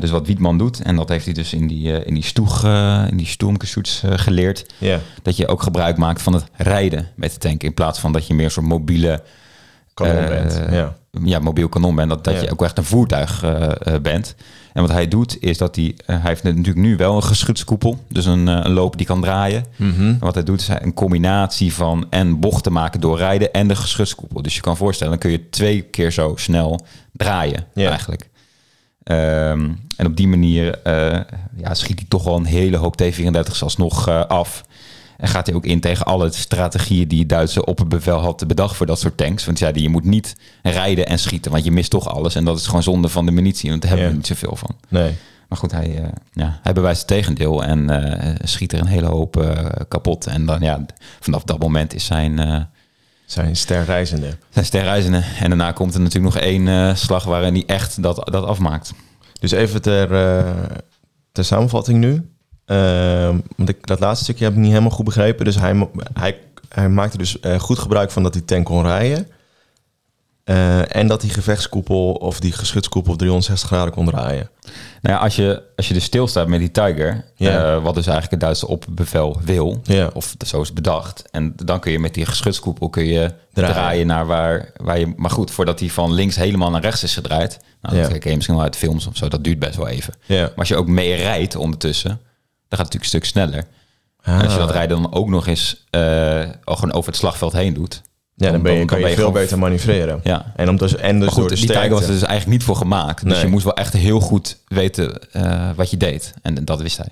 Dus 0.00 0.10
wat 0.10 0.26
Wietman 0.26 0.58
doet, 0.58 0.82
en 0.82 0.96
dat 0.96 1.08
heeft 1.08 1.24
hij 1.24 1.34
dus 1.34 1.52
in 1.52 1.66
die, 1.66 2.04
in 2.04 2.14
die 2.14 2.24
stoeg, 2.24 2.64
in 3.10 3.16
die 3.16 3.26
stoemkesoets 3.26 4.02
geleerd. 4.06 4.66
Yeah. 4.78 5.00
Dat 5.22 5.36
je 5.36 5.48
ook 5.48 5.62
gebruik 5.62 5.96
maakt 5.96 6.22
van 6.22 6.32
het 6.32 6.44
rijden 6.56 7.08
met 7.16 7.32
de 7.32 7.38
tank. 7.38 7.62
In 7.62 7.74
plaats 7.74 7.98
van 7.98 8.12
dat 8.12 8.26
je 8.26 8.34
meer 8.34 8.50
zo'n 8.50 8.64
mobiele... 8.64 9.22
Kanon 9.94 10.28
bent, 10.28 10.60
ja. 10.70 10.96
Ja, 11.24 11.38
mobiel 11.38 11.68
kanon 11.68 11.94
bent. 11.94 12.08
Dat, 12.08 12.24
dat 12.24 12.40
je 12.40 12.50
ook 12.50 12.62
echt 12.62 12.78
een 12.78 12.84
voertuig 12.84 13.44
uh, 13.44 13.60
uh, 13.60 13.94
bent. 14.02 14.34
En 14.72 14.82
wat 14.82 14.90
hij 14.90 15.08
doet, 15.08 15.36
is 15.40 15.58
dat 15.58 15.76
hij... 15.76 15.84
Uh, 15.84 15.94
hij 16.06 16.20
heeft 16.22 16.42
natuurlijk 16.42 16.76
nu 16.76 16.96
wel 16.96 17.16
een 17.16 17.22
geschutskoepel. 17.22 18.04
Dus 18.08 18.26
een, 18.26 18.46
een 18.46 18.72
loop 18.72 18.96
die 18.96 19.06
kan 19.06 19.20
draaien. 19.20 19.64
Mhm. 19.76 20.02
En 20.02 20.18
wat 20.18 20.34
hij 20.34 20.42
doet, 20.42 20.60
is 20.60 20.68
een 20.68 20.94
combinatie 20.94 21.74
van... 21.74 22.06
en 22.10 22.40
bochten 22.40 22.72
maken 22.72 23.00
door 23.00 23.18
rijden 23.18 23.52
en 23.52 23.68
de 23.68 23.76
geschutskoepel. 23.76 24.42
Dus 24.42 24.54
je 24.54 24.60
kan 24.60 24.76
voorstellen, 24.76 25.12
dan 25.12 25.22
kun 25.22 25.30
je 25.30 25.48
twee 25.48 25.82
keer 25.82 26.12
zo 26.12 26.32
snel 26.36 26.80
draaien 27.12 27.66
eigenlijk. 27.74 28.28
Ehm, 29.04 29.70
en 29.96 30.06
op 30.06 30.16
die 30.16 30.28
manier 30.28 30.82
eh, 30.82 31.20
ja, 31.56 31.74
schiet 31.74 31.98
hij 31.98 32.08
toch 32.08 32.24
wel 32.24 32.36
een 32.36 32.44
hele 32.44 32.76
hoop 32.76 32.96
T-34's 32.96 33.62
alsnog 33.62 34.08
eh, 34.08 34.26
af. 34.26 34.64
En 35.16 35.28
gaat 35.28 35.46
hij 35.46 35.56
ook 35.56 35.64
in 35.64 35.80
tegen 35.80 36.06
alle 36.06 36.32
strategieën 36.32 37.08
die 37.08 37.18
het 37.18 37.28
Duitse 37.28 37.64
opperbevel 37.64 38.18
had 38.18 38.46
bedacht 38.46 38.76
voor 38.76 38.86
dat 38.86 38.98
soort 38.98 39.16
tanks. 39.16 39.44
Want 39.44 39.58
ja, 39.58 39.70
je 39.74 39.88
moet 39.88 40.04
niet 40.04 40.36
rijden 40.62 41.06
en 41.06 41.18
schieten, 41.18 41.50
want 41.50 41.64
je 41.64 41.70
mist 41.70 41.90
toch 41.90 42.08
alles. 42.08 42.34
En 42.34 42.44
dat 42.44 42.58
is 42.58 42.66
gewoon 42.66 42.82
zonde 42.82 43.08
van 43.08 43.26
de 43.26 43.32
munitie, 43.32 43.70
want 43.70 43.82
daar 43.82 43.90
hebben 43.90 44.08
we 44.08 44.16
niet 44.16 44.26
zoveel 44.26 44.56
van. 44.56 44.76
Nee. 44.88 45.12
Maar 45.48 45.58
goed, 45.58 45.72
hij, 45.72 46.02
eh, 46.02 46.08
ja, 46.32 46.58
hij 46.62 46.72
bewijst 46.72 46.98
het 46.98 47.08
tegendeel 47.08 47.64
en 47.64 48.38
schiet 48.44 48.72
er 48.72 48.80
een 48.80 48.86
hele 48.86 49.06
hoop 49.06 49.54
kapot. 49.88 50.26
En 50.26 50.46
dan 50.46 50.60
ja, 50.60 50.84
vanaf 51.20 51.44
dat 51.44 51.58
moment 51.58 51.94
is 51.94 52.04
zijn, 52.04 52.68
Zijn 53.26 53.56
sterreizende. 53.56 54.36
zijn 54.50 54.64
sterreizende. 54.64 55.22
En 55.40 55.48
daarna 55.48 55.72
komt 55.72 55.94
er 55.94 56.00
natuurlijk 56.00 56.34
nog 56.34 56.42
één 56.42 56.68
eh, 56.68 56.94
slag 56.94 57.24
waarin 57.24 57.54
hij 57.54 57.64
echt 57.66 58.02
dat, 58.02 58.28
dat 58.30 58.44
afmaakt. 58.44 58.92
Dus 59.40 59.50
even 59.50 59.82
ter, 59.82 60.12
eh, 60.14 60.52
ter 61.32 61.44
samenvatting 61.44 61.98
nu. 61.98 62.28
Ehm, 62.64 63.38
want 63.56 63.68
ik, 63.68 63.86
dat 63.86 64.00
laatste 64.00 64.24
stukje 64.24 64.44
heb 64.44 64.52
ik 64.52 64.58
niet 64.58 64.70
helemaal 64.70 64.90
goed 64.90 65.04
begrepen. 65.04 65.44
Dus 65.44 65.58
hij, 65.58 65.88
hij, 66.12 66.38
hij 66.68 66.88
maakte 66.88 67.18
dus 67.18 67.40
eh, 67.40 67.58
goed 67.58 67.78
gebruik 67.78 68.10
van 68.10 68.22
dat 68.22 68.32
die 68.32 68.44
tank 68.44 68.64
kon 68.64 68.82
rijden. 68.82 69.26
Eh, 70.44 70.96
en 70.96 71.06
dat 71.06 71.20
die 71.20 71.30
gevechtskoepel 71.30 72.12
of 72.12 72.40
die 72.40 72.52
geschutskoepel 72.52 73.12
op 73.12 73.18
360 73.18 73.68
graden 73.68 73.92
kon 73.94 74.06
draaien. 74.06 74.50
Nou 75.02 75.16
ja, 75.16 75.22
als 75.22 75.36
je, 75.36 75.62
als 75.76 75.88
je 75.88 75.94
dus 75.94 76.04
stilstaat 76.04 76.48
met 76.48 76.58
die 76.60 76.70
Tiger, 76.70 77.24
Ja. 77.34 77.74
eh, 77.74 77.82
wat 77.82 77.94
dus 77.94 78.04
eigenlijk 78.06 78.30
het 78.30 78.40
Duitse 78.40 78.66
opbevel 78.68 79.40
wil, 79.44 79.80
Ja. 79.82 80.10
of 80.12 80.34
zo 80.46 80.60
is 80.60 80.72
bedacht, 80.72 81.24
en 81.30 81.52
dan 81.64 81.80
kun 81.80 81.92
je 81.92 81.98
met 81.98 82.14
die 82.14 82.26
geschutskoepel 82.26 82.88
kun 82.88 83.04
je 83.04 83.32
Draaien. 83.52 83.74
draaien, 83.74 84.06
naar 84.06 84.26
waar, 84.26 84.70
waar 84.76 84.98
je... 84.98 85.12
Maar 85.16 85.30
goed, 85.30 85.50
voordat 85.50 85.80
hij 85.80 85.88
van 85.90 86.12
links 86.12 86.36
helemaal 86.36 86.70
naar 86.70 86.80
rechts 86.82 87.02
is 87.02 87.14
gedraaid, 87.14 87.58
nou, 87.82 87.96
dat 87.96 88.18
ken 88.18 88.30
je 88.30 88.34
misschien 88.36 88.56
wel 88.56 88.64
uit 88.64 88.76
films 88.76 89.06
of 89.06 89.16
zo, 89.16 89.28
dat 89.28 89.44
duurt 89.44 89.58
best 89.58 89.76
wel 89.76 89.88
even. 89.88 90.14
Maar 90.28 90.50
als 90.56 90.68
je 90.68 90.76
ook 90.76 90.88
mee 90.88 91.14
rijdt 91.14 91.56
ondertussen, 91.56 92.08
dan 92.08 92.18
gaat 92.78 92.92
het 92.92 92.92
natuurlijk 92.94 93.02
een 93.02 93.08
stuk 93.08 93.24
sneller. 93.24 93.64
En 94.22 94.42
als 94.42 94.52
je 94.52 94.58
dat 94.58 94.68
Ah. 94.68 94.74
rijden 94.74 95.02
dan 95.02 95.12
ook 95.14 95.28
nog 95.28 95.46
eens 95.46 95.84
al 96.64 96.74
gewoon 96.76 96.92
over 96.92 97.08
het 97.10 97.18
slagveld 97.18 97.52
heen 97.52 97.74
doet. 97.74 98.02
Ja, 98.36 98.50
dan 98.50 98.62
ben 98.62 98.72
je, 98.72 98.78
dan 98.78 98.86
kan 98.86 98.98
je, 98.98 99.04
veel 99.06 99.14
gewoon- 99.14 99.32
beter 99.32 99.58
manoeuvreren. 99.58 100.20
Ja. 100.22 100.52
En, 100.56 100.68
om 100.68 100.76
dus, 100.76 100.96
en 100.96 101.14
dus 101.16 101.24
Maar 101.24 101.28
goed, 101.28 101.38
door 101.38 101.48
de 101.48 101.54
die 101.66 101.66
Tiger 101.66 101.90
was 101.90 102.02
er 102.02 102.06
dus 102.12 102.22
eigenlijk 102.22 102.46
niet 102.58 102.62
voor 102.64 102.76
gemaakt. 102.76 103.24
Dus 103.24 103.32
Nee. 103.32 103.42
je 103.44 103.50
moest 103.50 103.64
wel 103.64 103.74
echt 103.74 103.92
heel 103.92 104.20
goed 104.20 104.58
weten 104.66 105.32
eh, 105.32 105.70
wat 105.76 105.90
je 105.90 105.96
deed. 105.96 106.34
En 106.42 106.64
dat 106.64 106.82
wist 106.82 106.96
hij. 106.96 107.08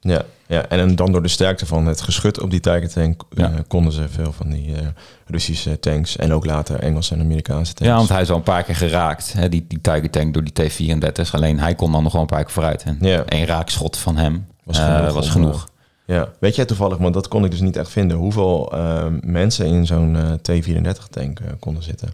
Ja, 0.00 0.22
ja, 0.46 0.66
en 0.68 0.94
dan 0.96 1.12
door 1.12 1.22
de 1.22 1.28
sterkte 1.28 1.66
van 1.66 1.86
het 1.86 2.00
geschut 2.00 2.40
op 2.40 2.50
die 2.50 2.60
Tiger 2.60 2.88
tank 2.92 3.22
eh, 3.36 3.46
konden 3.68 3.92
ze 3.92 4.08
veel 4.08 4.32
van 4.32 4.48
die 4.50 4.74
eh, 4.74 4.80
Russische 5.26 5.78
tanks 5.78 6.16
en 6.16 6.32
ook 6.32 6.44
later 6.46 6.78
Engelse 6.80 7.14
en 7.14 7.20
Amerikaanse 7.20 7.72
tanks. 7.74 7.92
Ja, 7.92 7.96
want 7.98 8.08
hij 8.08 8.20
is 8.20 8.30
al 8.30 8.36
een 8.36 8.42
paar 8.42 8.62
keer 8.62 8.76
geraakt. 8.76 9.32
Hè, 9.32 9.48
die, 9.48 9.64
die 9.68 9.80
Tiger 9.80 10.10
tank 10.10 10.34
door 10.34 10.44
die 10.44 10.52
T-34. 10.68 11.30
Alleen 11.32 11.58
hij 11.60 11.74
kon 11.74 11.92
dan 11.92 12.02
nog 12.02 12.12
wel 12.12 12.20
een 12.20 12.26
paar 12.26 12.42
keer 12.44 12.52
vooruit. 12.52 12.82
En 12.82 12.96
Ja. 13.00 13.24
één 13.24 13.46
raakschot 13.46 13.96
van 13.96 14.16
hem 14.16 14.46
Was 14.64 14.78
genoeg 14.78 15.12
was 15.12 15.26
om, 15.26 15.32
genoeg. 15.32 15.68
Ja. 16.06 16.28
Weet 16.40 16.56
jij 16.56 16.64
toevallig, 16.64 16.98
want 16.98 17.14
dat 17.14 17.28
kon 17.28 17.44
ik 17.44 17.50
dus 17.50 17.60
niet 17.60 17.76
echt 17.76 17.90
vinden, 17.90 18.16
hoeveel 18.16 18.72
eh, 18.72 19.06
mensen 19.20 19.66
in 19.66 19.86
zo'n 19.86 20.16
eh, 20.16 20.32
T34-tank 20.32 21.40
konden 21.58 21.82
zitten? 21.82 22.12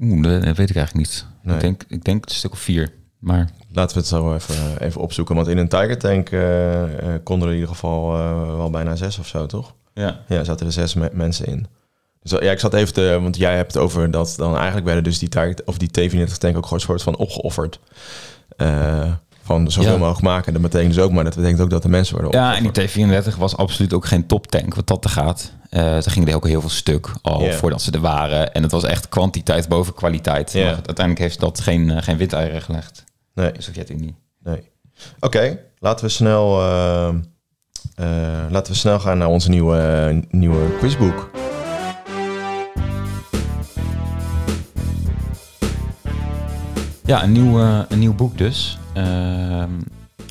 Oeh, 0.00 0.22
dat, 0.22 0.56
weet 0.56 0.70
ik 0.70 0.76
eigenlijk 0.76 0.94
niet. 0.94 1.26
Nee. 1.42 1.54
Ik, 1.54 1.60
denk, 1.60 1.84
ik 1.88 2.04
denk 2.04 2.24
een 2.24 2.34
stuk 2.34 2.52
of 2.52 2.58
vier. 2.58 2.92
Maar 3.18 3.50
Laten 3.72 3.94
we 3.94 4.00
het 4.00 4.08
zo 4.08 4.34
even, 4.34 4.54
eh, 4.54 4.86
even 4.86 5.00
opzoeken. 5.00 5.34
Want 5.34 5.48
in 5.48 5.58
een 5.58 5.68
Tiger 5.68 5.98
tank 5.98 6.30
eh, 6.30 7.14
eh, 7.14 7.20
konden 7.24 7.46
er 7.48 7.54
in 7.54 7.60
ieder 7.60 7.74
geval 7.74 8.14
eh, 8.16 8.56
wel 8.56 8.70
bijna 8.70 8.96
zes 8.96 9.18
of 9.18 9.26
zo, 9.26 9.46
toch? 9.46 9.74
ja. 9.94 10.20
Ja, 10.28 10.44
zaten 10.44 10.66
er 10.66 10.72
zes 10.72 10.94
me- 10.94 11.10
mensen 11.12 11.46
in. 11.46 11.66
Dus 12.22 12.30
ja, 12.40 12.50
ik 12.50 12.58
zat 12.60 12.74
even 12.74 12.94
te... 12.94 13.18
Want 13.22 13.36
jij 13.36 13.56
hebt 13.56 13.74
het 13.74 13.82
over 13.82 14.10
dat 14.10 14.34
dan 14.36 14.56
eigenlijk 14.56 14.86
werden 14.86 15.04
dus 15.04 15.18
die, 15.18 15.28
Tiger, 15.28 15.56
of 15.64 15.78
die 15.78 15.88
T34 15.88 16.32
tank 16.38 16.56
ook 16.56 16.62
gewoon 16.64 16.78
een 16.78 16.80
soort 16.80 17.02
van 17.02 17.16
opgeofferd. 17.16 17.80
Eh, 18.56 19.12
van 19.50 19.70
zoveel 19.70 19.92
Ja. 19.92 19.98
mogelijk 19.98 20.22
maken. 20.22 20.52
Dat 20.52 20.62
betekent 20.62 20.94
dus 20.94 21.02
ook, 21.04 21.10
maar 21.12 21.24
dat 21.24 21.34
betekent 21.34 21.60
ook 21.60 21.70
dat 21.70 21.82
de 21.82 21.88
mensen 21.88 22.14
worden 22.20 22.40
Ja, 22.40 22.56
en 22.56 22.70
die 22.72 22.88
T34 22.88 23.36
was 23.38 23.56
absoluut 23.56 23.92
ook 23.92 24.06
geen 24.06 24.26
toptank 24.26 24.74
wat 24.74 24.86
dat 24.86 25.02
te 25.02 25.08
gaat. 25.08 25.52
Eh 25.70 25.98
ze 25.98 26.10
gingen 26.10 26.28
er 26.28 26.34
ook 26.34 26.46
heel 26.46 26.60
veel 26.60 26.70
stuk 26.70 27.12
al 27.22 27.50
voordat 27.52 27.82
ze 27.82 27.90
er 27.90 28.00
waren. 28.00 28.52
En 28.54 28.62
het 28.62 28.72
was 28.72 28.84
echt 28.84 29.08
kwantiteit 29.08 29.68
boven 29.68 29.94
kwaliteit. 29.94 30.52
Ja. 30.52 30.64
Maar 30.64 30.72
uiteindelijk 30.74 31.18
heeft 31.18 31.40
dat 31.40 31.60
geen, 31.60 31.90
eh, 31.90 32.02
geen 32.02 32.16
windeieren 32.16 32.62
gelegd. 32.62 33.04
Nee, 33.34 33.52
De 33.52 33.62
Sovjet-Unie. 33.62 34.14
nee. 34.42 34.70
Oké, 35.20 35.58
laten 35.78 36.04
we 36.04 36.10
snel... 36.10 36.60
eh, 36.60 37.08
laten 38.50 38.72
we 38.72 38.78
snel 38.78 39.00
gaan 39.00 39.18
naar 39.18 39.28
onze 39.28 39.48
nieuwe, 39.48 40.22
nieuwe 40.30 40.76
quizboek. 40.78 41.30
Ja, 47.04 47.22
een 47.22 47.32
nieuw, 47.32 47.58
een 47.88 47.98
nieuw 47.98 48.14
boek 48.14 48.38
dus. 48.38 48.78
Ehm, 49.00 49.70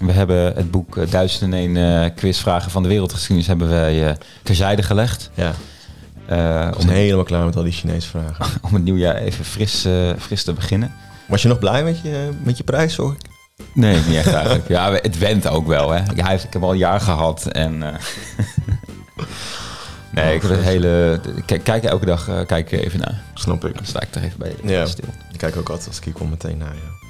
we 0.06 0.12
hebben 0.12 0.54
het 0.56 0.72
boek 0.72 0.98
eh, 0.98 1.08
1001 1.08 1.78
eh, 1.78 2.10
quizvragen 2.16 2.72
van 2.72 2.84
de 2.84 2.90
wereldgeschiedenis 2.90 3.48
hebben 3.48 3.70
wij 3.70 4.08
eh, 4.08 4.16
terzijde 4.44 4.84
gelegd. 4.84 5.32
Ja, 5.34 5.50
ik 6.68 6.78
om, 6.80 6.86
ben 6.86 6.96
helemaal 6.96 7.24
klaar 7.24 7.46
met 7.46 7.56
al 7.56 7.64
die 7.64 7.72
Chinese 7.72 8.08
vragen. 8.10 8.46
om 8.68 8.74
het 8.74 8.84
nieuwjaar 8.84 9.16
even 9.16 9.46
fris, 9.46 9.88
fris 10.18 10.44
te 10.44 10.54
beginnen. 10.54 10.94
Was 11.28 11.42
je 11.42 11.48
nog 11.48 11.60
blij 11.60 11.84
met 11.84 12.02
je, 12.02 12.30
met 12.44 12.58
je 12.58 12.64
prijs, 12.64 12.96
hoor 12.96 13.12
ik? 13.12 13.28
Nee, 13.74 13.96
niet 13.96 14.16
echt 14.16 14.34
eigenlijk. 14.34 14.68
Ja, 14.78 14.92
het 14.92 15.18
went 15.18 15.48
ook 15.48 15.68
wel. 15.68 15.92
Hè. 15.92 16.02
Ja, 16.16 16.30
ik 16.30 16.54
heb 16.54 16.64
al 16.64 16.72
een 16.72 16.78
jaar 16.78 17.02
gehad 17.02 17.46
en... 17.46 17.78
nee, 20.12 20.36
ik 20.36 20.42
heb 20.42 20.52
het 20.52 20.62
hele... 20.62 21.20
Kijk, 21.46 21.64
kijk 21.64 21.84
elke 21.84 22.06
dag 22.06 22.46
kijk 22.46 22.72
even 22.72 23.00
naar. 23.00 23.22
Snap 23.34 23.66
ik. 23.66 23.76
Dan 23.76 23.86
sta 23.86 24.02
ik 24.02 24.16
er 24.16 24.24
even 24.24 24.40
bij 24.40 24.56
Ja. 24.64 24.86
stil. 24.86 25.10
Ik 25.32 25.38
kijk 25.38 25.58
ook 25.58 25.70
altijd 25.70 25.88
als 25.88 25.98
ik 25.98 26.04
hier 26.04 26.14
kom 26.14 26.30
meteen 26.30 26.58
naar 26.58 26.74
je. 26.74 27.09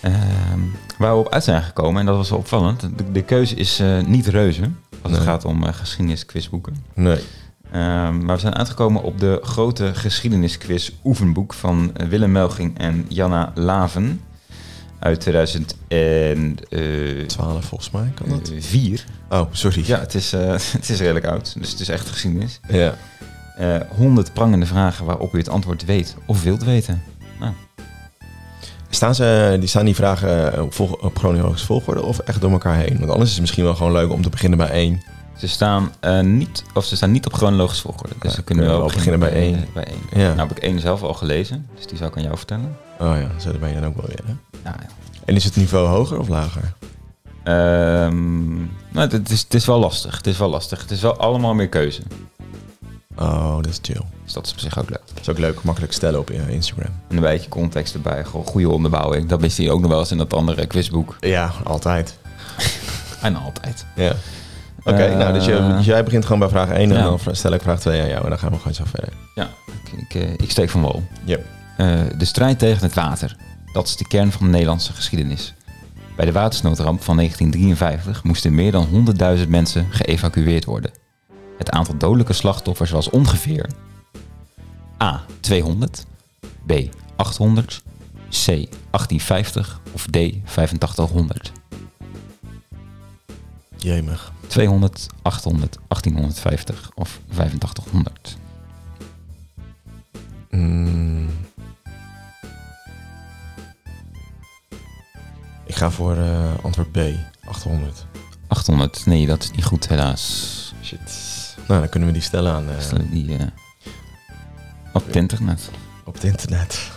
Ehm, 0.00 0.60
waar 0.98 1.12
we 1.12 1.18
op 1.18 1.28
uit 1.28 1.44
zijn 1.44 1.62
gekomen, 1.62 2.00
en 2.00 2.06
dat 2.06 2.16
was 2.16 2.30
wel 2.30 2.38
opvallend. 2.38 2.80
De, 2.80 3.12
de 3.12 3.22
keuze 3.22 3.54
is 3.54 3.80
eh, 3.80 4.00
niet 4.00 4.26
reuze. 4.26 4.70
Als 5.02 5.12
het 5.12 5.22
gaat 5.22 5.44
om 5.44 5.64
uh, 5.64 5.72
geschiedenisquizboeken. 5.72 6.76
Nee. 6.94 7.20
Ehm, 7.72 8.24
maar 8.24 8.34
we 8.34 8.40
zijn 8.40 8.54
uitgekomen 8.54 9.02
op 9.02 9.20
de 9.20 9.40
grote 9.42 9.94
geschiedenisquiz 9.94 10.90
oefenboek 11.04 11.54
van 11.54 11.90
eh, 11.94 12.06
Willem 12.06 12.32
Melging 12.32 12.78
en 12.78 13.04
Janna 13.08 13.52
Laven. 13.54 14.20
Uit 14.98 15.20
2004. 15.20 17.26
12 17.26 17.64
volgens 17.64 17.90
mij, 17.90 18.12
kan 18.14 18.28
dat? 18.28 18.52
Oh, 19.28 19.46
sorry. 19.50 19.82
Ja, 19.86 19.98
het 19.98 20.14
is, 20.14 20.32
eh, 20.32 20.50
het 20.78 20.88
is 20.88 20.98
redelijk 20.98 21.26
oud. 21.26 21.54
Dus 21.58 21.70
het 21.70 21.80
is 21.80 21.88
echt 21.88 22.08
geschiedenis. 22.08 22.60
Ja. 22.68 22.94
Eh 23.56 23.76
100 23.96 24.32
prangende 24.32 24.66
vragen 24.66 25.04
waarop 25.04 25.34
u 25.34 25.38
het 25.38 25.48
antwoord 25.48 25.84
weet 25.84 26.16
of 26.26 26.42
wilt 26.42 26.64
weten. 26.64 27.02
Staan, 28.90 29.14
ze, 29.14 29.56
die, 29.58 29.68
staan 29.68 29.84
die 29.84 29.94
vragen 29.94 30.62
op, 30.62 30.74
volg, 30.74 30.92
op 30.92 31.18
chronologische 31.18 31.66
volgorde 31.66 32.02
of 32.02 32.18
echt 32.18 32.40
door 32.40 32.50
elkaar 32.50 32.76
heen? 32.76 32.98
Want 32.98 33.10
anders 33.10 33.24
is 33.24 33.30
het 33.30 33.40
misschien 33.40 33.64
wel 33.64 33.74
gewoon 33.74 33.92
leuk 33.92 34.10
om 34.12 34.22
te 34.22 34.28
beginnen 34.28 34.58
bij 34.58 34.70
één. 34.70 35.02
Ze 35.36 35.48
staan, 35.48 35.92
eh, 36.00 36.20
niet, 36.20 36.64
of 36.74 36.84
ze 36.84 36.96
staan 36.96 37.10
niet 37.10 37.26
op 37.26 37.32
chronologisch 37.32 37.80
volgorde. 37.80 38.14
Dus 38.20 38.36
Ja, 38.36 38.42
kunnen 38.44 38.66
wel 38.66 38.86
beginnen 38.86 39.20
bij 39.20 39.32
één. 39.32 39.66
Bij 39.74 39.84
één. 39.84 40.22
Ja. 40.22 40.34
Nou 40.34 40.48
heb 40.48 40.56
ik 40.56 40.62
één 40.62 40.80
zelf 40.80 41.02
al 41.02 41.14
gelezen, 41.14 41.66
dus 41.76 41.86
die 41.86 41.96
zou 41.96 42.10
ik 42.10 42.16
aan 42.16 42.22
jou 42.22 42.36
vertellen. 42.36 42.76
Oh 42.98 43.16
ja, 43.16 43.40
zo 43.40 43.52
ben 43.60 43.68
je 43.68 43.74
dan 43.74 43.84
ook 43.84 43.96
wel 43.96 44.06
weer. 44.06 44.20
Hè? 44.24 44.32
Ja, 44.64 44.76
ja. 44.80 44.86
En 45.24 45.34
is 45.34 45.44
het 45.44 45.56
niveau 45.56 45.86
hoger 45.86 46.18
of 46.18 46.28
lager? 46.28 46.72
Ehm, 47.44 48.56
nou, 48.92 49.08
het, 49.08 49.30
is, 49.30 49.40
het 49.40 49.54
is 49.54 49.66
wel 49.66 49.78
lastig. 49.78 50.16
Het 50.16 50.26
is 50.26 50.38
wel 50.38 50.48
lastig. 50.48 50.80
Het 50.80 50.90
is 50.90 51.00
wel 51.00 51.16
allemaal 51.16 51.54
meer 51.54 51.68
keuze. 51.68 52.02
Oh, 53.18 53.54
dat 53.56 53.66
is 53.66 53.78
chill. 53.82 54.00
Dus 54.24 54.32
dat 54.32 54.46
is 54.46 54.52
op 54.52 54.58
zich 54.58 54.78
ook 54.78 54.90
leuk. 54.90 55.00
Dat 55.06 55.20
is 55.20 55.28
ook 55.28 55.38
leuk, 55.38 55.62
makkelijk 55.62 55.92
stellen 55.92 56.20
op 56.20 56.28
je 56.28 56.50
Instagram. 56.52 56.92
En 57.08 57.16
een 57.16 57.22
beetje 57.22 57.48
context 57.48 57.94
erbij. 57.94 58.24
Gewoon 58.24 58.46
goede 58.46 58.70
onderbouwing. 58.70 59.28
Dat 59.28 59.40
wist 59.40 59.56
hij 59.56 59.70
ook 59.70 59.80
nog 59.80 59.90
wel 59.90 59.98
eens 59.98 60.10
in 60.10 60.18
dat 60.18 60.32
andere 60.34 60.66
quizboek. 60.66 61.16
Ja, 61.20 61.50
altijd. 61.64 62.18
En 63.22 63.36
altijd. 63.36 63.86
Ja. 63.96 64.12
Oké, 64.84 64.96
Eh, 65.02 65.16
nou, 65.16 65.32
dus, 65.32 65.44
je- 65.44 65.74
dus 65.76 65.84
jij 65.86 66.04
begint 66.04 66.24
gewoon 66.24 66.38
bij 66.38 66.48
vraag 66.48 66.68
1 66.70 66.90
en 66.96 67.02
dan 67.02 67.18
stel 67.36 67.52
ik 67.52 67.62
vraag 67.62 67.80
2 67.80 68.00
aan 68.02 68.08
jou 68.08 68.22
en 68.24 68.28
dan 68.28 68.38
gaan 68.38 68.50
we 68.50 68.56
gewoon 68.56 68.74
zo 68.74 68.84
verder. 68.86 69.12
Ja, 69.34 69.48
ik, 69.66 70.00
ik, 70.00 70.22
eh, 70.22 70.32
ik 70.32 70.50
steek 70.50 70.70
van 70.70 70.80
wal. 70.80 71.02
Yep. 71.24 71.46
Eh, 71.76 72.00
de 72.18 72.24
strijd 72.24 72.58
tegen 72.58 72.82
het 72.82 72.94
water. 72.94 73.36
Dat 73.72 73.86
is 73.86 73.96
de 73.96 74.06
kern 74.06 74.32
van 74.32 74.46
de 74.46 74.52
Nederlandse 74.52 74.92
geschiedenis. 74.92 75.54
Bij 76.16 76.26
de 76.26 76.32
watersnoodramp 76.32 77.02
van 77.02 77.16
1953 77.16 78.22
moesten 78.24 78.54
meer 78.54 78.72
dan 78.72 78.86
100.000 79.38 79.48
mensen 79.48 79.86
geëvacueerd 79.90 80.64
worden. 80.64 80.90
Het 81.58 81.70
aantal 81.70 81.96
dodelijke 81.96 82.32
slachtoffers 82.32 82.90
was 82.90 83.10
ongeveer 83.10 83.70
A. 85.02 85.24
200, 85.40 86.06
B. 86.66 86.72
800, 87.16 87.82
C. 88.28 88.46
1850 88.46 89.80
of 89.92 90.06
D. 90.06 90.16
8500. 90.16 91.52
Jemig. 93.76 94.32
200, 94.46 95.06
800, 95.22 95.78
1850 95.88 96.90
of 96.94 97.20
8500. 97.28 98.36
Mm. 100.50 101.28
Ik 105.66 105.74
ga 105.74 105.90
voor 105.90 106.16
eh, 106.16 106.52
antwoord 106.62 106.92
B, 106.92 106.98
800. 107.44 108.04
800, 108.46 109.06
nee, 109.06 109.26
dat 109.26 109.42
is 109.42 109.50
niet 109.50 109.64
goed 109.64 109.88
helaas. 109.88 110.74
Shit. 110.82 111.27
Nou, 111.68 111.80
dan 111.80 111.88
kunnen 111.88 112.08
we 112.08 112.14
die 112.14 112.22
stellen 112.24 112.52
aan 112.52 112.68
eh, 112.70 112.80
Stel 112.80 112.98
Die, 113.10 113.36
eh, 113.36 113.46
op 114.92 115.06
het 115.06 115.16
internet. 115.16 115.70
op 116.04 116.14
het 116.14 116.24
internet. 116.24 116.90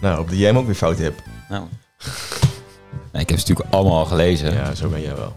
Nou, 0.00 0.20
op 0.20 0.28
die 0.28 0.38
jij 0.38 0.48
hem 0.48 0.58
ook 0.58 0.66
weer 0.66 0.74
fout 0.74 0.98
hebt. 0.98 1.22
Nou. 1.48 1.66
Nee, 3.12 3.22
ik 3.22 3.28
heb 3.28 3.38
ze 3.38 3.46
natuurlijk 3.48 3.74
allemaal 3.74 3.98
al 3.98 4.04
gelezen. 4.06 4.52
Ja, 4.52 4.74
zo 4.74 4.88
ben 4.88 5.00
jij 5.00 5.16
wel. 5.16 5.36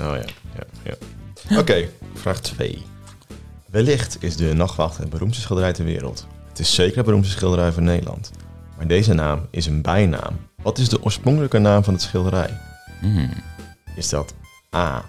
oh 0.00 0.14
ja, 0.16 0.24
ja, 0.54 0.94
ja. 1.48 1.58
Oké, 1.58 1.88
vraag 2.14 2.40
2. 2.40 2.82
Wellicht 3.66 4.16
is 4.22 4.36
de 4.36 4.52
nachtwacht 4.54 4.96
het 4.96 5.10
beroemdste 5.10 5.42
schilderij 5.42 5.72
ter 5.72 5.84
wereld. 5.84 6.26
Het 6.48 6.58
is 6.58 6.74
zeker 6.74 6.96
het 6.96 7.04
beroemdste 7.04 7.34
schilderij 7.34 7.72
van 7.72 7.84
Nederland. 7.84 8.30
Maar 8.76 8.86
deze 8.86 9.14
naam 9.14 9.46
is 9.50 9.66
een 9.66 9.82
bijnaam. 9.82 10.47
Wat 10.62 10.78
is 10.78 10.88
de 10.88 11.02
oorspronkelijke 11.02 11.58
naam 11.58 11.84
van 11.84 11.92
het 11.92 12.02
schilderij? 12.02 12.60
Hmm. 13.00 13.30
Is 13.94 14.08
dat 14.08 14.34
A. 14.74 15.04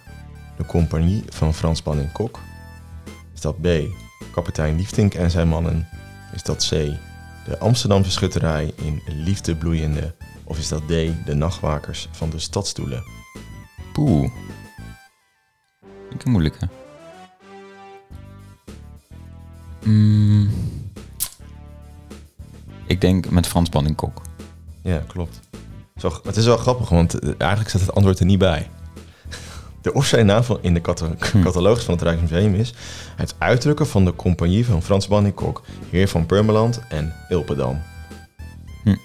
De 0.58 0.66
compagnie 0.66 1.24
van 1.30 1.54
Frans 1.54 1.84
Banning 1.84 2.12
Kok? 2.12 2.40
Is 3.34 3.42
dat 3.42 3.62
B. 3.62 3.68
Kapitein 4.32 4.76
Liefdink 4.76 5.14
en 5.14 5.32
zijn 5.32 5.48
mannen? 5.48 5.88
Is 6.34 6.44
dat 6.44 6.68
C. 6.68 6.70
De 7.46 7.60
Amsterdamse 7.60 8.12
schutterij 8.12 8.74
in 8.76 9.02
liefde 9.08 9.56
bloeiende? 9.56 10.16
Of 10.44 10.58
is 10.58 10.68
dat 10.68 10.82
D. 10.82 10.88
De 11.26 11.34
nachtwakers 11.34 12.08
van 12.12 12.30
de 12.30 12.40
stadstoelen? 12.40 13.04
Poeh. 13.94 14.32
Ik 16.10 16.24
een 16.24 16.32
moeilijke. 16.32 16.70
Mm. 19.84 20.50
Ik 22.86 23.02
denk 23.02 23.30
met 23.30 23.48
Frans 23.48 23.70
Banning 23.70 23.96
Kok. 23.96 24.22
Ja, 24.90 25.04
klopt. 25.08 25.40
Zo, 25.98 26.20
het 26.24 26.36
is 26.38 26.46
wel 26.46 26.58
grappig, 26.58 26.90
want 26.90 27.20
eh, 27.20 27.30
eigenlijk 27.38 27.70
staat 27.70 27.82
het 27.82 27.94
antwoord 27.96 28.20
er 28.20 28.26
niet 28.26 28.40
bij. 28.40 28.68
De 29.82 29.94
officiële 29.94 30.24
naam 30.24 30.44
van, 30.44 30.58
in 30.62 30.74
de 30.74 30.82
Hm. 31.32 31.42
catalogus 31.44 31.84
van 31.84 31.94
het 31.94 32.04
Rijksmuseum 32.04 32.54
is... 32.56 32.74
het 33.16 33.36
uitdrukken 33.38 33.88
van 33.88 34.06
de 34.06 34.16
compagnie 34.16 34.66
van 34.66 34.82
Frans 34.84 35.08
Banning 35.08 35.36
Kok... 35.36 35.62
heer 35.90 36.08
van 36.08 36.26
Purmerland 36.26 36.80
en 36.90 37.14
Ilpendam. 37.30 37.82
Hm. 38.84 38.96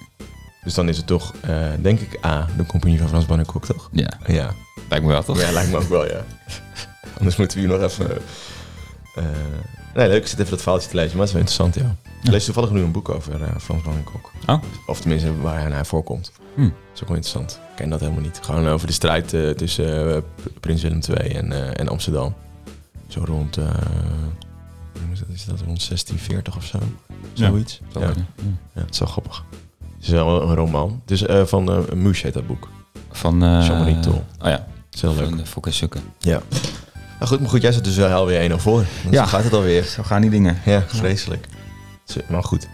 Dus 0.64 0.74
dan 0.74 0.88
is 0.88 0.96
het 0.96 1.06
toch, 1.06 1.34
eh, 1.40 1.66
denk 1.80 2.00
ik, 2.00 2.24
A, 2.24 2.46
de 2.56 2.66
compagnie 2.66 2.98
van 2.98 3.08
Frans 3.08 3.26
Banning 3.26 3.48
Kok, 3.48 3.64
toch? 3.64 3.88
Ja, 3.92 4.08
Ja. 4.26 4.50
lijkt 4.88 5.04
me 5.04 5.10
wel 5.12 5.22
toch? 5.22 5.40
ja, 5.40 5.50
lijkt 5.52 5.70
me 5.70 5.76
ook 5.76 5.88
wel, 5.88 6.06
ja. 6.06 6.24
Anders 7.18 7.36
moeten 7.36 7.56
we 7.60 7.66
hier 7.66 7.78
nog 7.78 7.82
even... 7.90 8.10
eh, 9.14 9.24
nee, 9.94 10.08
leuk, 10.08 10.22
ik 10.22 10.26
zit 10.26 10.38
even 10.38 10.50
dat 10.50 10.62
verhaaltje 10.62 10.88
te 10.90 10.96
lezen, 10.96 11.16
maar 11.16 11.26
het 11.26 11.36
is 11.36 11.52
wel 11.54 11.62
interessant, 11.64 11.96
ja. 12.03 12.03
Ik 12.24 12.30
lees 12.30 12.44
toevallig 12.44 12.70
nu 12.70 12.82
een 12.82 12.92
boek 12.92 13.08
over 13.08 13.42
eh, 13.42 13.48
Frans 13.60 13.82
Banning 13.82 14.04
Kok. 14.04 14.30
Oh. 14.46 14.62
Of 14.86 15.00
tenminste, 15.00 15.40
waar 15.40 15.60
hij 15.60 15.68
naar 15.68 15.86
voorkomt. 15.86 16.32
Hm. 16.54 16.62
Dat 16.62 16.70
is 16.94 17.02
ook 17.02 17.08
wel 17.08 17.16
interessant. 17.16 17.60
Ik 17.70 17.76
ken 17.76 17.90
dat 17.90 18.00
helemaal 18.00 18.22
niet. 18.22 18.40
Gewoon 18.42 18.68
over 18.68 18.86
de 18.86 18.92
strijd 18.92 19.32
eh, 19.32 19.50
tussen 19.50 20.14
eh, 20.14 20.22
Prins 20.60 20.82
Willem 20.82 21.00
II 21.08 21.28
en, 21.28 21.76
en 21.76 21.88
Amsterdam. 21.88 22.34
Zo 23.08 23.22
rond, 23.24 23.58
is 25.32 25.44
dat, 25.44 25.60
rond 25.60 25.88
1640 25.88 26.56
of 26.56 26.64
zo? 26.64 26.78
Zoiets. 27.32 27.80
Ja. 27.92 28.00
Ja. 28.00 28.12
ja, 28.72 28.80
het 28.80 28.90
is 28.90 28.98
wel 28.98 29.08
grappig. 29.08 29.44
Het 29.80 30.02
is 30.04 30.08
wel 30.08 30.42
een 30.42 30.54
roman. 30.54 31.00
Het 31.06 31.10
is 31.10 31.48
van 31.48 31.70
uh, 31.70 31.94
Mush 31.94 32.22
heet 32.22 32.34
dat 32.34 32.46
boek. 32.46 32.68
Van... 33.10 33.38
Jean-Marie 33.40 34.00
Tol. 34.00 34.24
Oh 34.40 34.48
ja. 34.48 34.50
Het 34.50 34.94
is 34.94 35.00
heel 35.00 35.14
leuk. 35.14 35.28
Van 35.28 35.36
de 35.36 35.46
Fokke 35.46 35.70
Sukken. 35.70 36.00
Ja. 36.18 36.42
Nou 37.18 37.26
goed, 37.26 37.40
maar 37.40 37.48
goed, 37.48 37.62
jij 37.62 37.72
zit 37.72 37.84
dus 37.84 37.96
wel 37.96 38.26
weer 38.26 38.50
1-0 38.50 38.54
voor. 38.54 38.78
Dus 38.80 39.12
Ja. 39.12 39.22
Zo 39.22 39.28
gaat 39.28 39.44
het 39.44 39.52
alweer. 39.52 39.82
Zo 39.84 40.02
gaan 40.02 40.20
die 40.20 40.30
dingen. 40.30 40.58
Ja, 40.64 40.84
vreselijk. 40.86 41.46
Maar 42.28 42.42
goed. 42.44 42.68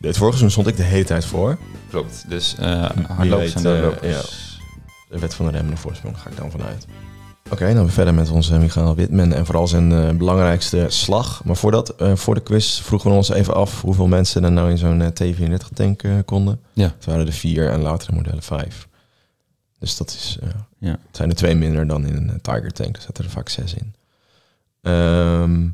Het 0.00 0.16
vorige 0.16 0.38
seizoen 0.38 0.50
stond 0.50 0.66
ik 0.66 0.76
de 0.76 0.82
hele 0.82 1.04
tijd 1.04 1.24
voor. 1.24 1.58
Klopt. 1.90 2.24
Dus 2.28 2.54
eh 2.58 2.90
Wie 2.94 3.06
hardlopers 3.06 3.54
en 3.54 3.58
eh, 3.58 3.62
doorlopers. 3.80 4.60
De 5.08 5.18
wet 5.18 5.34
van 5.34 5.46
de 5.46 5.52
remmende 5.52 5.76
voorsprong, 5.80 6.14
daar 6.14 6.22
ga 6.22 6.30
ik 6.30 6.36
dan 6.36 6.50
vanuit. 6.50 6.86
Oké, 7.50 7.74
dan 7.74 7.84
we 7.84 7.90
verder 7.92 8.14
met 8.14 8.30
onze 8.30 8.58
Michael 8.58 8.94
Witman 8.94 9.32
en 9.32 9.46
vooral 9.46 9.68
zijn 9.68 9.92
eh, 9.92 10.10
belangrijkste 10.16 10.86
slag. 10.88 11.44
Maar 11.44 11.56
voordat, 11.56 11.88
eh, 11.96 12.16
voor 12.16 12.34
de 12.34 12.40
quiz 12.42 12.80
vroegen 12.80 13.10
we 13.10 13.16
ons 13.16 13.28
even 13.28 13.54
af 13.54 13.80
hoeveel 13.82 14.06
mensen 14.06 14.44
er 14.44 14.52
nou 14.52 14.70
in 14.70 14.78
zo'n 14.78 15.02
eh, 15.02 15.08
T34 15.08 15.68
tank 15.74 16.02
eh, 16.02 16.12
konden. 16.24 16.60
Ja. 16.72 16.92
Het 16.96 17.04
waren 17.04 17.26
er 17.26 17.32
vier 17.32 17.70
en 17.70 17.80
latere 17.82 18.12
modellen 18.12 18.42
vijf. 18.42 18.88
Dus 19.78 19.96
dat 19.96 20.08
is, 20.10 20.38
eh, 20.42 20.48
Ja. 20.78 20.90
het 20.90 21.16
zijn 21.16 21.28
er 21.30 21.36
twee 21.36 21.54
minder 21.54 21.86
dan 21.86 22.06
in 22.06 22.16
een 22.16 22.30
eh, 22.30 22.36
Tiger 22.42 22.72
tank. 22.72 22.96
Er 22.96 23.02
zaten 23.02 23.24
er 23.24 23.30
vaak 23.30 23.48
zes 23.48 23.74
in. 23.74 23.94
Ehm 24.82 25.68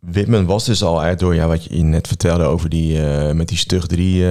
Witman 0.00 0.46
was 0.46 0.64
dus 0.64 0.82
al 0.82 1.00
uit 1.00 1.18
door 1.18 1.34
ja, 1.34 1.46
wat 1.46 1.64
je 1.64 1.82
net 1.82 2.06
vertelde 2.06 2.44
over 2.44 2.68
die 2.68 3.06
eh, 3.06 3.32
met 3.32 3.48
die 3.48 3.58
stug 3.58 3.86
3 3.86 4.22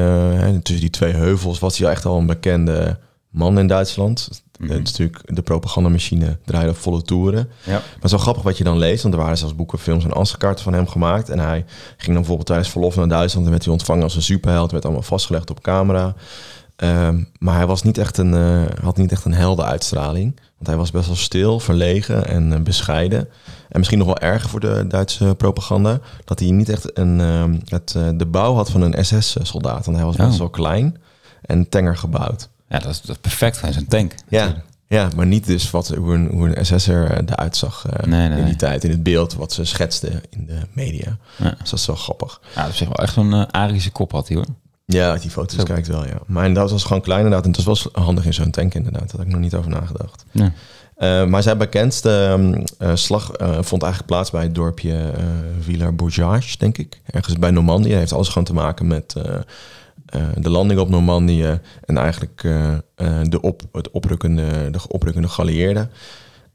tussen 0.61 0.79
die 0.79 0.89
twee 0.89 1.13
heuvels 1.13 1.59
was 1.59 1.77
hij 1.77 1.87
al 1.87 1.93
echt 1.93 2.05
al 2.05 2.17
een 2.17 2.25
bekende 2.25 2.97
man 3.29 3.59
in 3.59 3.67
Duitsland. 3.67 4.29
Mhm. 4.59 4.71
Het 4.71 4.87
is 4.87 4.97
natuurlijk 4.97 5.35
de 5.35 5.41
propagandamachine 5.41 6.37
draaide 6.45 6.69
op 6.69 6.77
volle 6.77 7.01
toeren. 7.01 7.49
Ja. 7.63 7.71
Maar 7.71 8.09
wel 8.09 8.19
grappig 8.19 8.43
wat 8.43 8.57
je 8.57 8.63
dan 8.63 8.77
leest, 8.77 9.01
want 9.01 9.13
er 9.13 9.21
waren 9.21 9.37
zelfs 9.37 9.55
boeken, 9.55 9.79
films 9.79 10.03
en 10.03 10.13
ansichtkaarten 10.13 10.63
van 10.63 10.73
hem 10.73 10.87
gemaakt. 10.87 11.29
En 11.29 11.39
hij 11.39 11.65
ging 11.87 12.05
dan 12.05 12.15
bijvoorbeeld 12.15 12.47
tijdens 12.47 12.69
verlof 12.69 12.95
naar 12.95 13.07
Duitsland 13.07 13.45
en 13.45 13.51
werd 13.51 13.63
hij 13.63 13.73
ontvangen 13.73 14.03
als 14.03 14.15
een 14.15 14.21
superheld, 14.21 14.71
werd 14.71 14.83
allemaal 14.83 15.03
vastgelegd 15.03 15.49
op 15.49 15.61
camera. 15.61 16.15
Ehm, 16.79 17.23
maar 17.39 17.55
hij 17.55 17.67
was 17.67 17.83
niet 17.83 17.97
echt 17.97 18.17
een, 18.17 18.33
eh, 18.33 18.83
had 18.83 18.97
niet 18.97 19.11
echt 19.11 19.25
een 19.25 19.33
heldenuitstraling. 19.33 20.35
Want 20.55 20.67
hij 20.67 20.75
was 20.77 20.91
best 20.91 21.07
wel 21.07 21.15
stil, 21.15 21.59
verlegen 21.59 22.27
en 22.27 22.53
eh, 22.53 22.59
bescheiden. 22.59 23.19
En 23.69 23.77
misschien 23.77 23.97
nog 23.97 24.07
wel 24.07 24.17
erger 24.17 24.49
voor 24.49 24.59
de 24.59 24.85
Duitse 24.87 25.35
propaganda. 25.37 25.99
Dat 26.25 26.39
hij 26.39 26.49
niet 26.51 26.69
echt 26.69 26.97
een, 26.97 27.19
ehm, 27.19 27.55
het, 27.65 27.93
eh, 27.95 28.09
de 28.15 28.25
bouw 28.25 28.53
had 28.55 28.69
van 28.71 28.81
een 28.81 29.05
SS-soldaat. 29.05 29.85
Want 29.85 29.97
hij 29.97 30.05
was 30.05 30.15
best 30.15 30.31
Oh. 30.31 30.37
wel 30.37 30.49
klein 30.49 30.97
en 31.41 31.69
tenger 31.69 31.97
gebouwd. 31.97 32.49
Ja, 32.69 32.79
dat 32.79 32.91
is, 32.91 33.01
dat 33.01 33.15
is 33.15 33.21
perfect 33.21 33.57
van 33.57 33.73
zo'n 33.73 33.85
tank. 33.87 34.15
Ja, 34.27 34.55
ja, 34.87 35.09
maar 35.15 35.25
niet 35.25 35.45
dus 35.45 35.71
wat, 35.71 35.87
hoe, 35.87 36.13
een, 36.13 36.27
hoe 36.31 36.57
een 36.57 36.65
SS'er 36.65 37.23
eruit 37.25 37.57
zag 37.57 37.85
Nee, 38.05 38.19
nee, 38.19 38.29
in 38.29 38.35
die 38.35 38.43
nee. 38.43 38.55
tijd. 38.55 38.83
In 38.83 38.89
het 38.89 39.03
beeld 39.03 39.33
wat 39.33 39.51
ze 39.53 39.65
schetsten 39.65 40.21
in 40.29 40.45
de 40.45 40.59
media. 40.73 41.17
Ja. 41.35 41.55
Dus 41.59 41.69
dat 41.69 41.79
is 41.79 41.85
wel 41.85 41.95
grappig. 41.95 42.41
Ja, 42.55 42.63
dat 42.63 42.73
is 42.73 42.81
echt 42.81 42.89
wel 42.95 43.05
echt 43.05 43.13
zo'n 43.13 43.33
eh, 43.33 43.41
Arische 43.51 43.91
kop 43.91 44.11
had 44.11 44.27
hij 44.27 44.37
hoor. 44.37 44.45
Ja, 44.93 45.15
die 45.15 45.29
foto's 45.29 45.57
Zo. 45.57 45.63
kijkt 45.63 45.87
wel, 45.87 46.05
ja. 46.05 46.19
Maar 46.25 46.53
dat 46.53 46.71
was 46.71 46.83
gewoon 46.83 47.01
klein 47.01 47.19
inderdaad. 47.19 47.45
En 47.45 47.51
dat 47.51 47.63
was 47.63 47.87
wel 47.91 48.03
handig 48.03 48.25
in 48.25 48.33
zo'n 48.33 48.51
tank 48.51 48.73
inderdaad. 48.73 49.01
Daar 49.01 49.17
had 49.17 49.25
ik 49.25 49.31
nog 49.31 49.39
niet 49.39 49.55
over 49.55 49.69
nagedacht. 49.69 50.25
Eh, 50.99 51.25
maar 51.25 51.43
zijn 51.43 51.57
bekendste 51.57 52.09
ehm, 52.09 52.63
eh, 52.77 52.95
slag 52.95 53.31
eh, 53.31 53.57
vond 53.61 53.81
eigenlijk 53.83 54.11
plaats 54.11 54.31
bij 54.31 54.43
het 54.43 54.55
dorpje 54.55 54.93
eh 54.93 55.23
Villars-Bourgeage, 55.59 56.57
denk 56.57 56.77
ik. 56.77 57.01
Ergens 57.05 57.39
bij 57.39 57.51
Normandië. 57.51 57.93
heeft 57.93 58.13
alles 58.13 58.27
gewoon 58.27 58.43
te 58.43 58.53
maken 58.53 58.87
met 58.87 59.15
de 60.35 60.49
landing 60.49 60.79
op 60.79 60.89
Normandië 60.89 61.59
en 61.85 61.97
eigenlijk 61.97 62.41
de, 63.23 63.41
op, 63.41 63.61
het 63.71 63.91
oprukkende, 63.91 64.69
de 64.71 64.79
oprukkende 64.87 65.27
geallieerden. 65.27 65.89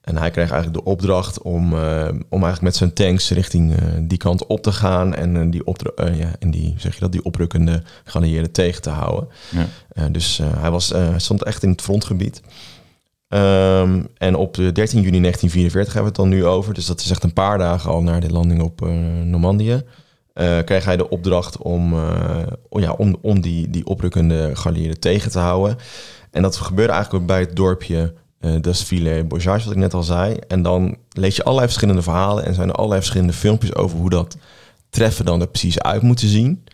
En 0.05 0.17
hij 0.17 0.31
kreeg 0.31 0.51
eigenlijk 0.51 0.85
de 0.85 0.91
opdracht 0.91 1.43
om, 1.43 1.73
eh, 1.73 2.09
om 2.09 2.43
eigenlijk 2.43 2.61
met 2.61 2.77
zijn 2.77 2.93
tanks 2.93 3.31
richting 3.31 3.77
eh, 3.77 3.83
die 4.01 4.19
kant 4.19 4.47
op 4.47 4.63
te 4.63 4.73
gaan 4.73 5.15
en 5.15 5.37
eh, 5.37 5.51
die, 5.51 5.65
eh, 5.95 6.19
ja, 6.19 6.31
en 6.39 6.51
die, 6.51 6.75
zeg 6.79 6.95
je 6.95 7.01
dat, 7.01 7.13
die 7.13 7.25
oprukkende 7.25 7.83
geallieerden 8.05 8.53
tegen 8.53 8.83
te 8.83 8.91
houden. 8.91 9.29
Ja. 9.51 10.09
Dus 10.09 10.41
hij 10.57 10.71
was, 10.71 10.95
stond 11.17 11.45
echt 11.45 11.63
in 11.63 11.71
het 11.71 11.83
frontgebied. 11.83 12.43
Ehm, 13.29 14.03
en 14.17 14.35
op 14.37 14.55
de 14.55 14.73
13 14.73 15.01
juni 15.01 15.21
1944 15.21 15.93
hebben 15.95 16.13
we 16.13 16.21
het 16.21 16.31
dan 16.31 16.39
nu 16.39 16.47
over. 16.47 16.75
Dus 16.75 16.87
dat 16.87 17.01
is 17.01 17.11
echt 17.11 17.23
een 17.23 17.33
paar 17.33 17.59
dagen 17.59 17.91
al 17.91 18.03
na 18.03 18.21
de 18.21 18.31
landing 18.31 18.63
op 18.63 18.81
Normandië. 19.25 19.83
kreeg 20.65 20.85
hij 20.85 20.97
de 20.97 21.09
opdracht 21.09 21.59
om, 21.59 21.95
om, 22.69 22.81
ja, 22.81 22.93
om, 22.93 23.17
om 23.21 23.41
die, 23.41 23.71
die 23.71 23.87
oprukkende 23.87 24.51
geallieerden 24.57 25.01
tegen 25.01 25.31
te 25.31 25.39
houden. 25.39 25.77
En 26.31 26.43
dat 26.43 26.57
gebeurde 26.57 26.93
eigenlijk 26.93 27.23
ook 27.23 27.29
bij 27.29 27.41
het 27.41 27.57
dorpje 27.57 28.15
eh 28.45 28.61
Desfile 28.61 29.25
Bourgeois, 29.25 29.65
wat 29.65 29.73
ik 29.73 29.79
net 29.79 29.95
al 29.95 30.03
zei. 30.03 30.37
En 30.49 30.63
dan 30.63 30.97
lees 31.11 31.37
je 31.37 31.43
allerlei 31.43 31.67
verschillende 31.69 32.03
verhalen 32.03 32.45
en 32.45 32.55
zijn 32.55 32.69
er 32.69 32.75
allerlei 32.75 33.01
verschillende 33.01 33.33
filmpjes 33.33 33.75
over 33.75 33.99
hoe 33.99 34.11
dat 34.11 34.37
treffen 34.91 35.25
dan 35.25 35.41
er 35.41 35.47
precies 35.49 35.81
uit 35.81 36.03
moet 36.03 36.21
zien. 36.21 36.65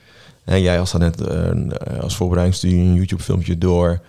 En 0.45 0.61
jij 0.63 0.81
als 0.81 0.91
dan 0.91 1.01
net 1.01 1.21
eh, 1.21 2.01
als 2.03 2.17
voorbereidingsstudie 2.17 2.79
een 2.79 2.95
YouTube-filmpje 2.95 3.59
door. 3.59 4.01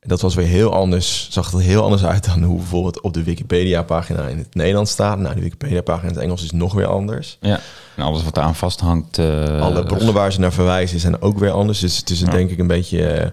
Dat 0.00 0.20
was 0.20 0.34
weer 0.34 0.46
heel 0.46 0.72
anders, 0.74 1.28
zag 1.30 1.52
er 1.52 1.60
heel 1.60 1.82
anders 1.82 2.04
uit 2.04 2.24
dan 2.24 2.42
hoe 2.42 2.56
bijvoorbeeld 2.56 3.00
op 3.00 3.12
de 3.14 3.22
Wikipedia-pagina 3.22 4.22
in 4.26 4.38
het 4.38 4.54
Nederlands 4.54 4.90
staat. 4.90 5.18
Nou, 5.18 5.34
de 5.34 5.40
Wikipedia-pagina 5.40 6.08
in 6.08 6.14
het 6.14 6.22
Engels 6.24 6.42
is 6.42 6.50
nog 6.50 6.74
weer 6.74 6.86
anders. 6.86 7.38
ja. 7.40 7.60
En 7.96 8.04
alles 8.04 8.24
wat 8.24 8.38
aan 8.38 8.54
vasthangt. 8.54 9.18
eh, 9.18 9.60
Alle 9.62 9.84
bronnen 9.84 10.14
waar 10.14 10.32
ze 10.32 10.40
naar 10.40 10.52
verwijzen 10.52 11.00
zijn 11.00 11.22
ook 11.22 11.38
weer 11.38 11.50
anders. 11.50 11.78
Dus 11.80 11.96
het 11.96 12.10
is 12.10 12.20
Ja. 12.20 12.30
denk 12.30 12.50
ik 12.50 12.58
een 12.58 12.66
beetje 12.66 13.06
eh, 13.06 13.30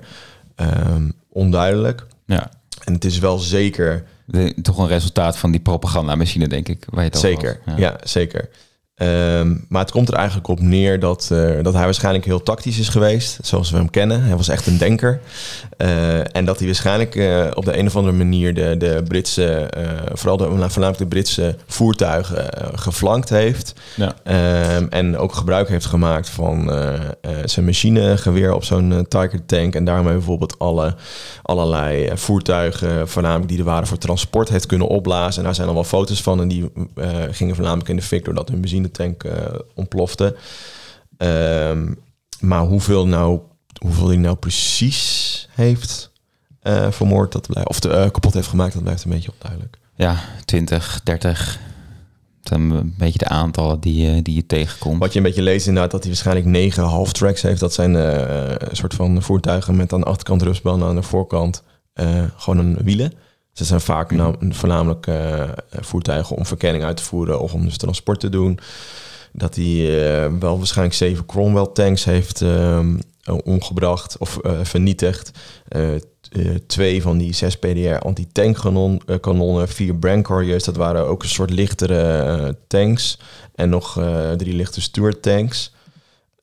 ehm, 0.56 1.10
onduidelijk. 1.30 2.06
Ja. 2.26 2.50
En 2.86 2.94
het 2.94 3.06
is 3.06 3.20
wel 3.20 3.38
zeker 3.38 4.04
De- 4.26 4.56
toch 4.62 4.78
een 4.78 4.88
resultaat 4.88 5.38
van 5.38 5.52
die 5.52 5.60
propagandamachine, 5.60 6.48
denk 6.48 6.68
ik. 6.68 6.86
Waar 6.90 7.04
je 7.04 7.10
het 7.10 7.18
over 7.18 7.30
Zeker, 7.30 7.60
ja, 7.78 8.00
zeker. 8.04 8.50
Ehm, 8.96 9.56
maar 9.70 9.82
het 9.82 9.92
komt 9.92 10.08
er 10.08 10.14
eigenlijk 10.14 10.48
op 10.48 10.60
neer 10.60 11.00
dat, 11.00 11.30
eh, 11.32 11.64
dat 11.64 11.74
hij 11.74 11.84
waarschijnlijk 11.84 12.26
heel 12.26 12.44
tactisch 12.44 12.80
is 12.80 12.90
geweest, 12.90 13.38
zoals 13.42 13.72
we 13.72 13.78
hem 13.78 13.90
kennen. 13.90 14.24
Hij 14.24 14.36
was 14.36 14.48
echt 14.48 14.68
een 14.68 14.78
denker. 14.78 15.20
Eh, 15.78 16.36
en 16.36 16.46
dat 16.46 16.58
hij 16.58 16.66
waarschijnlijk 16.66 17.16
eh, 17.16 17.48
op 17.54 17.66
de 17.66 17.78
een 17.78 17.86
of 17.86 17.96
andere 17.96 18.18
manier 18.18 18.54
de, 18.54 18.76
de 18.78 19.04
Britse, 19.08 19.70
vooral 20.14 20.38
de, 20.38 20.44
nou, 20.44 20.58
voornamelijk 20.58 20.98
de 20.98 21.08
Britse 21.08 21.56
voertuigen 21.68 22.50
geflankt 22.76 23.30
heeft. 23.30 23.74
Ja. 23.96 24.16
Ehm, 24.24 24.86
en 24.90 25.18
ook 25.18 25.34
gebruik 25.34 25.70
heeft 25.70 25.86
gemaakt 25.86 26.30
van 26.30 26.72
zijn 27.46 27.66
machinegeweer 27.66 28.54
op 28.54 28.64
zo'n 28.64 29.06
Tiger 29.08 29.46
tank. 29.46 29.76
En 29.76 29.86
daarmee 29.86 30.14
bijvoorbeeld 30.14 30.60
alle, 30.60 30.96
allerlei 31.42 32.12
voertuigen, 32.14 33.08
voornamelijk 33.10 33.50
die 33.50 33.58
er 33.58 33.64
waren 33.64 33.88
voor 33.88 33.98
transport, 33.98 34.50
heeft 34.50 34.66
kunnen 34.66 34.88
opblazen. 34.88 35.38
En 35.38 35.44
daar 35.44 35.56
zijn 35.56 35.68
al 35.68 35.74
wel 35.74 35.84
foto's 35.84 36.22
van. 36.22 36.42
En 36.42 36.48
die 36.48 36.72
gingen 37.32 37.56
voornamelijk 37.56 37.90
in 37.90 37.96
de 37.96 38.02
fik 38.02 38.26
doordat 38.26 38.50
hun 38.50 38.62
benzinetank 38.92 39.24
eh, 39.24 39.60
ontplofte. 39.74 40.36
Ehm, 41.18 41.94
maar 42.40 42.62
hoeveel, 42.62 43.08
nou, 43.08 43.40
hoeveel 43.82 44.08
hij 44.08 44.18
nou 44.18 44.36
precies 44.36 45.48
heeft 45.52 46.12
eh, 46.62 46.92
vermoord, 46.92 47.32
dat 47.32 47.48
blijft, 47.48 47.70
of 47.70 47.80
de, 47.80 47.90
eh, 47.90 48.12
kapot 48.12 48.34
heeft 48.34 48.48
gemaakt, 48.48 48.74
dat 48.74 48.84
blijft 48.84 49.04
een 49.04 49.12
beetje 49.12 49.32
onduidelijk. 49.32 49.78
Ja, 49.96 50.20
20, 50.46 51.02
30. 51.04 51.60
Dat 52.42 52.54
zijn 52.58 52.70
een 52.70 52.96
beetje 52.98 53.18
de 53.20 53.28
aantallen 53.28 53.80
die, 53.80 54.06
je- 54.06 54.22
die 54.22 54.36
je 54.36 54.46
tegenkomt. 54.46 55.00
Wat 55.00 55.12
je 55.14 55.18
een 55.20 55.26
beetje 55.26 55.42
leest 55.42 55.68
inderdaad, 55.68 55.92
dat 55.92 56.00
hij 56.04 56.10
waarschijnlijk 56.10 56.48
negen 56.48 56.84
half-tracks 56.84 57.42
heeft. 57.42 57.60
Dat 57.60 57.74
zijn 57.74 57.94
een 57.94 58.76
soort 58.76 58.94
van 58.94 59.22
voertuigen 59.22 59.76
met 59.76 59.94
aan 59.94 60.00
de 60.00 60.06
achterkant 60.06 60.42
rustbanden, 60.42 60.88
aan 60.88 60.96
de 60.96 61.02
voorkant 61.04 61.64
gewoon 62.38 62.58
een 62.58 62.78
wielen. 62.84 63.14
Dat 63.56 63.68
zijn 63.68 63.82
vaak 63.82 64.12
nou, 64.12 64.36
voornamelijk 64.50 65.08
eh, 65.08 65.50
voertuigen 65.70 66.36
om 66.36 66.46
verkenning 66.46 66.84
uit 66.84 66.98
te 66.98 67.04
voeren 67.04 67.40
of 67.40 67.54
om 67.54 67.66
dus 67.66 67.78
transport 67.78 68.20
te 68.20 68.30
doen. 68.30 68.60
Dat 69.32 69.56
hij 69.56 69.66
eh, 69.66 70.32
wel 70.40 70.58
waarschijnlijk 70.58 70.98
zeven 70.98 71.26
Cromwell 71.26 71.70
tanks 71.74 72.04
heeft 72.04 72.42
ehm, 72.42 72.98
omgebracht 73.44 74.18
of 74.18 74.38
eh, 74.38 74.60
vernietigd. 74.64 75.32
Eh, 75.68 75.96
eh, 76.32 76.56
twee 76.68 77.02
van 77.02 77.18
die 77.18 77.34
6 77.34 77.58
PDR 77.58 77.98
anti-tank 78.00 78.58
eh, 78.58 79.20
kanonnen, 79.22 79.68
vier 79.68 79.96
Brancarriers, 79.96 80.64
dat 80.64 80.76
waren 80.76 81.08
ook 81.08 81.24
een 81.24 81.30
soort 81.30 81.50
lichtere 81.50 82.02
eh, 82.02 82.50
tanks. 82.68 83.20
En 83.56 83.70
nog 83.70 84.00
eh, 84.00 84.32
drie 84.32 84.54
lichte 84.54 84.82
Stuart 84.82 85.22
tanks. 85.22 85.74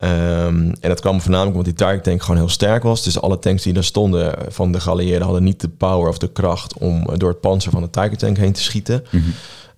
Ehm, 0.03 0.73
en 0.81 0.89
dat 0.89 1.01
kwam 1.01 1.21
voornamelijk 1.21 1.57
omdat 1.57 1.77
die 1.77 1.87
Tiger 1.87 2.03
tank 2.03 2.23
gewoon 2.23 2.37
heel 2.37 2.49
sterk 2.49 2.83
was. 2.83 3.03
Dus 3.03 3.21
alle 3.21 3.39
tanks 3.39 3.63
die 3.63 3.73
daar 3.73 3.85
stonden 3.85 4.35
van 4.49 4.73
de 4.73 4.81
geallieerden 4.81 5.23
hadden 5.23 5.43
niet 5.45 5.61
de 5.61 5.69
power 5.69 6.09
of 6.09 6.19
de 6.19 6.33
kracht 6.33 6.79
om 6.79 7.03
eh, 7.03 7.17
door 7.17 7.29
het 7.29 7.41
panzer 7.41 7.73
van 7.73 7.83
de 7.83 7.91
Tiger 7.91 8.17
tank 8.17 8.37
heen 8.37 8.53
te 8.53 8.63
schieten. 8.63 9.05
Mhm. 9.11 9.23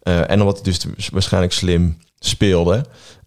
Eh, 0.03 0.31
en 0.31 0.41
omdat 0.41 0.61
hij 0.63 0.73
dus 0.73 1.09
waarschijnlijk 1.13 1.53
slim 1.53 1.97
speelde. 2.19 2.85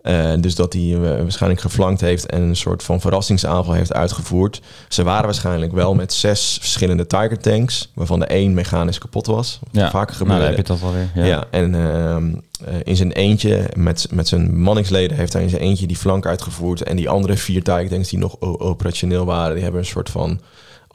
Eh, 0.07 0.33
dus 0.39 0.55
dat 0.55 0.73
hij 0.73 0.93
eh, 0.93 0.99
waarschijnlijk 0.99 1.61
geflankt 1.61 2.01
heeft 2.01 2.25
en 2.25 2.41
een 2.41 2.55
soort 2.55 2.83
van 2.83 3.01
verrassingsaanval 3.01 3.73
heeft 3.73 3.93
uitgevoerd. 3.93 4.61
Ze 4.87 5.03
waren 5.03 5.25
waarschijnlijk 5.25 5.71
wel 5.71 5.95
met 5.95 6.13
zes 6.13 6.57
verschillende 6.59 7.07
Tiger 7.07 7.39
tanks, 7.39 7.91
waarvan 7.95 8.19
de 8.19 8.25
één 8.25 8.53
mechanisch 8.53 8.97
kapot 8.97 9.25
was. 9.25 9.59
Ja, 9.71 9.89
vaker 9.89 10.15
nou, 10.15 10.17
gebeurde. 10.17 10.43
heb 10.45 10.57
je 10.57 10.63
dat 10.63 10.79
wel 10.79 10.93
weer. 10.93 11.09
Ja, 11.15 11.25
Ja. 11.25 11.45
en 11.51 11.75
ehm, 11.75 12.33
eh, 12.65 12.75
in 12.83 12.95
zijn 12.95 13.11
eentje, 13.11 13.69
met, 13.75 14.07
met 14.11 14.27
zijn 14.27 14.59
manningsleden, 14.59 15.17
heeft 15.17 15.33
hij 15.33 15.43
in 15.43 15.49
zijn 15.49 15.61
eentje 15.61 15.87
die 15.87 15.97
flank 15.97 16.25
uitgevoerd. 16.25 16.83
En 16.83 16.95
die 16.95 17.09
andere 17.09 17.37
vier 17.37 17.63
Tiger 17.63 17.89
tanks 17.89 18.09
die 18.09 18.19
nog 18.19 18.41
operationeel 18.41 19.25
waren, 19.25 19.53
die 19.53 19.63
hebben 19.63 19.81
een 19.81 19.87
soort 19.87 20.09
van 20.09 20.39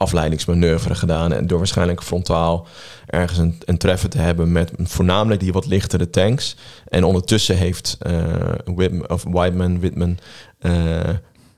afleidingsmanoeuvre 0.03 0.95
gedaan. 0.95 1.33
En 1.33 1.47
door 1.47 1.57
waarschijnlijk 1.57 2.03
frontaal 2.03 2.67
ergens 3.05 3.39
een, 3.39 3.61
een 3.65 3.77
treffer 3.77 4.09
te 4.09 4.17
hebben 4.17 4.51
met 4.51 4.71
voornamelijk 4.77 5.41
die 5.41 5.53
wat 5.53 5.65
lichtere 5.65 6.09
tanks. 6.09 6.55
En 6.87 7.03
ondertussen 7.03 7.57
heeft 7.57 7.97
eh 7.99 8.23
Whitman, 8.65 9.09
of 9.09 9.23
Whiteman, 9.23 9.79
Whitman, 9.79 10.17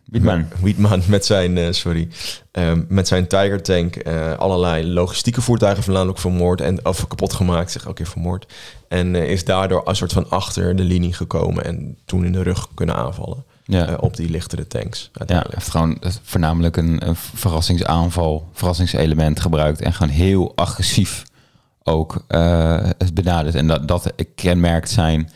Wietman. 0.05 0.47
Wietman 0.61 1.01
met 1.07 1.25
zijn, 1.25 1.57
eh, 1.57 1.71
sorry, 1.71 2.07
ehm, 2.51 2.83
met 2.87 3.07
zijn 3.07 3.27
Tiger 3.27 3.61
Tank 3.61 4.03
allerlei 4.37 4.93
logistieke 4.93 5.41
voertuigen 5.41 5.83
voornamelijk 5.83 6.19
vermoord 6.19 6.61
en 6.61 6.85
of 6.85 7.07
kapot 7.07 7.33
gemaakt, 7.33 7.71
zeg 7.71 7.87
ook 7.87 7.97
weer 7.97 8.07
vermoord. 8.07 8.53
En 8.87 9.15
is 9.15 9.45
daardoor 9.45 9.81
een 9.85 9.95
soort 9.95 10.13
van 10.13 10.29
achter 10.29 10.75
de 10.75 10.83
linie 10.83 11.13
gekomen 11.13 11.65
en 11.65 11.97
toen 12.05 12.25
in 12.25 12.31
de 12.31 12.43
rug 12.43 12.67
kunnen 12.73 12.95
aanvallen 12.95 13.43
Ja. 13.68 13.88
eh, 13.88 13.93
op 13.99 14.16
die 14.16 14.30
lichtere 14.30 14.68
tanks. 14.68 15.11
Ja, 15.26 15.45
heeft 15.49 15.70
gewoon 15.70 15.97
eh, 16.01 16.11
voornamelijk 16.24 16.78
een, 16.78 17.07
een 17.07 17.16
verrassingsaanval, 17.16 18.49
verrassingselement 18.53 19.39
gebruikt 19.39 19.82
en 19.82 19.93
gewoon 19.93 20.13
heel 20.13 20.55
agressief 20.55 21.24
ook 21.84 22.24
eh, 22.28 22.80
het 22.97 23.13
benaderd. 23.13 23.55
En 23.55 23.68
dat, 23.68 23.88
dat 23.88 24.13
kenmerkt 24.36 24.89
zijn 24.89 25.30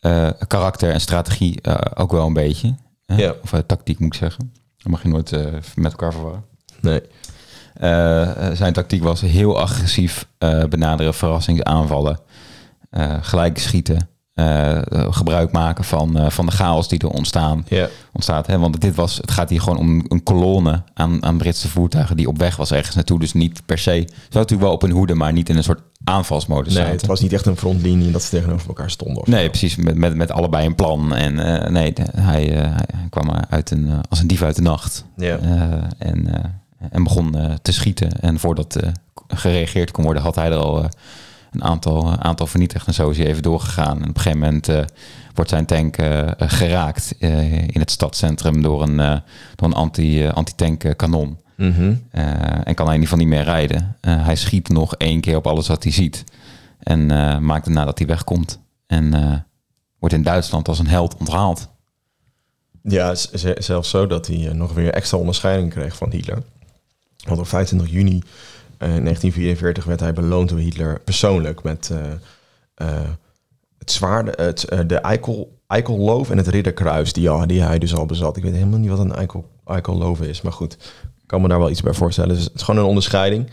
eh, 0.00 0.28
karakter 0.46 0.90
en 0.92 1.00
strategie 1.00 1.60
eh, 1.60 1.74
ook 2.02 2.12
wel 2.12 2.26
een 2.26 2.32
beetje. 2.32 2.74
hè? 3.06 3.16
Ja. 3.16 3.34
Of 3.42 3.52
eh, 3.52 3.60
tactiek 3.60 3.98
moet 3.98 4.14
ik 4.14 4.18
zeggen. 4.20 4.52
Dat 4.78 4.92
mag 4.92 5.02
je 5.02 5.08
nooit 5.08 5.32
eh, 5.32 5.44
met 5.74 5.90
elkaar 5.92 6.12
verwarren. 6.12 6.44
Nee. 6.80 7.00
Eh, 7.74 8.50
zijn 8.52 8.72
tactiek 8.72 9.02
was 9.02 9.20
heel 9.20 9.60
agressief 9.60 10.26
eh, 10.38 10.64
benaderen, 10.64 11.14
verrassingsaanvallen, 11.14 12.18
eh, 12.90 13.14
gelijk 13.20 13.58
schieten, 13.58 14.08
eh, 14.36 14.78
gebruik 15.10 15.52
maken 15.52 15.84
van, 15.84 16.18
eh, 16.18 16.30
van 16.30 16.46
de 16.46 16.52
chaos 16.52 16.88
die 16.88 16.98
er 16.98 17.08
ontstaan 17.08 17.64
ontstaat. 18.12 18.46
Hè? 18.46 18.58
Want 18.58 18.80
dit 18.80 18.94
was, 18.94 19.16
het 19.16 19.30
gaat 19.30 19.50
hier 19.50 19.60
gewoon 19.60 19.78
om 19.78 20.04
een 20.08 20.22
kolonne 20.22 20.82
aan, 20.94 21.22
aan 21.24 21.36
Britse 21.36 21.68
voertuigen 21.68 22.16
die 22.16 22.28
op 22.28 22.38
weg 22.38 22.56
was 22.56 22.72
ergens 22.72 22.94
naartoe. 22.94 23.18
Dus 23.18 23.32
niet 23.32 23.62
per 23.66 23.78
se. 23.78 24.04
Ze 24.06 24.36
natuurlijk 24.36 24.62
wel 24.62 24.72
op 24.72 24.82
een 24.82 24.90
hoede, 24.90 25.14
maar 25.14 25.32
niet 25.32 25.48
in 25.48 25.56
een 25.56 25.62
soort 25.64 25.80
aanvalsmodus. 26.04 26.72
Nee, 26.72 26.82
zaten. 26.82 26.96
het 26.98 27.06
was 27.06 27.20
niet 27.20 27.32
echt 27.32 27.46
een 27.46 27.56
frontlinie 27.56 28.10
dat 28.10 28.22
ze 28.22 28.30
tegenover 28.30 28.68
elkaar 28.68 28.90
stonden. 28.90 29.22
of 29.22 29.26
Nee, 29.28 29.42
zo. 29.44 29.48
precies. 29.48 29.76
Met, 29.76 29.94
met, 29.96 30.14
met 30.16 30.30
allebei 30.30 30.66
een 30.66 30.74
plan. 30.74 31.14
En 31.14 31.38
eh, 31.62 31.70
nee, 31.70 31.92
hij, 32.16 32.56
eh, 32.62 32.70
hij 32.74 33.06
kwam 33.10 33.30
uit 33.48 33.70
een, 33.70 33.88
eh, 33.90 33.98
als 34.08 34.20
een 34.20 34.26
dief 34.26 34.42
uit 34.42 34.56
de 34.56 34.62
nacht. 34.62 35.04
Eh, 35.16 35.32
en, 35.98 36.34
eh, 36.34 36.44
en 36.90 37.02
begon 37.02 37.38
eh, 37.38 37.54
te 37.62 37.72
schieten. 37.72 38.20
En 38.20 38.38
voordat 38.38 38.76
eh, 38.76 38.90
gereageerd 39.28 39.90
kon 39.90 40.04
worden, 40.04 40.22
had 40.22 40.34
hij 40.34 40.50
er 40.50 40.56
al 40.56 40.82
eh, 40.82 40.88
een 41.56 41.64
aantal, 41.64 42.12
eh, 42.12 42.12
aantal 42.18 42.46
vernietigd. 42.46 42.86
En 42.86 42.94
zo 42.94 43.10
is 43.10 43.18
hij 43.18 43.26
even 43.26 43.42
doorgegaan. 43.42 43.96
En 44.02 44.08
op 44.08 44.16
een 44.16 44.22
gegeven 44.22 44.38
moment 44.38 44.68
eh, 44.68 44.82
wordt 45.34 45.50
zijn 45.50 45.66
tank 45.66 45.96
eh, 45.96 46.30
geraakt 46.38 47.14
in 47.18 47.80
het 47.80 47.90
stadscentrum 47.90 48.62
door 48.62 48.82
een, 48.82 48.96
door 49.54 49.68
een 49.68 49.74
anti, 49.74 50.26
anti-tank 50.26 50.96
kanon. 50.96 51.38
Mhm. 51.54 51.94
En 52.64 52.74
kan 52.74 52.86
hij 52.86 52.94
in 52.94 53.00
ieder 53.00 53.08
geval 53.08 53.18
niet 53.18 53.28
meer 53.28 53.42
rijden. 53.42 53.96
Hij 54.00 54.36
schiet 54.36 54.68
nog 54.68 54.94
één 54.94 55.20
keer 55.20 55.36
op 55.36 55.46
alles 55.46 55.68
wat 55.68 55.82
hij 55.82 55.92
ziet. 55.92 56.24
En 56.78 57.06
maakt 57.44 57.64
daarna 57.64 57.84
dat 57.84 57.98
hij 57.98 58.06
wegkomt. 58.06 58.60
En 58.86 59.10
wordt 59.98 60.14
in 60.14 60.22
Duitsland 60.22 60.68
als 60.68 60.78
een 60.78 60.86
held 60.86 61.16
onthaald. 61.16 61.68
Ja, 62.82 63.14
zelfs 63.58 63.90
zo 63.90 64.06
dat 64.06 64.26
hij 64.26 64.52
nog 64.52 64.72
weer 64.72 64.92
extra 64.92 65.18
onderscheiding 65.18 65.70
kreeg 65.70 65.96
van 65.96 66.10
Hitler. 66.10 66.42
Want 67.26 67.40
op 67.40 67.46
25 67.46 67.90
juni 67.90 68.22
eh, 68.78 68.88
1944 68.88 69.84
werd 69.84 70.00
hij 70.00 70.12
beloond 70.12 70.48
door 70.48 70.58
Hitler 70.58 71.00
persoonlijk 71.00 71.62
met 71.62 71.90
eh, 71.92 71.98
eh, 72.74 73.08
het 73.78 73.90
zwaarde, 73.90 74.32
het, 74.36 74.64
eh, 74.64 74.78
de 74.86 74.96
eikel, 74.96 75.58
eikelloof 75.66 76.30
en 76.30 76.36
het 76.36 76.46
ridderkruis 76.48 77.12
die, 77.12 77.30
al, 77.30 77.46
die 77.46 77.62
hij 77.62 77.78
dus 77.78 77.94
al 77.94 78.06
bezat. 78.06 78.36
Ik 78.36 78.42
weet 78.42 78.52
helemaal 78.54 78.78
niet 78.78 78.90
wat 78.90 78.98
een 78.98 79.14
eikel, 79.14 79.48
eikelloof 79.64 80.20
is, 80.20 80.42
maar 80.42 80.52
goed, 80.52 80.72
ik 81.22 81.26
kan 81.26 81.40
me 81.42 81.48
daar 81.48 81.58
wel 81.58 81.70
iets 81.70 81.82
bij 81.82 81.92
voorstellen. 81.94 82.34
Dus 82.34 82.44
het 82.44 82.54
is 82.54 82.62
gewoon 82.62 82.80
een 82.80 82.86
onderscheiding. 82.88 83.50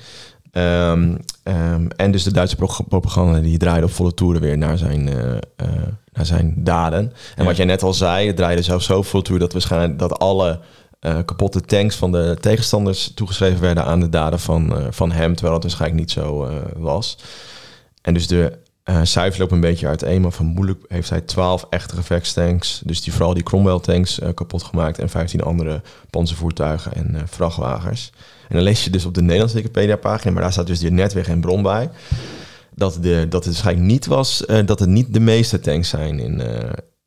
Ehm, 0.51 1.15
ehm, 1.43 1.87
en 1.95 2.11
dus 2.11 2.23
de 2.23 2.31
Duitse 2.33 2.55
pro- 2.55 2.83
propaganda 2.87 3.39
die 3.39 3.57
draaide 3.57 3.85
op 3.85 3.91
volle 3.91 4.13
toeren 4.13 4.41
weer 4.41 4.57
naar 4.57 4.77
zijn, 4.77 5.09
eh, 5.09 5.31
eh, 5.55 5.67
naar 6.13 6.25
zijn 6.25 6.53
daden. 6.57 6.99
En 6.99 7.13
Ja. 7.35 7.43
wat 7.43 7.55
jij 7.55 7.65
net 7.65 7.83
al 7.83 7.93
zei, 7.93 8.27
het 8.27 8.35
draaide 8.35 8.61
zelfs 8.61 8.85
zo 8.85 9.01
volle 9.01 9.23
toer 9.23 9.39
dat 9.39 9.51
waarschijnlijk 9.53 9.99
dat 9.99 10.19
alle 10.19 10.59
eh, 11.03 11.17
kapotte 11.25 11.61
tanks 11.61 11.95
van 11.95 12.11
de 12.11 12.37
tegenstanders 12.39 13.11
toegeschreven 13.13 13.61
werden 13.61 13.85
aan 13.85 13.99
de 13.99 14.09
daden 14.09 14.39
van, 14.39 14.77
eh, 14.77 14.87
van 14.89 15.11
hem, 15.11 15.33
terwijl 15.33 15.53
het 15.53 15.63
waarschijnlijk 15.63 15.99
niet 15.99 16.11
zo 16.11 16.45
eh, 16.45 16.55
was. 16.75 17.17
En 18.01 18.13
dus 18.13 18.27
de 18.27 18.57
cijfers 19.03 19.37
lopen 19.37 19.55
een 19.55 19.61
beetje 19.61 19.87
uiteen, 19.87 20.21
maar 20.21 20.31
vermoedelijk 20.31 20.85
heeft 20.87 21.09
hij 21.09 21.21
12 21.21 21.65
echte 21.69 21.95
gevechtstanks, 21.95 22.81
dus 22.85 23.01
die, 23.01 23.13
vooral 23.13 23.33
die 23.33 23.43
Cromwell 23.43 23.79
tanks 23.79 24.19
eh, 24.19 24.29
kapot 24.33 24.63
gemaakt 24.63 24.99
en 24.99 25.09
15 25.09 25.41
andere 25.43 25.81
panzervoertuigen 26.09 26.93
en 26.93 27.21
vrachtwagens. 27.25 28.11
En 28.49 28.55
dan 28.55 28.63
lees 28.63 28.83
je 28.83 28.89
dus 28.89 29.05
op 29.05 29.13
de 29.13 29.21
Nederlandse 29.21 29.57
Wikipedia-pagina, 29.57 30.31
maar 30.31 30.41
daar 30.41 30.51
staat 30.51 30.67
dus 30.67 30.81
net 30.81 31.13
weer 31.13 31.25
geen 31.25 31.41
bron 31.41 31.61
bij, 31.61 31.89
dat, 32.75 32.97
de, 33.01 33.25
dat 33.29 33.45
het 33.45 33.53
waarschijnlijk 33.53 33.87
niet 33.87 34.05
was, 34.05 34.43
dat 34.65 34.79
het 34.79 34.89
niet 34.89 35.13
de 35.13 35.19
meeste 35.19 35.59
tanks 35.59 35.89
zijn 35.89 36.19
in, 36.19 36.41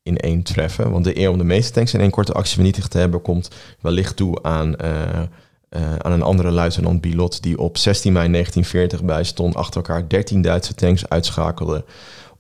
in 0.07 0.17
één 0.17 0.43
treffen. 0.43 0.91
Want 0.91 1.05
de 1.05 1.19
eer 1.19 1.31
om 1.31 1.39
de 1.39 1.45
meeste 1.45 1.73
tanks 1.73 1.95
in 1.95 2.01
één 2.01 2.11
korte 2.11 2.33
actie 2.33 2.55
vernietigd 2.55 2.91
te 2.91 2.99
hebben, 2.99 3.23
komt 3.23 3.51
wellicht 3.81 4.17
toe 4.17 4.43
aan, 4.43 4.77
eh, 4.77 5.21
eh, 5.69 5.97
aan 5.99 6.13
een 6.13 6.23
andere 6.23 6.51
luitenant 6.51 7.01
Bilot, 7.01 7.43
die 7.43 7.59
op 7.59 7.77
16 7.77 8.13
mei 8.13 8.29
1940 8.29 9.05
bij 9.05 9.25
stond, 9.25 9.55
achter 9.55 9.77
elkaar 9.77 10.09
13 10.09 10.43
Duitse 10.43 10.75
tanks 10.75 11.09
uitschakelde. 11.09 11.85